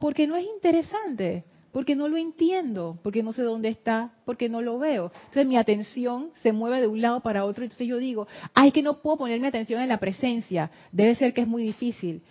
porque 0.06 0.28
no 0.28 0.36
es 0.36 0.46
interesante, 0.46 1.46
porque 1.72 1.96
no 1.96 2.08
lo 2.08 2.18
entiendo, 2.18 3.00
porque 3.02 3.24
no 3.24 3.34
sé 3.34 3.42
dónde 3.42 3.70
está, 3.70 4.12
porque 4.24 4.50
no 4.50 4.62
lo 4.62 4.78
veo. 4.78 5.12
Entonces 5.16 5.48
mi 5.48 5.58
atención 5.58 6.30
se 6.44 6.52
mueve 6.52 6.80
de 6.80 6.86
un 6.86 7.02
lado 7.02 7.22
para 7.22 7.44
otro, 7.44 7.64
entonces 7.64 7.88
yo 7.88 7.98
digo, 7.98 8.28
ay, 8.54 8.72
que 8.72 8.84
no 8.84 9.02
puedo 9.02 9.18
poner 9.18 9.40
mi 9.40 9.48
atención 9.48 9.82
en 9.82 9.90
la 9.90 9.98
presencia, 9.98 10.70
debe 10.92 11.16
ser 11.16 11.34
que 11.34 11.42
es 11.42 11.48
muy 11.48 11.64
difícil. 11.64 12.22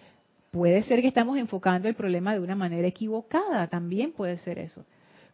Puede 0.52 0.84
ser 0.84 1.00
que 1.02 1.08
estamos 1.08 1.36
enfocando 1.36 1.88
el 1.88 1.96
problema 1.96 2.32
de 2.32 2.38
una 2.38 2.54
manera 2.54 2.86
equivocada, 2.86 3.66
también 3.66 4.12
puede 4.12 4.36
ser 4.36 4.60
eso. 4.60 4.84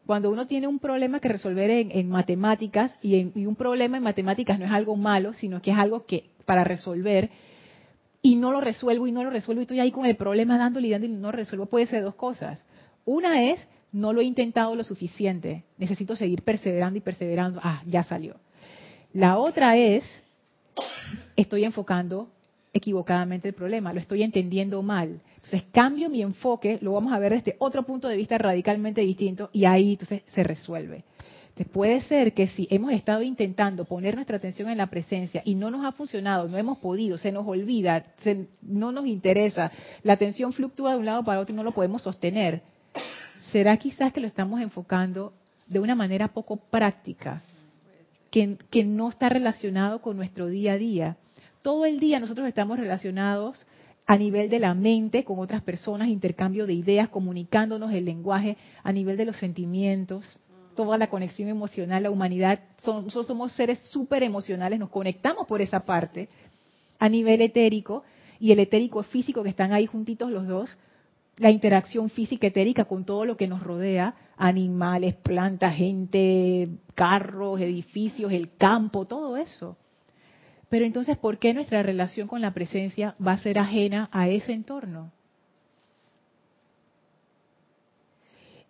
Cuando 0.06 0.30
uno 0.30 0.46
tiene 0.46 0.66
un 0.66 0.78
problema 0.78 1.20
que 1.20 1.28
resolver 1.28 1.68
en, 1.68 2.08
matemáticas, 2.08 2.90
y, 3.02 3.38
y 3.38 3.44
un 3.44 3.54
problema 3.54 3.98
en 3.98 4.02
matemáticas 4.02 4.58
no 4.58 4.64
es 4.64 4.70
algo 4.70 4.96
malo, 4.96 5.34
sino 5.34 5.60
que 5.60 5.72
es 5.72 5.76
algo 5.76 6.06
que 6.06 6.30
para 6.46 6.64
resolver, 6.64 7.28
y 8.22 8.36
no 8.36 8.52
lo 8.52 8.60
resuelvo 8.60 9.06
y 9.06 9.12
no 9.12 9.24
lo 9.24 9.30
resuelvo 9.30 9.62
y 9.62 9.64
estoy 9.64 9.80
ahí 9.80 9.90
con 9.90 10.06
el 10.06 10.16
problema 10.16 10.58
dándole 10.58 10.88
y 10.88 10.90
dándole 10.90 11.14
y 11.14 11.16
no 11.16 11.28
lo 11.28 11.32
resuelvo, 11.32 11.66
puede 11.66 11.86
ser 11.86 12.02
dos 12.02 12.14
cosas. 12.14 12.64
Una 13.04 13.50
es, 13.50 13.66
no 13.92 14.12
lo 14.12 14.20
he 14.20 14.24
intentado 14.24 14.74
lo 14.74 14.84
suficiente, 14.84 15.64
necesito 15.78 16.14
seguir 16.16 16.42
perseverando 16.42 16.98
y 16.98 17.00
perseverando, 17.00 17.60
ah, 17.62 17.82
ya 17.86 18.04
salió. 18.04 18.36
La 19.12 19.38
otra 19.38 19.76
es, 19.76 20.04
estoy 21.34 21.64
enfocando 21.64 22.28
equivocadamente 22.72 23.48
el 23.48 23.54
problema, 23.54 23.92
lo 23.92 24.00
estoy 24.00 24.22
entendiendo 24.22 24.82
mal. 24.82 25.20
Entonces 25.36 25.64
cambio 25.72 26.10
mi 26.10 26.22
enfoque, 26.22 26.78
lo 26.82 26.92
vamos 26.92 27.12
a 27.12 27.18
ver 27.18 27.32
desde 27.32 27.56
otro 27.58 27.84
punto 27.84 28.06
de 28.06 28.16
vista 28.16 28.38
radicalmente 28.38 29.00
distinto 29.00 29.48
y 29.52 29.64
ahí 29.64 29.92
entonces 29.92 30.22
se 30.26 30.44
resuelve 30.44 31.04
puede 31.72 32.00
ser 32.02 32.32
que 32.32 32.48
si 32.48 32.66
hemos 32.70 32.92
estado 32.92 33.22
intentando 33.22 33.84
poner 33.84 34.14
nuestra 34.14 34.36
atención 34.36 34.68
en 34.68 34.78
la 34.78 34.88
presencia 34.88 35.42
y 35.44 35.54
no 35.54 35.70
nos 35.70 35.84
ha 35.84 35.92
funcionado, 35.92 36.48
no 36.48 36.56
hemos 36.56 36.78
podido, 36.78 37.18
se 37.18 37.32
nos 37.32 37.46
olvida, 37.46 38.06
no 38.62 38.92
nos 38.92 39.06
interesa, 39.06 39.70
la 40.02 40.14
atención 40.14 40.52
fluctúa 40.52 40.92
de 40.92 40.98
un 40.98 41.06
lado 41.06 41.24
para 41.24 41.40
otro 41.40 41.52
y 41.52 41.56
no 41.56 41.62
lo 41.62 41.72
podemos 41.72 42.02
sostener, 42.02 42.62
¿será 43.52 43.76
quizás 43.76 44.12
que 44.12 44.20
lo 44.20 44.26
estamos 44.26 44.60
enfocando 44.60 45.32
de 45.66 45.80
una 45.80 45.94
manera 45.94 46.28
poco 46.28 46.56
práctica, 46.56 47.42
que, 48.30 48.56
que 48.70 48.84
no 48.84 49.08
está 49.08 49.28
relacionado 49.28 50.00
con 50.00 50.16
nuestro 50.16 50.46
día 50.46 50.72
a 50.72 50.78
día? 50.78 51.16
Todo 51.62 51.84
el 51.84 52.00
día 52.00 52.20
nosotros 52.20 52.48
estamos 52.48 52.78
relacionados 52.78 53.66
a 54.06 54.16
nivel 54.16 54.48
de 54.48 54.60
la 54.60 54.74
mente 54.74 55.24
con 55.24 55.38
otras 55.38 55.62
personas, 55.62 56.08
intercambio 56.08 56.66
de 56.66 56.72
ideas, 56.72 57.08
comunicándonos 57.10 57.92
el 57.92 58.06
lenguaje, 58.06 58.56
a 58.82 58.92
nivel 58.92 59.16
de 59.16 59.26
los 59.26 59.36
sentimientos 59.36 60.38
toda 60.84 60.96
la 60.96 61.08
conexión 61.08 61.48
emocional, 61.48 62.02
la 62.02 62.10
humanidad, 62.10 62.60
nosotros 62.86 63.26
somos 63.26 63.52
seres 63.52 63.78
súper 63.90 64.22
emocionales, 64.22 64.78
nos 64.78 64.88
conectamos 64.88 65.46
por 65.46 65.60
esa 65.60 65.80
parte 65.80 66.28
a 66.98 67.08
nivel 67.08 67.42
etérico 67.42 68.02
y 68.38 68.52
el 68.52 68.60
etérico 68.60 69.02
físico 69.02 69.42
que 69.42 69.50
están 69.50 69.72
ahí 69.72 69.84
juntitos 69.84 70.30
los 70.30 70.46
dos, 70.46 70.78
la 71.36 71.50
interacción 71.50 72.08
física 72.08 72.46
etérica 72.46 72.86
con 72.86 73.04
todo 73.04 73.26
lo 73.26 73.36
que 73.36 73.46
nos 73.46 73.62
rodea, 73.62 74.14
animales, 74.38 75.14
plantas, 75.16 75.74
gente, 75.76 76.70
carros, 76.94 77.60
edificios, 77.60 78.32
el 78.32 78.54
campo, 78.56 79.04
todo 79.04 79.36
eso. 79.36 79.76
Pero 80.70 80.86
entonces, 80.86 81.18
¿por 81.18 81.38
qué 81.38 81.52
nuestra 81.52 81.82
relación 81.82 82.26
con 82.26 82.40
la 82.40 82.54
presencia 82.54 83.14
va 83.24 83.32
a 83.32 83.38
ser 83.38 83.58
ajena 83.58 84.08
a 84.12 84.28
ese 84.28 84.52
entorno? 84.52 85.12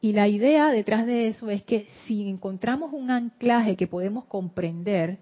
Y 0.01 0.13
la 0.13 0.29
idea 0.29 0.71
detrás 0.71 1.07
de 1.07 1.29
eso 1.29 1.51
es 1.51 1.63
que 1.63 1.87
si 2.07 2.29
encontramos 2.29 2.93
un 2.93 3.11
anclaje 3.11 3.77
que 3.77 3.87
podemos 3.87 4.25
comprender, 4.25 5.19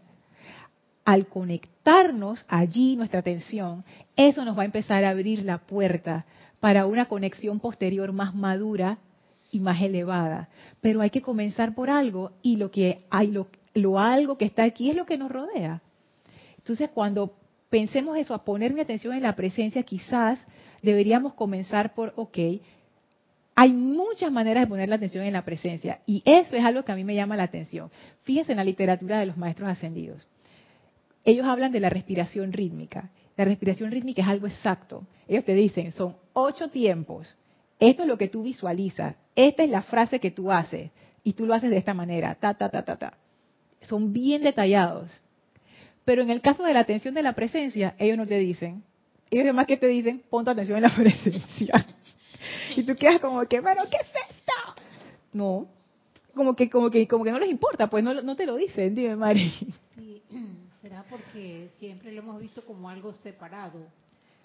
al 1.04 1.26
conectarnos 1.26 2.44
allí 2.48 2.94
nuestra 2.94 3.20
atención, 3.20 3.82
eso 4.14 4.44
nos 4.44 4.58
va 4.58 4.62
a 4.62 4.66
empezar 4.66 5.04
a 5.04 5.08
abrir 5.10 5.42
la 5.42 5.56
puerta 5.56 6.26
para 6.60 6.84
una 6.84 7.06
conexión 7.06 7.60
posterior 7.60 8.12
más 8.12 8.34
madura 8.34 8.98
y 9.50 9.58
más 9.58 9.80
elevada. 9.80 10.50
Pero 10.82 11.00
hay 11.00 11.08
que 11.08 11.22
comenzar 11.22 11.74
por 11.74 11.88
algo 11.88 12.32
y 12.42 12.56
lo 12.56 12.70
que 12.70 13.06
hay, 13.08 13.28
lo, 13.28 13.48
lo 13.72 13.98
algo 13.98 14.36
que 14.36 14.44
está 14.44 14.64
aquí 14.64 14.90
es 14.90 14.96
lo 14.96 15.06
que 15.06 15.16
nos 15.16 15.30
rodea. 15.30 15.80
Entonces, 16.58 16.90
cuando 16.90 17.32
pensemos 17.70 18.18
eso, 18.18 18.34
a 18.34 18.44
poner 18.44 18.74
mi 18.74 18.82
atención 18.82 19.14
en 19.14 19.22
la 19.22 19.34
presencia, 19.34 19.82
quizás 19.84 20.46
deberíamos 20.82 21.32
comenzar 21.32 21.94
por, 21.94 22.12
ok, 22.16 22.38
hay 23.60 23.72
muchas 23.72 24.30
maneras 24.30 24.62
de 24.62 24.66
poner 24.68 24.88
la 24.88 24.94
atención 24.94 25.24
en 25.24 25.32
la 25.32 25.44
presencia 25.44 25.98
y 26.06 26.22
eso 26.24 26.54
es 26.54 26.64
algo 26.64 26.84
que 26.84 26.92
a 26.92 26.94
mí 26.94 27.02
me 27.02 27.16
llama 27.16 27.36
la 27.36 27.42
atención. 27.42 27.90
Fíjense 28.22 28.52
en 28.52 28.58
la 28.58 28.62
literatura 28.62 29.18
de 29.18 29.26
los 29.26 29.36
maestros 29.36 29.68
ascendidos. 29.68 30.28
Ellos 31.24 31.44
hablan 31.44 31.72
de 31.72 31.80
la 31.80 31.90
respiración 31.90 32.52
rítmica. 32.52 33.10
La 33.36 33.44
respiración 33.44 33.90
rítmica 33.90 34.22
es 34.22 34.28
algo 34.28 34.46
exacto. 34.46 35.02
Ellos 35.26 35.44
te 35.44 35.54
dicen, 35.54 35.90
son 35.90 36.14
ocho 36.34 36.68
tiempos. 36.68 37.36
Esto 37.80 38.02
es 38.02 38.08
lo 38.08 38.16
que 38.16 38.28
tú 38.28 38.44
visualizas. 38.44 39.16
Esta 39.34 39.64
es 39.64 39.70
la 39.70 39.82
frase 39.82 40.20
que 40.20 40.30
tú 40.30 40.52
haces. 40.52 40.92
Y 41.24 41.32
tú 41.32 41.44
lo 41.44 41.52
haces 41.52 41.70
de 41.70 41.78
esta 41.78 41.94
manera. 41.94 42.36
Ta, 42.36 42.54
ta, 42.54 42.68
ta, 42.68 42.84
ta, 42.84 42.94
ta. 42.94 43.14
Son 43.80 44.12
bien 44.12 44.44
detallados. 44.44 45.20
Pero 46.04 46.22
en 46.22 46.30
el 46.30 46.42
caso 46.42 46.62
de 46.62 46.74
la 46.74 46.80
atención 46.80 47.12
de 47.12 47.24
la 47.24 47.32
presencia, 47.32 47.96
ellos 47.98 48.18
no 48.18 48.26
te 48.28 48.38
dicen. 48.38 48.84
Ellos 49.32 49.46
además 49.46 49.66
que 49.66 49.76
te 49.76 49.88
dicen, 49.88 50.22
pon 50.30 50.44
tu 50.44 50.52
atención 50.52 50.76
en 50.76 50.84
la 50.84 50.94
presencia. 50.96 51.84
Y 52.76 52.82
tú 52.84 52.94
quedas 52.96 53.20
como 53.20 53.44
que, 53.46 53.60
bueno, 53.60 53.82
¿qué 53.90 53.96
es 53.96 54.08
esto? 54.30 54.52
No, 55.32 55.66
como 56.34 56.54
que, 56.54 56.70
como 56.70 56.90
que, 56.90 57.06
como 57.06 57.24
que 57.24 57.32
no 57.32 57.38
les 57.38 57.50
importa, 57.50 57.88
pues 57.88 58.02
no, 58.04 58.14
no 58.14 58.36
te 58.36 58.46
lo 58.46 58.56
dicen, 58.56 58.94
dime 58.94 59.16
Mari. 59.16 59.52
será 60.82 61.04
porque 61.10 61.70
siempre 61.78 62.12
lo 62.12 62.22
hemos 62.22 62.40
visto 62.40 62.62
como 62.64 62.88
algo 62.88 63.12
separado, 63.12 63.80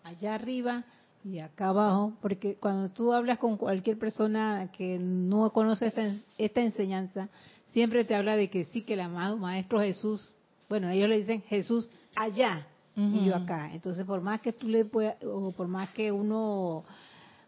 allá 0.04 0.36
arriba 0.36 0.84
y 1.24 1.40
acá 1.40 1.70
abajo, 1.70 2.14
porque 2.22 2.56
cuando 2.56 2.90
tú 2.90 3.14
hablas 3.14 3.38
con 3.38 3.58
cualquier 3.58 3.98
persona 3.98 4.70
que 4.76 4.98
no 5.00 5.52
conoce 5.52 5.88
esta, 5.88 6.12
esta 6.38 6.62
enseñanza, 6.62 7.30
siempre 7.72 8.04
te 8.04 8.16
habla 8.16 8.36
de 8.36 8.50
que 8.50 8.66
sí, 8.66 8.82
que 8.82 8.94
el 8.94 9.02
amado 9.02 9.38
Maestro 9.38 9.80
Jesús, 9.80 10.36
bueno, 10.68 10.90
ellos 10.90 11.10
le 11.10 11.18
dicen 11.18 11.42
Jesús 11.44 11.90
allá 12.16 12.68
y 12.96 13.26
yo 13.26 13.36
acá. 13.36 13.72
Entonces, 13.74 14.06
por 14.06 14.22
más 14.22 14.42
que 14.42 14.54
tú 14.54 14.68
le 14.68 14.86
puedas, 14.86 15.16
o 15.24 15.52
por 15.52 15.68
más 15.68 15.90
que 15.92 16.12
uno 16.12 16.84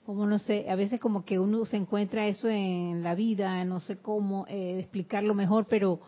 como 0.06 0.26
no 0.26 0.38
sé, 0.40 0.70
a 0.70 0.76
veces 0.76 1.00
como 1.00 1.26
que 1.26 1.40
uno 1.40 1.66
se 1.66 1.78
encuentra 1.78 2.28
eso 2.28 2.48
en 2.48 3.02
la 3.04 3.16
vida, 3.16 3.64
no 3.66 3.80
sé 3.80 3.98
cómo 3.98 4.46
eh, 4.48 4.80
explicarlo 4.80 5.34
mejor, 5.34 5.66
pero 5.68 6.00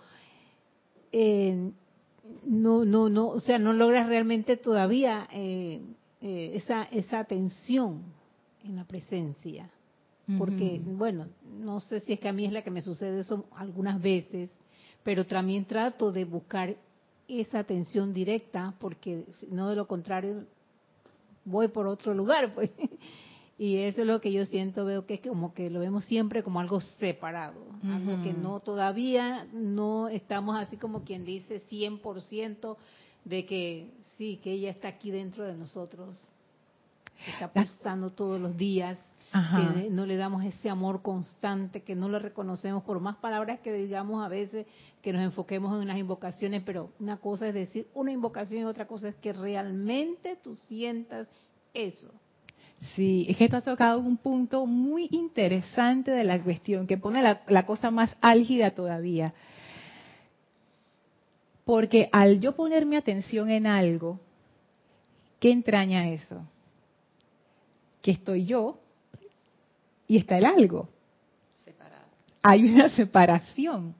eh, 1.11 1.71
no, 2.45 2.85
no, 2.85 3.09
no, 3.09 3.29
o 3.29 3.39
sea, 3.39 3.57
no 3.57 3.73
logras 3.73 4.07
realmente 4.07 4.55
todavía 4.57 5.27
eh, 5.31 5.81
esa, 6.21 6.83
esa 6.83 7.19
atención 7.19 8.03
en 8.63 8.75
la 8.75 8.85
presencia. 8.85 9.69
porque, 10.37 10.81
bueno, 10.83 11.27
no 11.61 11.79
sé 11.79 12.01
si 12.01 12.13
es 12.13 12.19
que 12.19 12.27
a 12.27 12.33
mí 12.33 12.45
es 12.45 12.51
la 12.51 12.61
que 12.61 12.69
me 12.69 12.81
sucede 12.81 13.19
eso 13.19 13.45
algunas 13.55 14.01
veces, 14.01 14.49
pero 15.03 15.25
también 15.25 15.63
trato 15.63 16.11
de 16.11 16.25
buscar 16.25 16.75
esa 17.29 17.59
atención 17.59 18.13
directa, 18.13 18.73
porque 18.79 19.23
no 19.49 19.69
de 19.69 19.77
lo 19.77 19.87
contrario 19.87 20.43
voy 21.45 21.69
por 21.69 21.87
otro 21.87 22.13
lugar, 22.13 22.53
pues. 22.53 22.69
Y 23.59 23.77
eso 23.77 24.01
es 24.01 24.07
lo 24.07 24.21
que 24.21 24.31
yo 24.31 24.45
siento, 24.45 24.85
veo 24.85 25.07
que 25.07 25.15
es 25.15 25.21
como 25.21 25.53
que 25.55 25.71
lo 25.71 25.79
vemos 25.79 26.03
siempre 26.05 26.43
como 26.43 26.59
algo 26.59 26.79
separado, 26.79 27.59
algo 27.83 28.21
que 28.21 28.31
no 28.31 28.59
todavía 28.59 29.47
no 29.51 30.09
estamos 30.09 30.57
así 30.57 30.77
como 30.77 31.03
quien 31.03 31.25
dice 31.25 31.63
100% 31.67 32.77
de 33.25 33.45
que 33.47 33.89
sí, 34.17 34.39
que 34.43 34.51
ella 34.51 34.69
está 34.69 34.89
aquí 34.89 35.09
dentro 35.09 35.43
de 35.43 35.55
nosotros, 35.55 36.23
está 37.27 37.51
pasando 37.51 38.11
todos 38.11 38.39
los 38.39 38.55
días, 38.55 38.99
que 39.31 39.89
no 39.89 40.05
le 40.05 40.17
damos 40.17 40.43
ese 40.43 40.69
amor 40.69 41.01
constante, 41.01 41.81
que 41.81 41.95
no 41.95 42.09
lo 42.09 42.19
reconocemos 42.19 42.83
por 42.83 42.99
más 42.99 43.17
palabras 43.17 43.59
que 43.61 43.73
digamos 43.73 44.23
a 44.23 44.29
veces, 44.29 44.67
que 45.01 45.13
nos 45.13 45.23
enfoquemos 45.23 45.81
en 45.81 45.87
las 45.87 45.97
invocaciones, 45.97 46.61
pero 46.63 46.91
una 46.99 47.17
cosa 47.17 47.47
es 47.47 47.55
decir 47.55 47.87
una 47.95 48.11
invocación 48.11 48.61
y 48.61 48.65
otra 48.65 48.87
cosa 48.87 49.09
es 49.09 49.15
que 49.15 49.33
realmente 49.33 50.37
tú 50.43 50.55
sientas 50.67 51.27
eso. 51.73 52.11
Sí, 52.79 53.25
es 53.27 53.37
que 53.37 53.45
ha 53.45 53.61
tocado 53.61 53.99
un 53.99 54.17
punto 54.17 54.65
muy 54.65 55.07
interesante 55.11 56.11
de 56.11 56.23
la 56.23 56.41
cuestión, 56.41 56.85
que 56.85 56.97
pone 56.97 57.21
la, 57.21 57.41
la 57.47 57.65
cosa 57.65 57.89
más 57.89 58.15
álgida 58.21 58.71
todavía. 58.71 59.33
Porque 61.65 62.07
al 62.11 62.39
yo 62.39 62.55
poner 62.55 62.85
mi 62.85 62.95
atención 62.95 63.49
en 63.49 63.65
algo, 63.65 64.19
¿qué 65.39 65.51
entraña 65.51 66.09
eso? 66.09 66.43
Que 68.01 68.11
estoy 68.11 68.45
yo, 68.45 68.79
y 70.07 70.17
está 70.17 70.37
el 70.37 70.45
algo. 70.45 70.89
Separado. 71.65 72.05
Hay 72.41 72.63
una 72.63 72.89
separación 72.89 73.93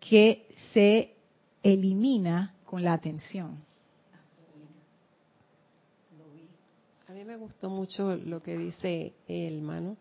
que 0.00 0.46
se 0.72 1.14
elimina 1.62 2.54
con 2.64 2.82
la 2.82 2.94
atención. 2.94 3.64
A 7.05 7.05
mí 7.16 7.24
me 7.24 7.36
gustó 7.36 7.70
mucho 7.70 8.14
lo 8.14 8.42
que 8.42 8.58
dice 8.58 9.14
el 9.26 9.56
hermano 9.56 9.96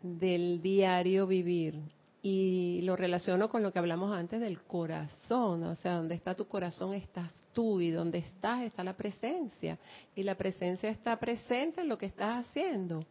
del 0.00 0.62
diario 0.62 1.26
vivir 1.26 1.78
y 2.22 2.80
lo 2.84 2.96
relaciono 2.96 3.50
con 3.50 3.62
lo 3.62 3.70
que 3.70 3.80
hablamos 3.80 4.16
antes 4.16 4.40
del 4.40 4.62
corazón, 4.62 5.62
o 5.64 5.76
sea, 5.76 5.96
donde 5.96 6.14
está 6.14 6.34
tu 6.34 6.48
corazón 6.48 6.94
estás 6.94 7.30
tú 7.52 7.82
y 7.82 7.90
donde 7.90 8.16
estás 8.16 8.62
está 8.62 8.82
la 8.82 8.96
presencia 8.96 9.78
y 10.14 10.22
la 10.22 10.36
presencia 10.36 10.88
está 10.88 11.18
presente 11.18 11.82
en 11.82 11.88
lo 11.88 11.98
que 11.98 12.06
estás 12.06 12.46
haciendo. 12.46 13.04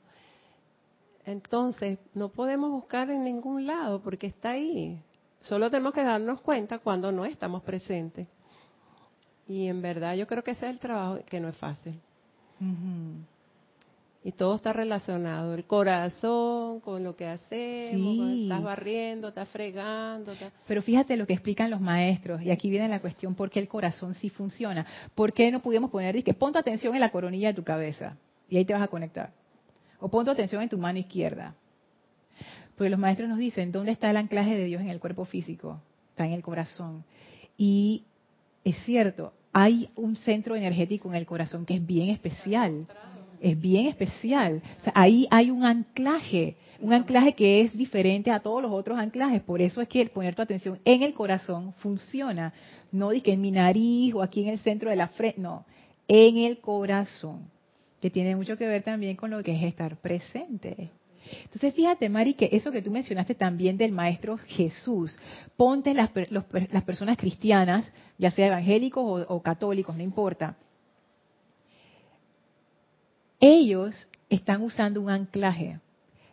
Entonces, 1.25 1.99
no 2.15 2.29
podemos 2.29 2.71
buscar 2.71 3.11
en 3.11 3.23
ningún 3.23 3.67
lado 3.67 4.01
porque 4.01 4.25
está 4.25 4.51
ahí. 4.51 4.99
Solo 5.41 5.69
tenemos 5.69 5.93
que 5.93 6.03
darnos 6.03 6.41
cuenta 6.41 6.79
cuando 6.79 7.11
no 7.11 7.23
estamos 7.23 7.61
presentes. 7.61 8.27
Y 9.47 9.67
en 9.67 9.83
verdad 9.83 10.15
yo 10.15 10.25
creo 10.25 10.43
que 10.43 10.51
ese 10.51 10.65
es 10.65 10.71
el 10.71 10.79
trabajo 10.79 11.19
que 11.23 11.39
no 11.39 11.49
es 11.49 11.57
fácil. 11.57 12.01
Y 14.23 14.31
todo 14.31 14.55
está 14.55 14.73
relacionado, 14.73 15.53
el 15.53 15.65
corazón 15.65 16.79
con 16.79 17.03
lo 17.03 17.15
que 17.15 17.27
hacemos, 17.27 18.31
estás 18.31 18.63
barriendo, 18.63 19.27
estás 19.27 19.47
fregando. 19.49 20.33
Pero 20.67 20.81
fíjate 20.81 21.15
lo 21.15 21.27
que 21.27 21.33
explican 21.33 21.69
los 21.69 21.79
maestros, 21.79 22.41
y 22.41 22.49
aquí 22.49 22.71
viene 22.71 22.89
la 22.89 23.01
cuestión, 23.01 23.35
¿por 23.35 23.51
qué 23.51 23.59
el 23.59 23.67
corazón 23.67 24.15
sí 24.15 24.29
funciona? 24.29 24.83
¿Por 25.13 25.31
qué 25.31 25.51
no 25.51 25.61
pudimos 25.61 25.91
poner, 25.91 26.23
que 26.23 26.33
pon 26.33 26.51
tu 26.53 26.57
atención 26.57 26.95
en 26.95 27.01
la 27.01 27.11
coronilla 27.11 27.49
de 27.49 27.53
tu 27.53 27.63
cabeza, 27.63 28.17
y 28.49 28.57
ahí 28.57 28.65
te 28.65 28.73
vas 28.73 28.81
a 28.81 28.87
conectar? 28.87 29.31
O 29.99 30.09
pon 30.09 30.25
tu 30.25 30.31
atención 30.31 30.63
en 30.63 30.69
tu 30.69 30.77
mano 30.79 30.97
izquierda. 30.97 31.53
Porque 32.75 32.89
los 32.89 32.99
maestros 32.99 33.29
nos 33.29 33.37
dicen, 33.37 33.71
¿dónde 33.71 33.91
está 33.91 34.09
el 34.09 34.17
anclaje 34.17 34.57
de 34.57 34.65
Dios 34.65 34.81
en 34.81 34.89
el 34.89 34.99
cuerpo 34.99 35.25
físico? 35.25 35.79
Está 36.09 36.25
en 36.25 36.33
el 36.33 36.41
corazón. 36.41 37.05
Y 37.57 38.03
es 38.63 38.75
cierto, 38.85 39.33
hay 39.57 39.87
un 39.95 40.17
centro 40.17 40.53
energético 40.57 41.07
en 41.07 41.15
el 41.15 41.25
corazón 41.25 41.65
que 41.65 41.75
es 41.75 41.85
bien 41.85 42.09
especial. 42.09 42.85
Es 43.39 43.59
bien 43.59 43.87
especial. 43.87 44.61
ahí 44.93 45.29
hay 45.31 45.49
un 45.49 45.63
anclaje, 45.63 46.57
un 46.81 46.91
anclaje 46.91 47.31
que 47.35 47.61
es 47.61 47.77
diferente 47.77 48.31
a 48.31 48.41
todos 48.41 48.61
los 48.61 48.71
otros 48.73 48.99
anclajes. 48.99 49.41
Por 49.41 49.61
eso 49.61 49.79
es 49.79 49.87
que 49.87 50.01
el 50.01 50.09
poner 50.09 50.35
tu 50.35 50.41
atención 50.41 50.77
en 50.83 51.03
el 51.03 51.13
corazón 51.13 51.73
funciona. 51.77 52.51
No 52.91 53.11
di 53.11 53.21
que 53.21 53.31
en 53.31 53.39
mi 53.39 53.51
nariz 53.51 54.13
o 54.13 54.21
aquí 54.21 54.41
en 54.43 54.49
el 54.49 54.59
centro 54.59 54.89
de 54.89 54.97
la 54.97 55.07
frente, 55.07 55.39
no, 55.39 55.63
en 56.05 56.37
el 56.39 56.57
corazón 56.59 57.49
que 58.01 58.09
tiene 58.09 58.35
mucho 58.35 58.57
que 58.57 58.67
ver 58.67 58.83
también 58.83 59.15
con 59.15 59.31
lo 59.31 59.41
que 59.41 59.55
es 59.55 59.63
estar 59.63 59.95
presente. 59.95 60.91
Entonces, 61.43 61.73
fíjate, 61.73 62.09
Mari, 62.09 62.33
que 62.33 62.49
eso 62.51 62.71
que 62.71 62.81
tú 62.81 62.91
mencionaste 62.91 63.35
también 63.35 63.77
del 63.77 63.91
Maestro 63.91 64.37
Jesús, 64.37 65.17
ponte 65.57 65.93
las, 65.93 66.09
las 66.29 66.83
personas 66.83 67.17
cristianas, 67.17 67.85
ya 68.17 68.31
sea 68.31 68.47
evangélicos 68.47 69.03
o, 69.03 69.33
o 69.33 69.41
católicos, 69.41 69.95
no 69.95 70.03
importa. 70.03 70.57
Ellos 73.39 74.07
están 74.29 74.61
usando 74.61 75.01
un 75.01 75.09
anclaje. 75.09 75.79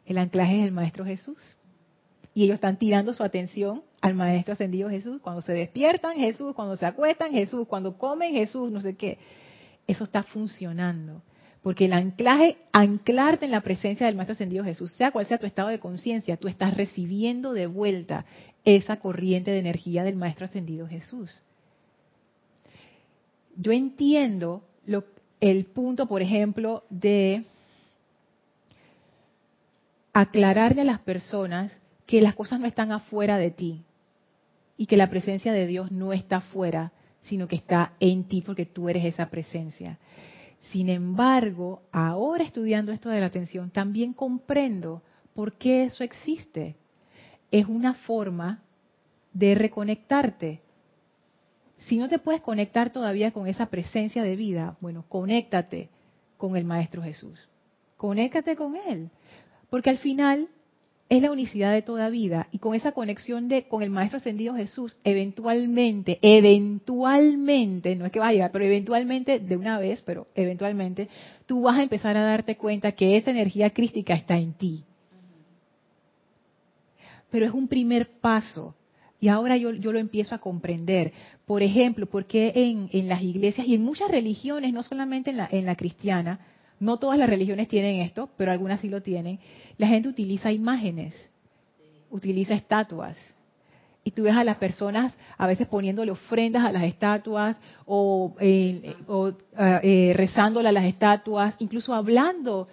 El 0.06 0.18
anclaje 0.18 0.60
es 0.60 0.66
el 0.66 0.72
Maestro 0.72 1.04
Jesús. 1.04 1.38
Y 2.34 2.44
ellos 2.44 2.54
están 2.54 2.76
tirando 2.76 3.12
su 3.12 3.22
atención 3.22 3.82
al 4.00 4.14
Maestro 4.14 4.54
Ascendido 4.54 4.88
Jesús. 4.88 5.20
Cuando 5.20 5.42
se 5.42 5.52
despiertan, 5.52 6.16
Jesús. 6.16 6.54
Cuando 6.54 6.76
se 6.76 6.86
acuestan, 6.86 7.32
Jesús. 7.32 7.66
Cuando 7.68 7.98
comen, 7.98 8.32
Jesús. 8.32 8.70
No 8.70 8.80
sé 8.80 8.96
qué. 8.96 9.18
Eso 9.86 10.04
está 10.04 10.22
funcionando. 10.22 11.22
Porque 11.62 11.84
el 11.84 11.92
anclaje, 11.92 12.58
anclarte 12.72 13.44
en 13.44 13.52
la 13.52 13.60
presencia 13.60 14.06
del 14.06 14.16
Maestro 14.16 14.32
Ascendido 14.32 14.64
Jesús, 14.64 14.92
sea 14.92 15.12
cual 15.12 15.26
sea 15.26 15.38
tu 15.38 15.46
estado 15.46 15.68
de 15.68 15.78
conciencia, 15.78 16.36
tú 16.36 16.48
estás 16.48 16.76
recibiendo 16.76 17.52
de 17.52 17.66
vuelta 17.66 18.24
esa 18.64 18.96
corriente 18.98 19.52
de 19.52 19.60
energía 19.60 20.02
del 20.02 20.16
Maestro 20.16 20.46
Ascendido 20.46 20.88
Jesús. 20.88 21.42
Yo 23.56 23.70
entiendo 23.70 24.64
el 25.40 25.64
punto, 25.66 26.06
por 26.06 26.22
ejemplo, 26.22 26.82
de 26.90 27.44
aclararle 30.12 30.82
a 30.82 30.86
las 30.86 31.00
personas 31.00 31.80
que 32.06 32.20
las 32.20 32.34
cosas 32.34 32.60
no 32.60 32.66
están 32.66 32.92
afuera 32.92 33.38
de 33.38 33.50
ti 33.50 33.82
y 34.76 34.86
que 34.86 34.96
la 34.96 35.10
presencia 35.10 35.52
de 35.52 35.66
Dios 35.66 35.92
no 35.92 36.12
está 36.12 36.38
afuera, 36.38 36.92
sino 37.22 37.46
que 37.46 37.56
está 37.56 37.92
en 38.00 38.24
ti 38.24 38.42
porque 38.42 38.66
tú 38.66 38.88
eres 38.88 39.04
esa 39.04 39.30
presencia. 39.30 39.98
Sin 40.70 40.88
embargo, 40.88 41.82
ahora 41.90 42.44
estudiando 42.44 42.92
esto 42.92 43.08
de 43.08 43.20
la 43.20 43.26
atención, 43.26 43.70
también 43.70 44.12
comprendo 44.12 45.02
por 45.34 45.54
qué 45.54 45.84
eso 45.84 46.04
existe. 46.04 46.76
Es 47.50 47.66
una 47.66 47.94
forma 47.94 48.62
de 49.32 49.54
reconectarte. 49.54 50.60
Si 51.78 51.96
no 51.96 52.08
te 52.08 52.18
puedes 52.18 52.40
conectar 52.40 52.90
todavía 52.90 53.32
con 53.32 53.48
esa 53.48 53.66
presencia 53.66 54.22
de 54.22 54.36
vida, 54.36 54.76
bueno, 54.80 55.04
conéctate 55.08 55.88
con 56.36 56.56
el 56.56 56.64
Maestro 56.64 57.02
Jesús. 57.02 57.48
Conéctate 57.96 58.56
con 58.56 58.76
Él. 58.76 59.10
Porque 59.68 59.90
al 59.90 59.98
final 59.98 60.48
es 61.12 61.20
la 61.20 61.30
unicidad 61.30 61.74
de 61.74 61.82
toda 61.82 62.08
vida. 62.08 62.48
Y 62.52 62.58
con 62.58 62.74
esa 62.74 62.92
conexión 62.92 63.46
de 63.46 63.64
con 63.64 63.82
el 63.82 63.90
maestro 63.90 64.16
ascendido 64.16 64.54
Jesús 64.54 64.96
eventualmente 65.04 66.18
eventualmente 66.22 67.94
no 67.96 68.06
es 68.06 68.12
que 68.12 68.18
vaya 68.18 68.30
a 68.30 68.32
llegar 68.32 68.50
pero 68.50 68.64
eventualmente 68.64 69.38
de 69.38 69.56
una 69.58 69.78
vez 69.78 70.00
pero 70.00 70.28
eventualmente 70.34 71.08
tú 71.44 71.60
vas 71.60 71.78
a 71.78 71.82
empezar 71.82 72.16
a 72.16 72.22
darte 72.22 72.56
cuenta 72.56 72.92
que 72.92 73.18
esa 73.18 73.30
energía 73.30 73.68
crística 73.70 74.14
está 74.14 74.38
en 74.38 74.54
ti. 74.54 74.84
Pero 77.30 77.44
es 77.44 77.52
un 77.52 77.68
primer 77.68 78.08
paso. 78.20 78.74
Y 79.20 79.28
ahora 79.28 79.58
yo, 79.58 79.72
yo 79.72 79.92
lo 79.92 79.98
empiezo 79.98 80.34
a 80.34 80.38
comprender. 80.38 81.12
Por 81.44 81.62
ejemplo, 81.62 82.06
porque 82.06 82.52
en, 82.54 82.88
en 82.92 83.08
las 83.08 83.22
iglesias 83.22 83.66
y 83.66 83.74
en 83.74 83.82
muchas 83.82 84.10
religiones, 84.10 84.72
no 84.72 84.82
solamente 84.82 85.30
en 85.30 85.36
la, 85.36 85.48
en 85.50 85.64
la 85.64 85.76
cristiana, 85.76 86.40
no 86.82 86.98
todas 86.98 87.16
las 87.16 87.28
religiones 87.28 87.68
tienen 87.68 88.00
esto, 88.00 88.28
pero 88.36 88.50
algunas 88.50 88.80
sí 88.80 88.88
lo 88.88 89.02
tienen. 89.02 89.38
La 89.78 89.86
gente 89.86 90.08
utiliza 90.08 90.50
imágenes, 90.50 91.14
utiliza 92.10 92.54
estatuas. 92.54 93.16
Y 94.02 94.10
tú 94.10 94.24
ves 94.24 94.34
a 94.34 94.42
las 94.42 94.56
personas 94.56 95.16
a 95.38 95.46
veces 95.46 95.68
poniéndole 95.68 96.10
ofrendas 96.10 96.64
a 96.64 96.72
las 96.72 96.82
estatuas 96.82 97.56
o, 97.86 98.34
eh, 98.40 98.96
eh, 99.84 100.12
rezándole 100.16 100.70
a 100.70 100.72
las 100.72 100.84
estatuas, 100.86 101.54
incluso 101.60 101.94
hablando. 101.94 102.66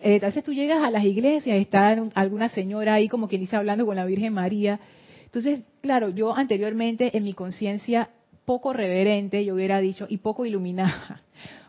Eh, 0.00 0.20
a 0.20 0.42
tú 0.42 0.52
llegas 0.52 0.82
a 0.82 0.90
las 0.90 1.04
iglesias 1.04 1.56
está 1.56 1.90
alguna 2.14 2.48
señora 2.48 2.94
ahí 2.94 3.08
como 3.08 3.28
quien 3.28 3.42
dice 3.42 3.54
hablando 3.54 3.86
con 3.86 3.94
la 3.94 4.04
Virgen 4.04 4.34
María. 4.34 4.80
Entonces, 5.24 5.60
claro, 5.80 6.08
yo 6.08 6.36
anteriormente 6.36 7.16
en 7.16 7.22
mi 7.22 7.32
conciencia 7.32 8.10
poco 8.44 8.72
reverente, 8.72 9.44
yo 9.44 9.54
hubiera 9.54 9.80
dicho, 9.80 10.06
y 10.08 10.18
poco 10.18 10.44
iluminada, 10.44 11.22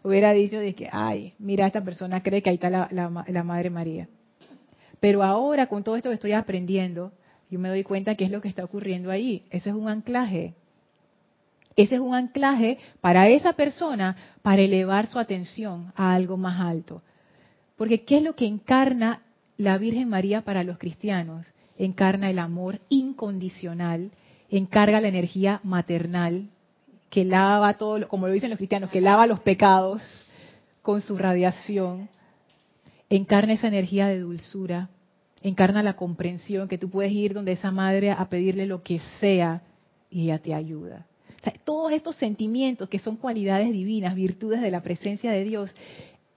hubiera 0.04 0.34
dicho 0.34 0.60
de 0.60 0.76
que, 0.76 0.90
ay, 0.92 1.34
mira, 1.40 1.66
esta 1.66 1.84
persona 1.84 2.22
cree 2.22 2.42
que 2.42 2.50
ahí 2.50 2.56
está 2.56 2.70
la, 2.70 2.90
la, 2.92 3.44
Madre 3.44 3.70
María. 3.70 4.08
Pero 5.00 5.24
ahora, 5.24 5.68
con 5.68 5.84
todo 5.84 5.96
esto 5.96 6.10
que 6.10 6.16
estoy 6.16 6.34
aprendiendo, 6.34 7.12
yo 7.50 7.60
me 7.60 7.70
doy 7.70 7.84
cuenta 7.84 8.16
que 8.16 8.26
es 8.26 8.32
lo 8.32 8.42
que 8.42 8.48
está 8.48 8.64
ocurriendo 8.64 9.12
ahí. 9.12 9.44
Ese 9.50 9.70
es 9.70 9.76
un 9.76 9.88
anclaje. 9.88 10.54
Ese 11.76 11.96
es 11.96 12.02
un 12.02 12.14
anclaje 12.14 12.78
para 13.02 13.28
esa 13.30 13.54
persona 13.54 14.16
para 14.42 14.62
elevar 14.62 15.08
su 15.08 15.20
atención 15.20 15.92
a 15.96 16.14
algo 16.14 16.38
más 16.38 16.60
alto. 16.60 17.02
Porque 17.76 18.04
¿qué 18.04 18.18
es 18.18 18.24
lo 18.24 18.36
que 18.36 18.46
encarna 18.46 19.22
la 19.58 19.78
Virgen 19.78 20.10
María 20.10 20.42
para 20.42 20.64
los 20.64 20.78
cristianos 20.78 21.48
encarna 21.78 22.30
el 22.30 22.40
amor 22.40 22.80
incondicional, 22.90 24.12
encarga 24.50 25.02
la 25.02 25.08
energía 25.08 25.60
maternal 25.64 26.50
que 27.14 27.26
lava 27.26 27.76
todo, 27.76 28.08
como 28.08 28.26
lo 28.26 28.34
dicen 28.34 28.50
los 28.50 28.58
cristianos, 28.58 28.90
que 28.90 29.00
lava 29.00 29.28
los 29.28 29.40
pecados 29.40 30.02
con 30.82 31.00
su 31.00 31.16
radiación, 31.16 32.10
encarna 33.08 33.54
esa 33.54 33.68
energía 33.68 34.08
de 34.08 34.18
dulzura, 34.18 34.90
encarna 35.44 35.84
la 35.84 35.96
comprensión, 35.96 36.68
que 36.68 36.80
tú 36.80 36.90
puedes 36.90 37.12
ir 37.12 37.36
donde 37.36 37.52
esa 37.52 37.70
madre 37.70 38.10
a 38.10 38.28
pedirle 38.30 38.66
lo 38.66 38.82
que 38.82 39.00
sea 39.20 39.62
y 40.10 40.24
ella 40.24 40.40
te 40.40 40.56
ayuda. 40.56 41.06
todos 41.64 41.92
estos 41.92 42.16
sentimientos 42.16 42.90
que 42.90 42.98
son 42.98 43.18
cualidades 43.18 43.72
divinas, 43.72 44.16
virtudes 44.16 44.62
de 44.62 44.72
la 44.72 44.82
presencia 44.82 45.32
de 45.32 45.44
Dios, 45.44 45.76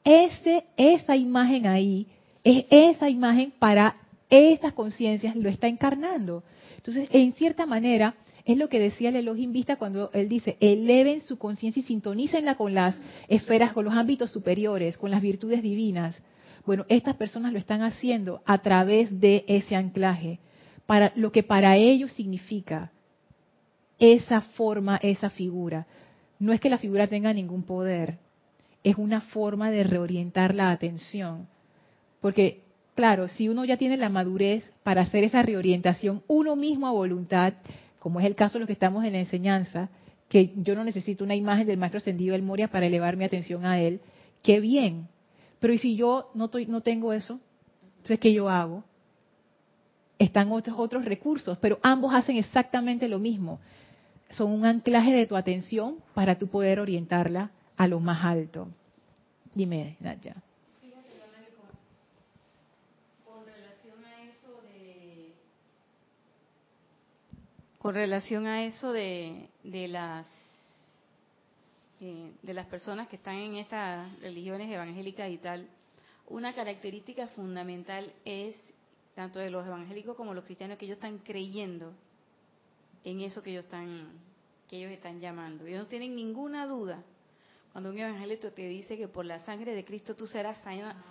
ese, 0.04 0.64
esa 0.76 1.16
imagen 1.16 1.66
ahí, 1.66 2.06
es 2.44 2.66
esa 2.68 3.08
imagen 3.08 3.50
para 3.58 3.96
estas 4.28 4.74
conciencias, 4.74 5.34
lo 5.36 5.48
está 5.48 5.68
encarnando. 5.68 6.42
Entonces, 6.76 7.08
en 7.12 7.32
cierta 7.32 7.64
manera, 7.64 8.14
es 8.46 8.56
lo 8.56 8.68
que 8.68 8.78
decía 8.78 9.08
el 9.08 9.16
Elohim 9.16 9.52
Vista 9.52 9.74
cuando 9.74 10.08
él 10.12 10.28
dice, 10.28 10.56
eleven 10.60 11.20
su 11.20 11.36
conciencia 11.36 11.80
y 11.80 11.82
sintonícenla 11.82 12.54
con 12.54 12.74
las 12.74 12.98
esferas, 13.26 13.72
con 13.72 13.84
los 13.84 13.94
ámbitos 13.94 14.30
superiores, 14.30 14.96
con 14.96 15.10
las 15.10 15.20
virtudes 15.20 15.64
divinas. 15.64 16.16
Bueno, 16.64 16.86
estas 16.88 17.16
personas 17.16 17.52
lo 17.52 17.58
están 17.58 17.82
haciendo 17.82 18.42
a 18.46 18.58
través 18.58 19.20
de 19.20 19.44
ese 19.48 19.74
anclaje, 19.74 20.38
para 20.86 21.12
lo 21.16 21.32
que 21.32 21.42
para 21.42 21.76
ellos 21.76 22.12
significa 22.12 22.92
esa 23.98 24.40
forma, 24.40 24.96
esa 25.02 25.28
figura. 25.28 25.88
No 26.38 26.52
es 26.52 26.60
que 26.60 26.70
la 26.70 26.78
figura 26.78 27.08
tenga 27.08 27.32
ningún 27.32 27.64
poder, 27.64 28.18
es 28.84 28.96
una 28.96 29.22
forma 29.22 29.72
de 29.72 29.82
reorientar 29.82 30.54
la 30.54 30.70
atención. 30.70 31.48
Porque, 32.20 32.60
claro, 32.94 33.26
si 33.26 33.48
uno 33.48 33.64
ya 33.64 33.76
tiene 33.76 33.96
la 33.96 34.08
madurez 34.08 34.70
para 34.84 35.02
hacer 35.02 35.24
esa 35.24 35.42
reorientación 35.42 36.22
uno 36.28 36.54
mismo 36.54 36.86
a 36.86 36.92
voluntad, 36.92 37.54
como 38.06 38.20
es 38.20 38.26
el 38.26 38.36
caso 38.36 38.52
de 38.52 38.60
los 38.60 38.66
que 38.68 38.74
estamos 38.74 39.04
en 39.04 39.14
la 39.14 39.18
enseñanza, 39.18 39.88
que 40.28 40.52
yo 40.58 40.76
no 40.76 40.84
necesito 40.84 41.24
una 41.24 41.34
imagen 41.34 41.66
del 41.66 41.76
maestro 41.76 41.98
ascendido 41.98 42.34
del 42.34 42.42
Moria 42.42 42.68
para 42.68 42.86
elevar 42.86 43.16
mi 43.16 43.24
atención 43.24 43.66
a 43.66 43.80
él, 43.80 44.00
qué 44.44 44.60
bien, 44.60 45.08
pero 45.58 45.72
¿y 45.72 45.78
si 45.78 45.96
yo 45.96 46.30
no, 46.32 46.48
no 46.68 46.80
tengo 46.82 47.12
eso? 47.12 47.40
Entonces, 47.96 48.20
¿qué 48.20 48.32
yo 48.32 48.48
hago? 48.48 48.84
Están 50.20 50.52
otros, 50.52 50.76
otros 50.78 51.04
recursos, 51.04 51.58
pero 51.58 51.80
ambos 51.82 52.14
hacen 52.14 52.36
exactamente 52.36 53.08
lo 53.08 53.18
mismo. 53.18 53.58
Son 54.30 54.52
un 54.52 54.66
anclaje 54.66 55.12
de 55.12 55.26
tu 55.26 55.34
atención 55.34 55.96
para 56.14 56.38
tú 56.38 56.46
poder 56.46 56.78
orientarla 56.78 57.50
a 57.76 57.88
lo 57.88 57.98
más 57.98 58.24
alto. 58.24 58.68
Dime, 59.52 59.96
Nadia. 59.98 60.36
Con 67.86 67.94
relación 67.94 68.48
a 68.48 68.64
eso 68.64 68.92
de, 68.92 69.48
de 69.62 69.86
las 69.86 70.26
eh, 72.00 72.32
de 72.42 72.52
las 72.52 72.66
personas 72.66 73.06
que 73.06 73.14
están 73.14 73.36
en 73.36 73.58
estas 73.58 74.18
religiones 74.18 74.68
evangélicas 74.72 75.30
y 75.30 75.38
tal, 75.38 75.68
una 76.26 76.52
característica 76.52 77.28
fundamental 77.28 78.12
es, 78.24 78.56
tanto 79.14 79.38
de 79.38 79.50
los 79.50 79.64
evangélicos 79.64 80.16
como 80.16 80.34
los 80.34 80.44
cristianos, 80.44 80.78
que 80.78 80.86
ellos 80.86 80.96
están 80.96 81.18
creyendo 81.18 81.92
en 83.04 83.20
eso 83.20 83.40
que 83.40 83.52
ellos 83.52 83.66
están, 83.66 84.08
que 84.68 84.78
ellos 84.78 84.90
están 84.90 85.20
llamando. 85.20 85.64
Ellos 85.64 85.84
no 85.84 85.86
tienen 85.86 86.16
ninguna 86.16 86.66
duda. 86.66 87.04
Cuando 87.70 87.90
un 87.90 87.98
evangélico 87.98 88.50
te 88.50 88.66
dice 88.66 88.96
que 88.96 89.06
por 89.06 89.24
la 89.24 89.38
sangre 89.44 89.76
de 89.76 89.84
Cristo 89.84 90.16
tú 90.16 90.26
serás 90.26 90.58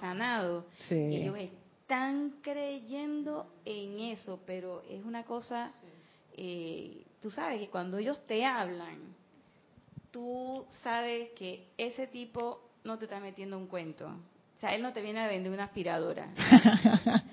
sanado, 0.02 0.66
ellos 0.90 1.38
están 1.38 2.42
creyendo 2.42 3.48
en 3.64 3.98
eso, 4.02 4.42
pero 4.46 4.84
es 4.90 5.06
una 5.06 5.24
cosa, 5.24 5.72
eh, 6.38 7.06
tú 7.22 7.32
sabes 7.32 7.60
que 7.60 7.70
cuando 7.70 7.98
ellos 7.98 8.20
te 8.28 8.46
hablan, 8.46 9.16
tú 10.12 10.66
sabes 10.84 11.32
que 11.32 11.68
ese 11.78 12.08
tipo 12.08 12.62
no 12.84 12.98
te 12.98 13.06
está 13.06 13.20
metiendo 13.20 13.58
un 13.58 13.68
cuento. 13.68 14.06
O 14.08 14.60
sea, 14.60 14.76
él 14.76 14.82
no 14.82 14.94
te 14.94 15.02
viene 15.02 15.22
a 15.22 15.28
vender 15.28 15.52
una 15.52 15.66
aspiradora. 15.66 16.30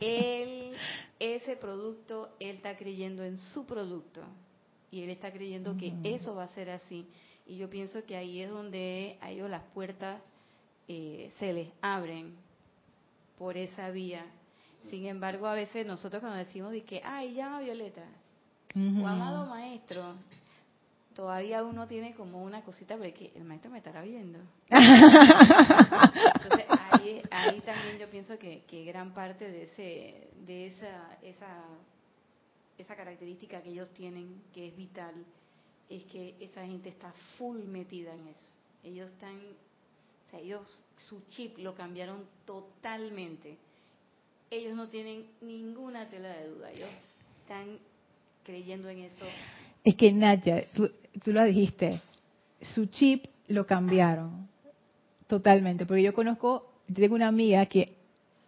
él, 0.00 0.74
ese 1.18 1.56
producto, 1.56 2.34
él 2.40 2.56
está 2.56 2.76
creyendo 2.76 3.24
en 3.24 3.36
su 3.38 3.66
producto. 3.66 4.22
Y 4.90 5.02
él 5.02 5.10
está 5.10 5.32
creyendo 5.32 5.76
que 5.76 5.92
eso 6.04 6.34
va 6.34 6.44
a 6.44 6.48
ser 6.48 6.70
así. 6.70 7.06
Y 7.46 7.56
yo 7.58 7.68
pienso 7.68 8.04
que 8.04 8.16
ahí 8.16 8.40
es 8.40 8.50
donde 8.50 9.18
a 9.20 9.30
ellos 9.30 9.50
las 9.50 9.62
puertas 9.74 10.20
eh, 10.88 11.32
se 11.38 11.52
les 11.52 11.68
abren 11.80 12.34
por 13.38 13.56
esa 13.56 13.90
vía. 13.90 14.24
Sin 14.90 15.06
embargo, 15.06 15.46
a 15.46 15.54
veces 15.54 15.84
nosotros 15.84 16.20
cuando 16.20 16.38
decimos 16.38 16.70
de 16.70 16.84
que, 16.84 17.02
ay, 17.04 17.34
llama 17.34 17.60
Violeta, 17.60 18.04
o 18.76 19.06
amado 19.06 19.46
maestro, 19.46 20.16
todavía 21.14 21.64
uno 21.64 21.88
tiene 21.88 22.14
como 22.14 22.42
una 22.42 22.60
cosita 22.62 22.96
porque 22.96 23.32
el 23.34 23.44
maestro 23.44 23.70
me 23.70 23.78
estará 23.78 24.02
viendo. 24.02 24.38
Entonces 24.68 26.66
ahí, 26.90 27.22
ahí 27.30 27.60
también 27.62 27.98
yo 27.98 28.10
pienso 28.10 28.38
que, 28.38 28.64
que, 28.68 28.84
gran 28.84 29.14
parte 29.14 29.50
de 29.50 29.62
ese 29.64 30.28
de 30.46 30.66
esa, 30.66 31.18
esa 31.22 31.64
esa 32.76 32.94
característica 32.94 33.62
que 33.62 33.70
ellos 33.70 33.88
tienen 33.94 34.42
que 34.52 34.68
es 34.68 34.76
vital 34.76 35.14
es 35.88 36.04
que 36.04 36.34
esa 36.40 36.66
gente 36.66 36.90
está 36.90 37.12
full 37.38 37.62
metida 37.62 38.12
en 38.12 38.28
eso. 38.28 38.52
Ellos 38.84 39.10
están 39.10 39.36
o 39.36 40.30
sea, 40.30 40.40
ellos 40.40 40.84
su 40.98 41.22
chip 41.28 41.56
lo 41.58 41.74
cambiaron 41.74 42.26
totalmente. 42.44 43.56
Ellos 44.50 44.76
no 44.76 44.88
tienen 44.88 45.26
ninguna 45.40 46.08
tela 46.08 46.28
de 46.28 46.48
duda. 46.48 46.70
Ellos 46.72 46.90
están 47.40 47.78
creyendo 48.46 48.88
en 48.88 49.00
eso 49.00 49.26
es 49.86 49.94
que 49.94 50.12
Nadia, 50.12 50.64
tú, 50.74 50.90
lo 51.26 51.44
dijiste, 51.44 52.00
su 52.74 52.86
chip 52.86 53.26
lo 53.46 53.66
cambiaron 53.66 54.48
totalmente, 55.28 55.86
porque 55.86 56.02
yo 56.02 56.12
conozco, 56.12 56.72
tengo 56.92 57.14
una 57.14 57.28
amiga 57.28 57.64
que 57.66 57.94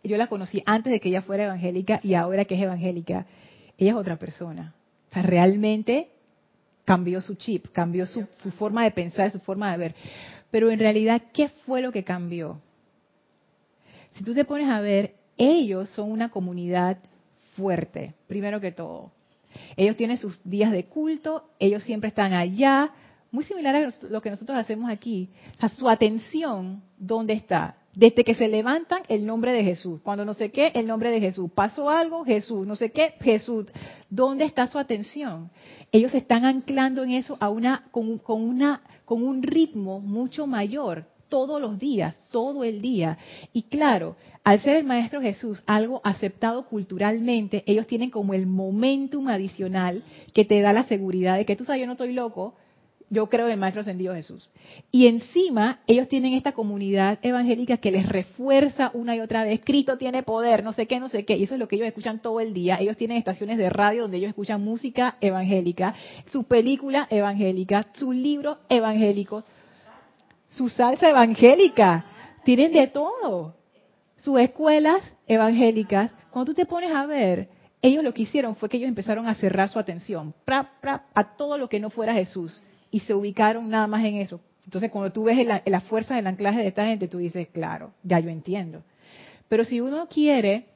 yo 0.03 0.17
la 0.17 0.27
conocí 0.27 0.65
antes 0.67 0.93
de 0.93 0.99
que 0.99 1.11
ella 1.11 1.23
fuera 1.23 1.45
evangélica 1.45 2.01
y 2.03 2.15
ahora 2.15 2.45
que 2.45 2.57
es 2.57 2.63
evangélica, 2.63 3.25
ella 3.79 3.93
es 3.93 3.97
otra 3.97 4.17
persona. 4.17 4.75
O 5.11 5.15
sea, 5.15 5.23
realmente 5.23 6.09
cambió 6.85 7.21
su 7.21 7.37
chip, 7.37 7.69
cambió 7.71 8.05
su, 8.05 8.27
su 8.43 8.51
forma 8.51 8.83
de 8.83 8.91
pensar, 8.91 9.31
su 9.31 9.39
forma 9.39 9.71
de 9.71 9.79
ver. 9.79 9.95
Pero 10.51 10.73
en 10.73 10.81
realidad, 10.81 11.23
¿qué 11.33 11.51
fue 11.67 11.83
lo 11.83 11.93
que 11.93 12.03
cambió? 12.03 12.61
Si 14.15 14.25
tú 14.25 14.35
te 14.35 14.45
pones 14.45 14.69
a 14.69 14.81
ver, 14.81 15.15
ellos 15.37 15.89
son 15.91 16.11
una 16.11 16.31
comunidad 16.31 16.99
fuerte, 17.55 18.15
primero 18.27 18.61
que 18.61 18.73
todo. 18.73 19.13
Ellos 19.77 19.97
tienen 19.97 20.19
sus 20.19 20.39
días 20.45 20.73
de 20.73 20.85
culto, 20.85 21.51
ellos 21.59 21.83
siempre 21.83 22.09
están 22.09 22.33
allá, 22.33 22.91
muy 23.31 23.45
similar 23.45 23.77
a 23.77 23.93
lo 24.09 24.23
que 24.23 24.31
nosotros 24.31 24.59
hacemos 24.59 24.91
aquí. 24.91 25.29
Su 25.77 25.89
atención, 25.89 26.83
¿dónde 26.99 27.35
está? 27.35 27.77
Desde 27.95 28.25
que 28.25 28.35
se 28.35 28.49
levantan, 28.49 29.03
el 29.09 29.27
nombre 29.27 29.53
de 29.53 29.65
Jesús. 29.65 30.01
Cuando 30.03 30.25
no 30.25 30.33
sé 30.33 30.51
qué, 30.51 30.73
el 30.75 30.87
nombre 30.87 31.11
de 31.11 31.21
Jesús. 31.21 31.51
Pasó 31.53 31.91
algo, 31.91 32.25
Jesús. 32.25 32.67
No 32.67 32.77
sé 32.77 32.91
qué, 32.91 33.15
Jesús. 33.21 33.67
¿Dónde 34.09 34.45
está 34.45 34.69
su 34.69 34.79
atención? 34.79 35.51
Ellos 35.91 36.15
están 36.15 36.45
anclando 36.45 37.03
en 37.03 37.11
eso 37.13 37.37
a 37.41 37.49
una, 37.49 37.89
con, 37.91 38.19
con, 38.19 38.43
una, 38.43 38.83
con 39.05 39.23
un 39.23 39.43
ritmo 39.43 40.01
mucho 40.01 40.47
mayor 40.47 41.07
todos 41.29 41.61
los 41.61 41.79
días, 41.79 42.19
todo 42.31 42.65
el 42.65 42.81
día. 42.81 43.19
Y 43.53 43.63
claro, 43.63 44.17
al 44.45 44.61
ser 44.61 44.77
el 44.77 44.85
Maestro 44.85 45.21
Jesús 45.21 45.63
algo 45.67 46.01
aceptado 46.05 46.67
culturalmente, 46.67 47.65
ellos 47.67 47.87
tienen 47.87 48.11
como 48.11 48.35
el 48.35 48.47
momentum 48.47 49.29
adicional 49.29 50.03
que 50.33 50.45
te 50.45 50.61
da 50.61 50.73
la 50.73 50.85
seguridad 50.85 51.37
de 51.37 51.45
que 51.45 51.57
tú 51.57 51.65
sabes, 51.65 51.81
yo 51.81 51.87
no 51.87 51.93
estoy 51.93 52.13
loco, 52.13 52.55
yo 53.11 53.29
creo 53.29 53.47
en 53.47 53.53
el 53.53 53.59
Maestro 53.59 53.81
Ascendido 53.81 54.15
Jesús. 54.15 54.49
Y 54.91 55.07
encima, 55.07 55.81
ellos 55.87 56.09
tienen 56.09 56.35
esta 56.35 56.53
comunidad 56.53 57.19
evangélica 57.23 57.79
que 57.79 57.91
les 57.91 58.07
refuerza 58.07 58.91
una 58.95 59.17
y 59.17 59.21
otra 59.21 59.45
vez, 59.45 59.61
Cristo 59.65 59.97
tiene 59.97 60.23
poder, 60.23 60.63
no 60.63 60.73
sé 60.73 60.87
qué, 60.87 61.01
no 61.01 61.09
sé 61.09 61.25
qué, 61.25 61.37
y 61.37 61.45
eso 61.45 61.55
es 61.55 61.61
lo 61.61 61.69
que 61.69 61.77
ellos 61.77 61.89
escuchan 61.89 62.21
todo 62.21 62.41
el 62.41 62.53
día. 62.53 62.79
Ellos 62.81 62.97
tienen 62.97 63.17
estaciones 63.17 63.59
de 63.59 63.71
radio 63.71 64.03
donde 64.03 64.19
ellos 64.19 64.29
escuchan 64.29 64.63
música 64.63 65.17
evangélica, 65.21 65.95
su 66.31 66.45
película 66.45 67.07
evangélica, 67.11 67.87
su 67.95 68.13
libro 68.13 68.59
evangélico 68.69 69.45
su 70.49 70.69
salsa 70.69 71.09
evangélica, 71.09 72.05
tienen 72.45 72.73
de 72.73 72.87
todo. 72.89 73.55
Sus 74.17 74.41
escuelas 74.41 75.03
evangélicas, 75.27 76.15
cuando 76.31 76.53
tú 76.53 76.57
te 76.57 76.67
pones 76.67 76.93
a 76.93 77.07
ver, 77.07 77.49
ellos 77.81 78.03
lo 78.03 78.13
que 78.13 78.23
hicieron 78.23 78.57
fue 78.57 78.69
que 78.69 78.79
ellos 78.79 78.89
empezaron 78.89 79.29
a 79.29 79.35
cerrar 79.35 79.69
su 79.69 79.79
atención 79.79 80.35
a 81.15 81.37
todo 81.37 81.57
lo 81.59 81.69
que 81.69 81.79
no 81.79 81.91
fuera 81.91 82.15
Jesús 82.15 82.61
y 82.91 83.01
se 83.01 83.15
ubicaron 83.15 83.69
nada 83.71 83.87
más 83.87 84.05
en 84.05 84.17
eso. 84.17 84.41
Entonces, 84.65 84.91
cuando 84.91 85.13
tú 85.13 85.25
ves 85.25 85.47
la, 85.47 85.63
la 85.65 85.81
fuerza 85.81 86.17
del 86.17 86.27
anclaje 86.27 86.59
de 86.61 86.69
esta 86.69 86.87
gente, 86.87 87.09
tú 87.09 87.19
dices, 87.19 87.49
claro, 87.49 87.93
ya 88.03 88.19
yo 88.21 88.29
entiendo. 88.29 88.83
Pero 89.49 89.65
si 89.65 89.81
uno 89.81 90.09
quiere, 90.09 90.67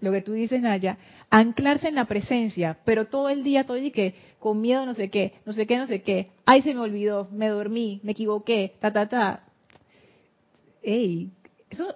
lo 0.00 0.12
que 0.12 0.20
tú 0.20 0.32
dices, 0.32 0.60
Naya, 0.60 0.98
anclarse 1.30 1.88
en 1.88 1.94
la 1.94 2.06
presencia, 2.06 2.78
pero 2.84 3.06
todo 3.06 3.28
el 3.28 3.44
día, 3.44 3.64
todo 3.64 3.76
el 3.76 3.92
que 3.92 4.14
con 4.40 4.60
miedo 4.60 4.84
no 4.84 4.94
sé 4.94 5.10
qué, 5.10 5.34
no 5.46 5.52
sé 5.52 5.66
qué, 5.66 5.78
no 5.78 5.86
sé 5.86 6.02
qué, 6.02 6.30
ay 6.44 6.62
se 6.62 6.74
me 6.74 6.80
olvidó, 6.80 7.28
me 7.30 7.48
dormí, 7.48 8.00
me 8.02 8.12
equivoqué, 8.12 8.74
ta, 8.80 8.92
ta, 8.92 9.08
ta. 9.08 9.44
Ey, 10.82 11.30
eso 11.70 11.94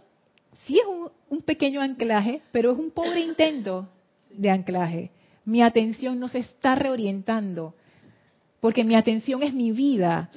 sí 0.65 0.79
es 0.79 0.87
un, 0.87 1.11
un 1.29 1.43
pequeño 1.43 1.81
anclaje, 1.81 2.43
pero 2.53 2.73
es 2.73 2.79
un 2.79 2.93
pobre 2.93 3.21
intento 3.21 3.89
de 4.31 4.51
anclaje. 4.51 5.11
Mi 5.45 5.63
atención 5.63 6.21
no 6.21 6.29
se 6.29 6.39
está 6.39 6.77
reorientando, 6.77 7.75
porque 8.61 8.85
mi 8.85 8.95
atención 8.95 9.43
es 9.43 9.53
mi 9.53 9.73
vida, 9.73 10.31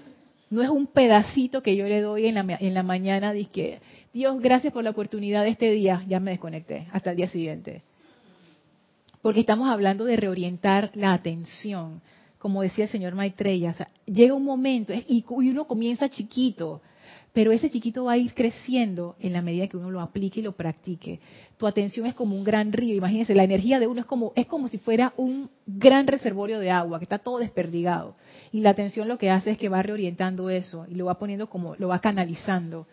no 0.50 0.64
es 0.64 0.70
un 0.70 0.88
pedacito 0.88 1.62
que 1.62 1.76
yo 1.76 1.86
le 1.86 2.02
doy 2.02 2.26
en 2.28 2.36
la, 2.36 2.58
en 2.60 2.74
la 2.74 2.84
mañana 2.84 3.32
Dios, 3.32 4.40
gracias 4.40 4.74
por 4.74 4.84
la 4.84 4.90
oportunidad 4.90 5.44
de 5.44 5.50
este 5.50 5.70
día, 5.72 6.04
ya 6.08 6.20
me 6.20 6.32
desconecté, 6.32 6.88
hasta 6.92 7.12
el 7.12 7.18
día 7.18 7.28
siguiente. 7.28 7.84
Porque 9.28 9.42
estamos 9.42 9.68
hablando 9.68 10.06
de 10.06 10.16
reorientar 10.16 10.90
la 10.94 11.12
atención, 11.12 12.02
como 12.38 12.62
decía 12.62 12.86
el 12.86 12.90
señor 12.90 13.14
Maitreya, 13.14 13.76
llega 14.06 14.34
un 14.34 14.46
momento 14.46 14.94
y 15.06 15.26
uno 15.30 15.68
comienza 15.68 16.08
chiquito, 16.08 16.82
pero 17.34 17.52
ese 17.52 17.70
chiquito 17.70 18.06
va 18.06 18.14
a 18.14 18.18
ir 18.18 18.34
creciendo 18.34 19.18
en 19.20 19.34
la 19.34 19.42
medida 19.42 19.68
que 19.68 19.76
uno 19.76 19.92
lo 19.92 20.00
aplique 20.00 20.40
y 20.40 20.44
lo 20.44 20.54
practique. 20.54 21.20
Tu 21.58 21.68
atención 21.68 22.06
es 22.06 22.14
como 22.14 22.38
un 22.38 22.46
gran 22.46 22.72
río, 22.72 22.96
imagínense, 22.96 23.36
la 23.36 23.44
energía 23.44 23.82
de 23.82 23.88
uno 23.88 24.00
es 24.00 24.06
como 24.06 24.32
es 24.34 24.46
como 24.46 24.70
si 24.70 24.78
fuera 24.78 25.12
un 25.18 25.50
gran 25.66 26.08
reservorio 26.08 26.60
de 26.60 26.72
agua 26.72 26.98
que 26.98 27.04
está 27.04 27.20
todo 27.20 27.40
desperdigado. 27.40 28.16
Y 28.54 28.62
la 28.62 28.70
atención 28.70 29.10
lo 29.10 29.18
que 29.18 29.30
hace 29.30 29.52
es 29.52 29.58
que 29.58 29.68
va 29.68 29.84
reorientando 29.84 30.50
eso 30.50 30.86
y 30.88 30.96
lo 30.96 31.08
va 31.08 31.20
poniendo 31.20 31.50
como 31.50 31.76
lo 31.76 31.90
va 31.90 32.00
canalizando. 32.00 32.88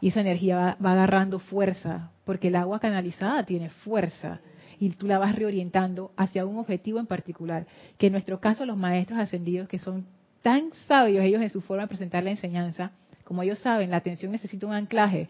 Y 0.00 0.10
esa 0.10 0.20
energía 0.20 0.56
va, 0.56 0.76
va 0.82 0.92
agarrando 0.92 1.40
fuerza, 1.40 2.12
porque 2.24 2.46
el 2.46 2.54
agua 2.54 2.78
canalizada 2.78 3.44
tiene 3.44 3.70
fuerza 3.70 4.40
y 4.80 4.88
tú 4.90 5.06
la 5.06 5.18
vas 5.18 5.36
reorientando 5.36 6.10
hacia 6.16 6.46
un 6.46 6.58
objetivo 6.58 6.98
en 6.98 7.06
particular. 7.06 7.66
Que 7.98 8.06
en 8.06 8.12
nuestro 8.12 8.40
caso 8.40 8.64
los 8.64 8.78
maestros 8.78 9.20
ascendidos 9.20 9.68
que 9.68 9.78
son 9.78 10.06
tan 10.42 10.72
sabios 10.88 11.22
ellos 11.22 11.42
en 11.42 11.50
su 11.50 11.60
forma 11.60 11.82
de 11.82 11.88
presentar 11.88 12.24
la 12.24 12.30
enseñanza, 12.30 12.90
como 13.24 13.42
ellos 13.42 13.58
saben, 13.58 13.90
la 13.90 13.98
atención 13.98 14.32
necesita 14.32 14.66
un 14.66 14.72
anclaje. 14.72 15.28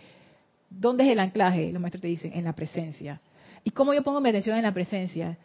¿Dónde 0.71 1.05
es 1.05 1.11
el 1.11 1.19
anclaje? 1.19 1.73
Los 1.73 1.83
maestros 1.83 2.01
te 2.01 2.09
dicen, 2.09 2.33
en 2.33 2.45
la 2.45 2.55
presencia. 2.55 3.21
¿Y 3.65 3.73
cómo 3.73 3.93
yo 3.93 4.05
pongo 4.05 4.21
mi 4.21 4.29
atención 4.29 4.57
en 4.57 4.63
la 4.63 4.73
presencia? 4.73 5.37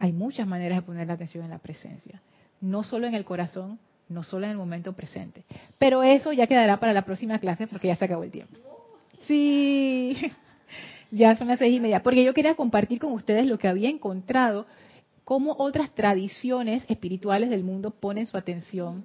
Hay 0.00 0.12
muchas 0.12 0.46
maneras 0.46 0.78
de 0.78 0.82
poner 0.82 1.06
la 1.06 1.14
atención 1.14 1.44
en 1.44 1.50
la 1.50 1.58
presencia. 1.58 2.20
No 2.60 2.82
solo 2.82 3.06
en 3.06 3.14
el 3.14 3.24
corazón, 3.24 3.78
no 4.08 4.24
solo 4.24 4.46
en 4.46 4.50
el 4.50 4.58
momento 4.58 4.92
presente. 4.92 5.44
Pero 5.78 6.02
eso 6.02 6.32
ya 6.32 6.48
quedará 6.48 6.80
para 6.80 6.92
la 6.92 7.02
próxima 7.02 7.38
clase 7.38 7.68
porque 7.68 7.86
ya 7.86 7.96
se 7.96 8.04
acabó 8.06 8.24
el 8.24 8.32
tiempo. 8.32 8.58
Sí, 9.28 10.16
ya 11.10 11.36
son 11.36 11.48
las 11.48 11.58
seis 11.58 11.76
y 11.76 11.80
media. 11.80 12.02
Porque 12.02 12.24
yo 12.24 12.34
quería 12.34 12.54
compartir 12.54 12.98
con 12.98 13.12
ustedes 13.12 13.46
lo 13.46 13.58
que 13.58 13.68
había 13.68 13.88
encontrado, 13.88 14.66
cómo 15.24 15.54
otras 15.58 15.90
tradiciones 15.94 16.84
espirituales 16.88 17.50
del 17.50 17.64
mundo 17.64 17.90
ponen 17.90 18.26
su 18.26 18.36
atención 18.36 19.04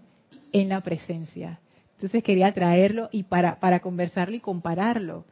en 0.51 0.70
la 0.70 0.82
presencia. 0.82 1.60
Entonces 1.93 2.24
quería 2.24 2.53
traerlo 2.53 3.10
y 3.12 3.24
para, 3.24 3.60
para 3.60 3.80
conversarlo 3.80 4.36
y 4.36 4.39
compararlo. 4.39 5.26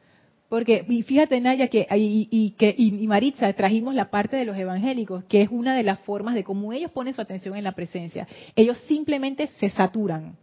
Porque, 0.50 0.86
y 0.88 1.02
fíjate, 1.02 1.42
Naya, 1.42 1.68
que, 1.68 1.88
y, 1.96 2.52
que, 2.52 2.76
y 2.78 3.08
Maritza, 3.08 3.52
trajimos 3.54 3.96
la 3.96 4.12
parte 4.12 4.36
de 4.36 4.46
los 4.46 4.56
evangélicos, 4.56 5.24
que 5.24 5.42
es 5.42 5.50
una 5.50 5.76
de 5.76 5.82
las 5.82 6.00
formas 6.02 6.36
de 6.36 6.44
cómo 6.44 6.72
ellos 6.74 6.92
ponen 6.92 7.16
su 7.16 7.22
atención 7.22 7.58
en 7.58 7.64
la 7.64 7.72
presencia. 7.72 8.28
Ellos 8.56 8.78
simplemente 8.88 9.48
se 9.60 9.70
saturan, 9.70 10.36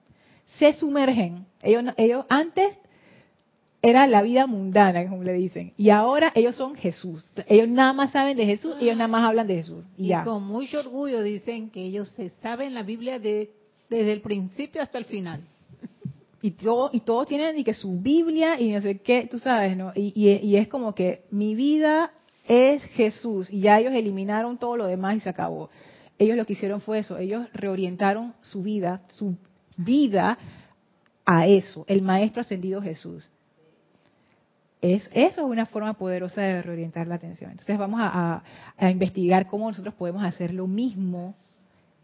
se 0.58 0.72
sumergen. 0.72 1.46
Ellos, 1.62 1.84
ellos 1.96 2.26
antes 2.28 2.76
era 3.82 4.06
la 4.06 4.22
vida 4.22 4.46
mundana, 4.46 5.08
como 5.08 5.22
le 5.22 5.32
dicen, 5.32 5.72
y 5.78 5.88
ahora 5.88 6.32
ellos 6.34 6.54
son 6.54 6.74
Jesús. 6.74 7.30
Ellos 7.46 7.68
nada 7.68 7.92
más 7.94 8.10
saben 8.10 8.36
de 8.36 8.44
Jesús, 8.44 8.76
ellos 8.80 8.96
nada 8.96 9.08
más 9.08 9.26
hablan 9.26 9.46
de 9.46 9.56
Jesús. 9.56 9.84
Y, 9.96 10.12
con 10.22 10.46
mucho 10.46 10.80
orgullo 10.80 11.22
dicen 11.22 11.70
que 11.70 11.82
ellos 11.82 12.08
se 12.10 12.30
saben 12.42 12.74
la 12.74 12.82
Biblia 12.82 13.18
de, 13.18 13.50
desde 13.88 14.12
el 14.12 14.20
principio 14.20 14.82
hasta 14.82 14.98
el 14.98 15.06
final 15.06 15.40
y 16.42 16.50
todo, 16.50 16.90
y 16.92 17.00
todos 17.00 17.26
tienen 17.26 17.58
y 17.58 17.64
que 17.64 17.72
su 17.72 17.98
Biblia 17.98 18.60
y 18.60 18.72
no 18.72 18.82
sé 18.82 18.98
qué, 18.98 19.28
tú 19.30 19.38
sabes, 19.38 19.76
¿no? 19.76 19.92
Y, 19.94 20.12
y, 20.14 20.56
es 20.56 20.68
como 20.68 20.94
que 20.94 21.22
mi 21.30 21.54
vida 21.54 22.12
es 22.46 22.82
Jesús 22.82 23.48
y 23.50 23.60
ya 23.60 23.78
ellos 23.78 23.94
eliminaron 23.94 24.58
todo 24.58 24.76
lo 24.76 24.86
demás 24.86 25.16
y 25.16 25.20
se 25.20 25.30
acabó. 25.30 25.70
Ellos 26.18 26.36
lo 26.36 26.44
que 26.44 26.52
hicieron 26.52 26.82
fue 26.82 26.98
eso, 26.98 27.16
ellos 27.16 27.46
reorientaron 27.54 28.34
su 28.42 28.62
vida, 28.62 29.00
su 29.08 29.38
vida 29.78 30.36
a 31.24 31.46
eso, 31.46 31.86
el 31.88 32.02
Maestro 32.02 32.42
Ascendido 32.42 32.82
Jesús. 32.82 33.29
Es, 34.82 35.10
eso 35.12 35.42
es 35.42 35.50
una 35.50 35.66
forma 35.66 35.94
poderosa 35.94 36.40
de 36.40 36.62
reorientar 36.62 37.06
la 37.06 37.16
atención. 37.16 37.50
Entonces 37.50 37.76
vamos 37.76 38.00
a, 38.02 38.42
a 38.78 38.90
investigar 38.90 39.46
cómo 39.46 39.68
nosotros 39.68 39.94
podemos 39.94 40.24
hacer 40.24 40.54
lo 40.54 40.66
mismo 40.66 41.34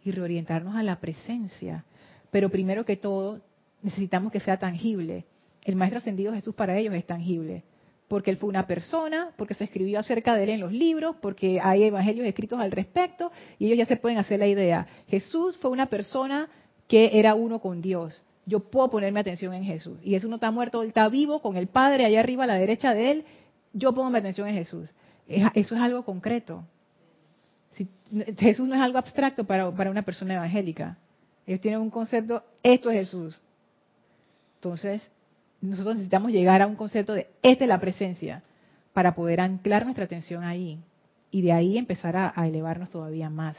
y 0.04 0.10
reorientarnos 0.10 0.76
a 0.76 0.82
la 0.82 1.00
presencia. 1.00 1.84
Pero 2.30 2.50
primero 2.50 2.84
que 2.84 2.96
todo, 2.96 3.40
necesitamos 3.82 4.30
que 4.30 4.40
sea 4.40 4.58
tangible. 4.58 5.24
El 5.64 5.76
Maestro 5.76 5.98
Ascendido 5.98 6.32
Jesús 6.32 6.54
para 6.54 6.76
ellos 6.78 6.94
es 6.94 7.06
tangible, 7.06 7.64
porque 8.08 8.30
Él 8.30 8.36
fue 8.36 8.48
una 8.48 8.66
persona, 8.66 9.32
porque 9.36 9.54
se 9.54 9.64
escribió 9.64 9.98
acerca 9.98 10.36
de 10.36 10.44
Él 10.44 10.50
en 10.50 10.60
los 10.60 10.72
libros, 10.72 11.16
porque 11.20 11.60
hay 11.60 11.84
evangelios 11.84 12.26
escritos 12.26 12.60
al 12.60 12.70
respecto, 12.70 13.32
y 13.58 13.66
ellos 13.66 13.78
ya 13.78 13.86
se 13.86 13.96
pueden 13.96 14.18
hacer 14.18 14.38
la 14.38 14.46
idea. 14.46 14.86
Jesús 15.08 15.56
fue 15.56 15.70
una 15.70 15.86
persona 15.86 16.48
que 16.86 17.18
era 17.18 17.34
uno 17.34 17.58
con 17.60 17.82
Dios. 17.82 18.22
Yo 18.46 18.60
puedo 18.60 18.88
ponerme 18.90 19.20
atención 19.20 19.52
en 19.54 19.64
Jesús. 19.64 19.98
Y 20.02 20.10
Jesús 20.10 20.30
no 20.30 20.36
está 20.36 20.50
muerto, 20.50 20.82
Él 20.82 20.88
está 20.88 21.08
vivo 21.08 21.42
con 21.42 21.56
el 21.56 21.66
Padre 21.66 22.04
allá 22.06 22.20
arriba 22.20 22.44
a 22.44 22.46
la 22.46 22.54
derecha 22.54 22.94
de 22.94 23.10
Él. 23.10 23.24
Yo 23.72 23.92
pongo 23.92 24.08
mi 24.08 24.18
atención 24.18 24.48
en 24.48 24.54
Jesús. 24.54 24.88
Eso 25.26 25.74
es 25.74 25.80
algo 25.80 26.04
concreto. 26.04 26.64
Jesús 28.38 28.68
no 28.68 28.74
es 28.74 28.80
algo 28.80 28.98
abstracto 28.98 29.44
para, 29.44 29.70
para 29.72 29.90
una 29.90 30.02
persona 30.02 30.34
evangélica. 30.34 30.96
Ellos 31.46 31.60
tienen 31.60 31.80
un 31.80 31.90
concepto, 31.90 32.42
esto 32.62 32.90
es 32.90 32.98
Jesús. 33.00 33.40
Entonces, 34.56 35.10
nosotros 35.60 35.96
necesitamos 35.96 36.30
llegar 36.30 36.62
a 36.62 36.66
un 36.66 36.76
concepto 36.76 37.12
de 37.12 37.28
esta 37.42 37.64
es 37.64 37.68
la 37.68 37.80
presencia 37.80 38.42
para 38.92 39.14
poder 39.14 39.40
anclar 39.40 39.84
nuestra 39.84 40.04
atención 40.04 40.44
ahí 40.44 40.78
y 41.30 41.42
de 41.42 41.52
ahí 41.52 41.78
empezar 41.78 42.16
a, 42.16 42.32
elevarnos 42.46 42.90
todavía 42.90 43.28
más. 43.28 43.56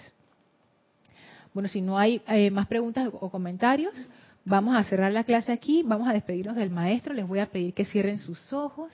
Bueno, 1.54 1.70
si 1.70 1.82
no 1.82 1.98
hay 1.98 2.22
eh, 2.28 2.52
más 2.52 2.68
preguntas 2.68 3.10
o 3.12 3.30
comentarios, 3.30 3.94
vamos 4.48 4.78
a 4.78 4.84
cerrar 4.86 5.12
la 5.12 5.26
clase 5.26 5.52
aquí, 5.52 5.84
vamos 5.86 6.08
a 6.08 6.14
despedirnos 6.14 6.56
del 6.56 6.70
maestro, 6.70 7.14
les 7.14 7.28
voy 7.28 7.40
a 7.40 7.52
pedir 7.52 7.74
que 7.74 7.86
cierren 7.86 8.18
sus 8.18 8.54
ojos, 8.54 8.94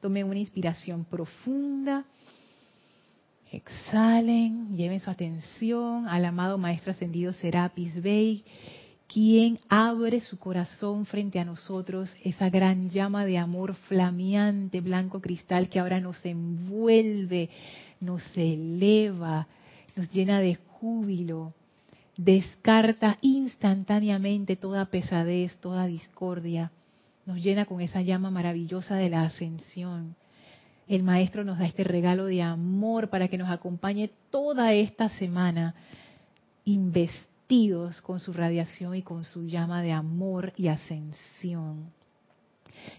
tomen 0.00 0.26
una 0.26 0.38
inspiración 0.38 1.04
profunda, 1.04 2.04
exhalen, 3.50 4.76
lleven 4.76 5.00
su 5.00 5.10
atención 5.10 6.06
al 6.06 6.24
amado 6.26 6.58
maestro 6.58 6.92
ascendido 6.92 7.32
Serapis 7.32 8.00
Bey 8.02 8.44
quien 9.12 9.58
abre 9.68 10.20
su 10.20 10.38
corazón 10.38 11.04
frente 11.04 11.40
a 11.40 11.44
nosotros, 11.44 12.14
esa 12.22 12.48
gran 12.48 12.90
llama 12.90 13.24
de 13.24 13.38
amor 13.38 13.74
flameante, 13.74 14.80
blanco 14.80 15.20
cristal 15.20 15.68
que 15.68 15.80
ahora 15.80 15.98
nos 15.98 16.24
envuelve, 16.24 17.50
nos 18.00 18.22
eleva, 18.36 19.48
nos 19.96 20.12
llena 20.12 20.38
de 20.38 20.54
júbilo, 20.54 21.54
descarta 22.16 23.18
instantáneamente 23.20 24.56
toda 24.56 24.86
pesadez, 24.86 25.56
toda 25.58 25.86
discordia, 25.86 26.70
nos 27.26 27.42
llena 27.42 27.66
con 27.66 27.80
esa 27.80 28.02
llama 28.02 28.30
maravillosa 28.30 28.96
de 28.96 29.10
la 29.10 29.22
ascensión. 29.22 30.16
El 30.88 31.02
Maestro 31.02 31.44
nos 31.44 31.58
da 31.58 31.66
este 31.66 31.84
regalo 31.84 32.26
de 32.26 32.42
amor 32.42 33.10
para 33.10 33.28
que 33.28 33.38
nos 33.38 33.50
acompañe 33.50 34.10
toda 34.30 34.72
esta 34.72 35.08
semana, 35.10 35.74
con 38.02 38.20
su 38.20 38.32
radiación 38.32 38.94
y 38.94 39.02
con 39.02 39.24
su 39.24 39.46
llama 39.46 39.82
de 39.82 39.90
amor 39.90 40.52
y 40.56 40.68
ascensión. 40.68 41.90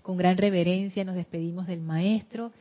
Con 0.01 0.17
gran 0.17 0.37
reverencia 0.37 1.05
nos 1.05 1.15
despedimos 1.15 1.67
del 1.67 1.81
Maestro 1.81 2.51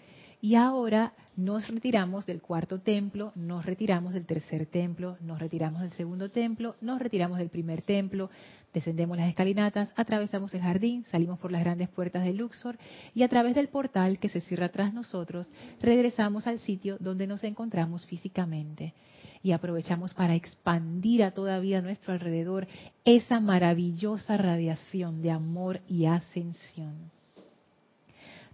y 0.41 0.55
ahora 0.55 1.13
nos 1.37 1.69
retiramos 1.69 2.27
del 2.27 2.43
cuarto 2.43 2.81
templo, 2.81 3.33
nos 3.35 3.65
retiramos 3.65 4.13
del 4.13 4.27
tercer 4.27 4.67
templo, 4.67 5.17
nos 5.21 5.39
retiramos 5.39 5.83
del 5.83 5.93
segundo 5.93 6.31
templo, 6.31 6.77
nos 6.81 6.99
retiramos 6.99 7.39
del 7.39 7.49
primer 7.49 7.83
templo, 7.83 8.31
descendemos 8.73 9.17
las 9.17 9.29
escalinatas, 9.29 9.91
atravesamos 9.97 10.53
el 10.55 10.61
jardín, 10.61 11.05
salimos 11.11 11.39
por 11.39 11.53
las 11.53 11.63
grandes 11.63 11.89
puertas 11.89 12.25
de 12.25 12.35
Luxor 12.35 12.79
y 13.15 13.23
a 13.23 13.29
través 13.29 13.55
del 13.55 13.69
portal 13.69 14.19
que 14.19 14.29
se 14.29 14.41
cierra 14.41 14.69
tras 14.69 14.93
nosotros, 14.93 15.51
regresamos 15.81 16.47
al 16.47 16.59
sitio 16.59 16.97
donde 17.01 17.27
nos 17.27 17.45
encontramos 17.45 18.07
físicamente 18.07 18.95
y 19.43 19.53
aprovechamos 19.53 20.13
para 20.15 20.35
expandir 20.35 21.23
a 21.23 21.31
toda 21.31 21.61
vida 21.61 21.79
a 21.79 21.83
nuestro 21.83 22.13
alrededor 22.13 22.67
esa 23.05 23.41
maravillosa 23.41 24.37
radiación 24.37 25.23
de 25.23 25.31
amor 25.31 25.81
y 25.89 26.07
ascensión. 26.07 27.20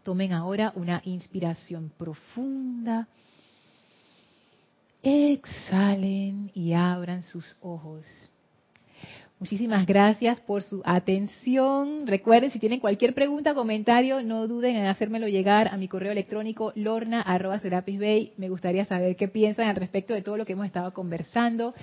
Tomen 0.06 0.32
ahora 0.32 0.72
una 0.76 1.02
inspiración 1.04 1.90
profunda. 1.98 3.08
Exhalen 5.02 6.52
y 6.54 6.74
abran 6.74 7.24
sus 7.24 7.56
ojos. 7.60 8.06
Muchísimas 9.40 9.84
gracias 9.84 10.40
por 10.42 10.62
su 10.62 10.80
atención. 10.84 12.06
Recuerden, 12.06 12.52
si 12.52 12.60
tienen 12.60 12.78
cualquier 12.78 13.14
pregunta 13.14 13.50
o 13.50 13.56
comentario, 13.56 14.22
no 14.22 14.46
duden 14.46 14.76
en 14.76 14.86
hacérmelo 14.86 15.26
llegar 15.26 15.66
a 15.66 15.76
mi 15.76 15.88
correo 15.88 16.12
electrónico 16.12 16.70
lorna.serapisbay. 16.76 18.34
Me 18.36 18.48
gustaría 18.48 18.84
saber 18.84 19.16
qué 19.16 19.26
piensan 19.26 19.66
al 19.66 19.74
respecto 19.74 20.14
de 20.14 20.22
todo 20.22 20.36
lo 20.36 20.46
que 20.46 20.52
hemos 20.52 20.66
estado 20.66 20.94
conversando. 20.94 21.74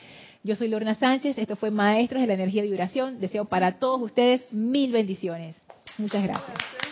Yo 0.44 0.56
soy 0.56 0.70
Lorna 0.70 0.96
Sánchez, 0.96 1.38
esto 1.38 1.58
fue 1.58 1.72
Maestros 1.72 2.22
de 2.22 2.28
la 2.28 2.36
Energía 2.36 2.64
y 2.64 2.70
Vibración. 2.70 3.20
Deseo 3.20 3.44
para 3.44 3.80
todos 3.80 4.02
ustedes 4.02 4.46
mil 4.54 4.94
bendiciones. 4.94 5.58
Muchas 5.98 6.24
gracias. 6.24 6.83